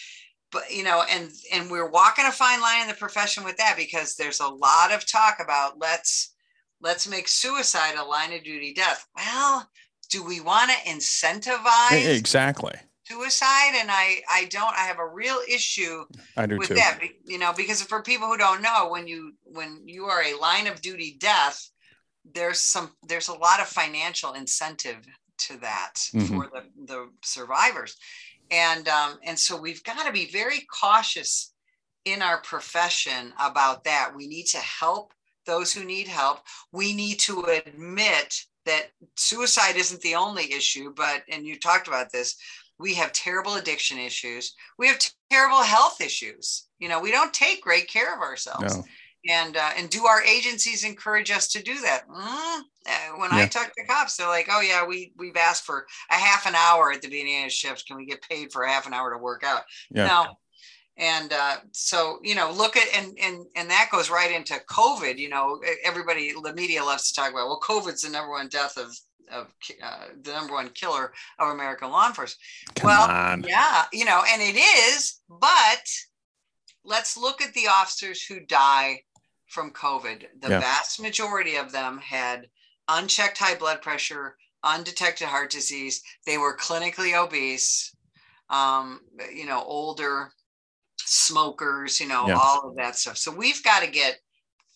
But, 0.52 0.70
you 0.70 0.84
know, 0.84 1.02
and, 1.10 1.28
and 1.52 1.68
we're 1.68 1.90
walking 1.90 2.24
a 2.24 2.30
fine 2.30 2.60
line 2.60 2.82
in 2.82 2.88
the 2.88 2.94
profession 2.94 3.42
with 3.42 3.56
that 3.56 3.74
because 3.76 4.14
there's 4.14 4.38
a 4.38 4.46
lot 4.46 4.92
of 4.92 5.10
talk 5.10 5.38
about 5.42 5.80
let's, 5.80 6.34
let's 6.80 7.08
make 7.08 7.26
suicide 7.26 7.96
a 7.98 8.04
line 8.04 8.32
of 8.32 8.44
duty 8.44 8.72
death. 8.72 9.04
Well, 9.16 9.68
do 10.08 10.22
we 10.22 10.40
want 10.40 10.70
to 10.70 10.76
incentivize 10.88 12.16
exactly 12.16 12.74
suicide 13.12 13.72
and 13.74 13.90
i 13.90 14.20
i 14.30 14.44
don't 14.46 14.74
i 14.76 14.82
have 14.82 14.98
a 14.98 15.06
real 15.06 15.38
issue 15.48 16.04
with 16.58 16.68
too. 16.68 16.74
that 16.74 17.00
you 17.24 17.38
know 17.38 17.52
because 17.52 17.82
for 17.82 18.02
people 18.02 18.28
who 18.28 18.36
don't 18.36 18.62
know 18.62 18.88
when 18.90 19.06
you 19.06 19.32
when 19.44 19.82
you 19.86 20.04
are 20.06 20.22
a 20.22 20.38
line 20.38 20.66
of 20.66 20.80
duty 20.80 21.16
death 21.20 21.70
there's 22.34 22.60
some 22.60 22.90
there's 23.06 23.28
a 23.28 23.34
lot 23.34 23.60
of 23.60 23.66
financial 23.66 24.32
incentive 24.32 25.04
to 25.38 25.56
that 25.58 25.94
Mhm. 26.14 26.28
for 26.28 26.48
the 26.52 26.62
the 26.86 27.10
survivors 27.22 27.96
and 28.50 28.88
um 28.88 29.18
and 29.24 29.38
so 29.38 29.56
we've 29.56 29.82
got 29.82 30.06
to 30.06 30.12
be 30.12 30.26
very 30.30 30.60
cautious 30.80 31.52
in 32.04 32.22
our 32.22 32.40
profession 32.42 33.32
about 33.38 33.84
that 33.84 34.12
we 34.14 34.26
need 34.26 34.44
to 34.46 34.58
help 34.58 35.12
those 35.46 35.72
who 35.72 35.84
need 35.84 36.06
help 36.08 36.40
we 36.70 36.94
need 36.94 37.18
to 37.18 37.42
admit 37.44 38.42
that 38.64 38.90
suicide 39.16 39.76
isn't 39.76 40.00
the 40.02 40.14
only 40.14 40.52
issue 40.52 40.92
but 40.94 41.22
and 41.28 41.44
you 41.46 41.58
talked 41.58 41.88
about 41.88 42.12
this 42.12 42.36
we 42.82 42.94
have 42.94 43.12
terrible 43.12 43.54
addiction 43.54 43.98
issues. 43.98 44.54
We 44.78 44.88
have 44.88 44.98
terrible 45.30 45.62
health 45.62 46.00
issues. 46.00 46.66
You 46.78 46.88
know 46.88 47.00
we 47.00 47.10
don't 47.10 47.32
take 47.32 47.62
great 47.62 47.88
care 47.88 48.14
of 48.14 48.20
ourselves. 48.20 48.76
No. 48.76 48.84
and 49.30 49.56
uh, 49.56 49.70
and 49.76 49.88
do 49.88 50.04
our 50.06 50.22
agencies 50.24 50.84
encourage 50.84 51.30
us 51.30 51.48
to 51.52 51.62
do 51.62 51.80
that? 51.80 52.08
Mm, 52.08 52.60
uh, 52.86 53.18
when 53.18 53.32
i 53.32 53.46
talk 53.46 53.72
to 53.74 53.84
cops 53.84 54.16
they're 54.16 54.26
like 54.26 54.48
oh 54.50 54.60
yeah 54.60 54.84
we 54.84 55.12
we've 55.16 55.36
asked 55.36 55.64
for 55.64 55.86
a 56.10 56.14
half 56.14 56.46
an 56.46 56.54
hour 56.56 56.90
at 56.90 57.00
the 57.00 57.08
beginning 57.08 57.44
of 57.44 57.52
shifts 57.52 57.84
can 57.84 57.96
we 57.96 58.04
get 58.04 58.20
paid 58.22 58.52
for 58.52 58.64
a 58.64 58.68
half 58.68 58.86
an 58.86 58.92
hour 58.92 59.12
to 59.12 59.18
work 59.18 59.44
out? 59.44 59.62
Yeah. 59.90 60.06
no. 60.06 60.26
And 60.98 61.32
uh, 61.32 61.56
so 61.72 62.18
you 62.22 62.34
know 62.34 62.52
look 62.52 62.76
at 62.76 62.88
and 62.94 63.16
and 63.20 63.46
and 63.56 63.70
that 63.70 63.88
goes 63.90 64.10
right 64.10 64.30
into 64.30 64.54
covid. 64.68 65.16
You 65.18 65.30
know 65.30 65.60
everybody 65.84 66.32
the 66.32 66.52
media 66.54 66.84
loves 66.84 67.08
to 67.08 67.14
talk 67.14 67.30
about 67.30 67.46
well 67.46 67.60
covid's 67.60 68.02
the 68.02 68.10
number 68.10 68.30
one 68.30 68.48
death 68.48 68.76
of 68.76 68.94
of 69.30 69.52
uh, 69.82 70.06
the 70.22 70.32
number 70.32 70.54
one 70.54 70.68
killer 70.70 71.12
of 71.38 71.48
american 71.48 71.90
law 71.90 72.06
enforcement 72.06 72.38
Come 72.76 72.88
well, 72.88 73.10
on. 73.10 73.42
yeah, 73.46 73.84
you 73.92 74.04
know, 74.04 74.22
and 74.28 74.40
it 74.42 74.56
is, 74.56 75.20
but 75.28 75.84
let's 76.84 77.16
look 77.16 77.40
at 77.42 77.52
the 77.54 77.68
officers 77.68 78.22
who 78.22 78.40
die 78.40 79.02
from 79.46 79.70
COVID. 79.70 80.26
The 80.40 80.48
Yeah. 80.50 80.60
vast 80.60 81.00
majority 81.00 81.56
of 81.56 81.70
them 81.72 81.98
had 81.98 82.48
unchecked 82.88 83.38
high 83.38 83.54
blood 83.54 83.82
pressure, 83.82 84.36
undetected 84.64 85.28
heart 85.28 85.50
disease. 85.50 86.02
They 86.26 86.38
were 86.38 86.56
clinically 86.56 87.14
obese, 87.16 87.94
um, 88.50 89.00
you 89.32 89.44
know, 89.46 89.62
older 89.62 90.32
smokers, 91.04 92.00
you 92.00 92.06
know, 92.06 92.26
Yeah. 92.28 92.38
all 92.38 92.68
of 92.68 92.76
that 92.76 92.96
stuff. 92.96 93.18
So 93.18 93.30
we've 93.30 93.62
got 93.62 93.80
to 93.80 93.86
get 93.90 94.20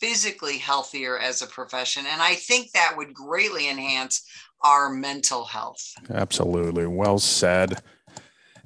physically 0.01 0.59
healthier 0.59 1.19
as 1.19 1.43
a 1.43 1.47
profession. 1.47 2.05
And 2.07 2.21
I 2.21 2.35
think 2.35 2.73
that 2.73 2.95
would 2.97 3.15
greatly 3.15 3.69
enhance 3.69 4.27
our 4.63 4.91
mental 4.91 5.45
health. 5.45 5.93
Absolutely. 6.11 6.87
Well 6.87 7.19
said. 7.19 7.83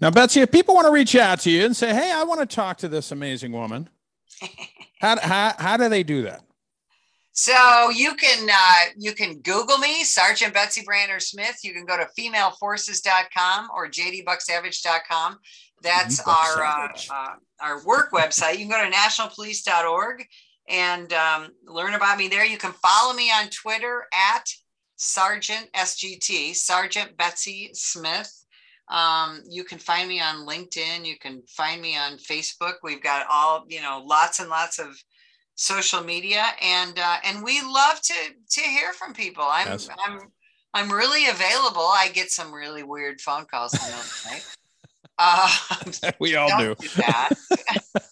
Now, 0.01 0.11
Betsy, 0.11 0.41
if 0.41 0.51
people 0.51 0.75
want 0.75 0.87
to 0.87 0.93
reach 0.93 1.15
out 1.15 1.41
to 1.41 1.51
you 1.51 1.65
and 1.67 1.77
say, 1.77 1.93
hey, 1.93 2.11
I 2.13 2.25
want 2.25 2.41
to 2.41 2.47
talk 2.47 2.79
to 2.79 2.89
this 2.89 3.13
amazing 3.13 3.53
woman, 3.53 3.89
how, 5.01 5.19
how, 5.21 5.55
how 5.59 5.77
do 5.77 5.89
they 5.89 6.03
do 6.03 6.23
that? 6.23 6.43
So 7.33 7.91
you 7.91 8.17
can 8.17 8.51
uh, 8.51 8.93
you 8.99 9.15
can 9.15 9.39
Google 9.39 9.79
me, 9.79 10.05
Sergeant 10.05 10.53
Betsy 10.53 10.83
Brantner 10.83 11.23
Smith. 11.23 11.61
You 11.63 11.73
can 11.73 11.87
go 11.87 11.97
to 11.97 12.07
femaleforces.com 12.19 13.69
or 13.75 13.89
jdbucksavage.com. 13.89 15.39
That's 15.83 16.21
our 16.27 16.63
uh, 16.63 16.89
uh, 17.11 17.35
our 17.63 17.83
work 17.85 18.13
website. 18.13 18.59
You 18.59 18.67
can 18.67 18.69
go 18.69 18.85
to 18.85 18.95
nationalpolice.org 18.95 20.27
and 20.71 21.13
um, 21.13 21.49
learn 21.67 21.95
about 21.95 22.17
me 22.17 22.29
there. 22.29 22.47
You 22.47 22.59
can 22.59 22.73
follow 22.73 23.13
me 23.13 23.31
on 23.31 23.49
Twitter 23.51 24.07
at 24.15 24.45
Sergeant 24.97 25.69
SGT, 25.75 26.55
Sergeant 26.55 27.17
Betsy 27.17 27.71
Smith. 27.75 28.33
Um, 28.89 29.43
you 29.49 29.65
can 29.65 29.79
find 29.79 30.09
me 30.09 30.21
on 30.21 30.47
LinkedIn. 30.47 31.05
You 31.05 31.19
can 31.19 31.43
find 31.49 31.81
me 31.81 31.97
on 31.97 32.19
Facebook. 32.19 32.75
We've 32.83 33.03
got 33.03 33.27
all 33.31 33.65
you 33.69 33.83
know, 33.83 34.03
lots 34.05 34.41
and 34.41 34.49
lots 34.49 34.79
of 34.79 34.97
social 35.55 36.03
media, 36.03 36.45
and 36.63 36.99
uh, 36.99 37.17
and 37.25 37.43
we 37.43 37.61
love 37.63 38.01
to 38.01 38.15
to 38.51 38.61
hear 38.61 38.93
from 38.93 39.13
people. 39.13 39.45
I'm 39.47 39.69
Yes. 39.69 39.89
I'm 40.07 40.21
I'm 40.73 40.91
really 40.91 41.29
available. 41.29 41.83
I 41.83 42.11
get 42.13 42.31
some 42.31 42.53
really 42.53 42.83
weird 42.83 43.21
phone 43.21 43.45
calls 43.45 43.75
in 43.75 43.81
the 43.81 43.87
middle 43.87 44.01
of 44.01 44.23
the 44.25 44.31
night. 44.31 44.57
Uh, 45.19 46.11
we 46.21 46.37
all 46.37 46.59
do. 46.59 46.75
do 46.75 46.89
that. 46.97 47.31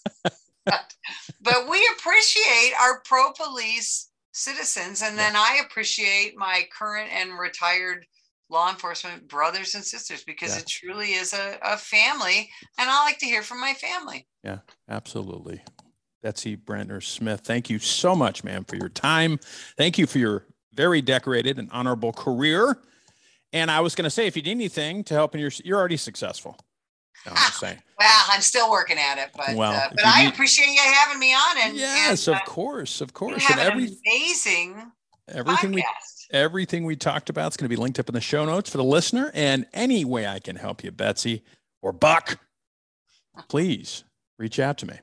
but, 1.51 1.68
we 1.68 1.88
appreciate 1.96 2.72
our 2.80 3.01
pro 3.05 3.32
police 3.32 4.11
citizens, 4.32 5.03
and 5.03 5.18
then 5.18 5.34
I 5.34 5.61
appreciate 5.64 6.36
my 6.36 6.62
current 6.76 7.11
and 7.12 7.38
retired 7.38 8.07
law 8.51 8.70
enforcement 8.70 9.28
brothers 9.28 9.74
and 9.74 9.84
sisters 9.84 10.24
because 10.24 10.55
Yeah. 10.55 10.61
it 10.61 10.66
truly 10.66 11.12
is 11.12 11.32
a, 11.34 11.59
a 11.62 11.76
family, 11.76 12.49
and 12.78 12.88
I 12.88 13.05
like 13.05 13.18
to 13.18 13.26
hear 13.26 13.42
from 13.42 13.61
my 13.61 13.74
family. 13.74 14.26
Yeah, 14.44 14.59
absolutely. 14.88 15.62
Betsy 16.22 16.57
Brantner 16.57 17.03
Smith, 17.03 17.40
thank 17.40 17.68
you 17.70 17.78
so 17.78 18.14
much, 18.14 18.44
ma'am, 18.44 18.64
for 18.64 18.76
your 18.76 18.88
time. 18.88 19.38
Thank 19.76 19.99
you 19.99 20.07
for 20.07 20.18
your 20.18 20.46
very 20.74 21.03
decorated 21.03 21.59
and 21.59 21.68
honorable 21.72 22.12
career. 22.12 22.78
And 23.53 23.70
I 23.70 23.80
was 23.80 23.94
going 23.94 24.05
to 24.05 24.11
say, 24.11 24.26
if 24.26 24.36
you 24.36 24.42
need 24.42 24.51
anything 24.51 25.05
to 25.05 25.14
help 25.14 25.34
in 25.34 25.40
your, 25.40 25.51
you're 25.64 25.78
already 25.78 25.96
successful. 25.96 26.59
No, 27.29 27.35
I'm 27.35 27.47
just 27.47 27.61
saying. 27.61 27.83
Well, 27.99 28.24
I'm 28.31 28.41
still 28.41 28.70
working 28.70 28.97
at 28.99 29.18
it, 29.18 29.31
but 29.37 29.55
Well, 29.55 29.72
uh, 29.72 29.89
but 29.91 30.07
I 30.07 30.24
need- 30.24 30.33
appreciate 30.33 30.68
you 30.68 30.81
having 30.81 31.18
me 31.18 31.35
on, 31.35 31.59
and 31.59 31.76
yes, 31.76 32.26
and, 32.26 32.37
of 32.37 32.43
uh, 32.43 32.45
course, 32.47 33.01
of 33.01 33.09
you 33.09 33.12
course. 33.12 33.45
have 33.45 33.59
And 33.59 33.81
an 33.81 33.97
amazing 34.07 34.93
everything 35.29 35.72
we 35.72 35.85
everything 36.31 36.85
we 36.85 36.97
talked 36.97 37.29
about 37.31 37.53
is 37.53 37.57
going 37.57 37.66
to 37.66 37.74
be 37.74 37.81
linked 37.81 37.99
up 37.99 38.09
in 38.09 38.14
the 38.14 38.20
show 38.20 38.45
notes 38.45 38.70
for 38.70 38.76
the 38.79 38.85
listener. 38.85 39.31
And 39.35 39.66
any 39.72 40.05
way 40.05 40.26
I 40.26 40.39
can 40.39 40.57
help 40.57 40.85
you, 40.85 40.91
Betsy 40.91 41.43
or 41.83 41.93
Buck, 41.93 42.39
please 43.49 44.05
reach 44.39 44.59
out 44.59 44.79
to 44.79 44.87
me. 44.87 44.95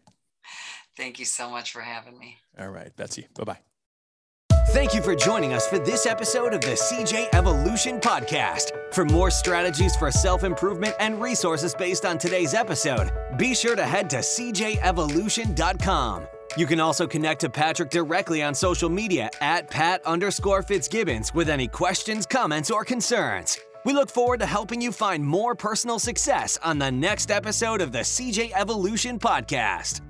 Thank 0.97 1.19
you 1.19 1.25
so 1.25 1.49
much 1.49 1.71
for 1.71 1.81
having 1.81 2.17
me. 2.17 2.37
All 2.57 2.69
right, 2.69 2.95
Betsy. 2.95 3.27
Bye 3.35 3.43
bye. 3.43 3.74
Thank 4.75 4.93
you 4.93 5.01
for 5.01 5.15
joining 5.15 5.53
us 5.53 5.65
for 5.65 5.79
this 5.79 6.05
episode 6.05 6.53
of 6.53 6.59
the 6.59 6.71
CJ 6.71 7.29
Evolution 7.31 7.97
Podcast. 7.97 8.71
For 8.93 9.05
more 9.05 9.31
strategies 9.31 9.95
for 9.95 10.11
self 10.11 10.43
improvement 10.43 10.95
and 10.99 11.21
resources 11.21 11.73
based 11.73 12.03
on 12.03 12.17
today's 12.17 12.53
episode, 12.53 13.09
be 13.37 13.55
sure 13.55 13.77
to 13.77 13.85
head 13.85 14.09
to 14.09 14.17
cjevolution.com. 14.17 16.27
You 16.57 16.65
can 16.65 16.81
also 16.81 17.07
connect 17.07 17.39
to 17.39 17.49
Patrick 17.49 17.89
directly 17.89 18.43
on 18.43 18.53
social 18.53 18.89
media 18.89 19.29
at 19.39 19.71
Pat 19.71 20.05
underscore 20.05 20.61
Fitzgibbons 20.61 21.33
with 21.33 21.47
any 21.47 21.69
questions, 21.69 22.25
comments, 22.25 22.69
or 22.69 22.83
concerns. 22.83 23.57
We 23.85 23.93
look 23.93 24.09
forward 24.09 24.41
to 24.41 24.45
helping 24.45 24.81
you 24.81 24.91
find 24.91 25.23
more 25.23 25.55
personal 25.55 25.99
success 25.99 26.59
on 26.61 26.79
the 26.79 26.91
next 26.91 27.31
episode 27.31 27.79
of 27.79 27.93
the 27.93 27.99
CJ 27.99 28.51
Evolution 28.53 29.19
Podcast. 29.19 30.01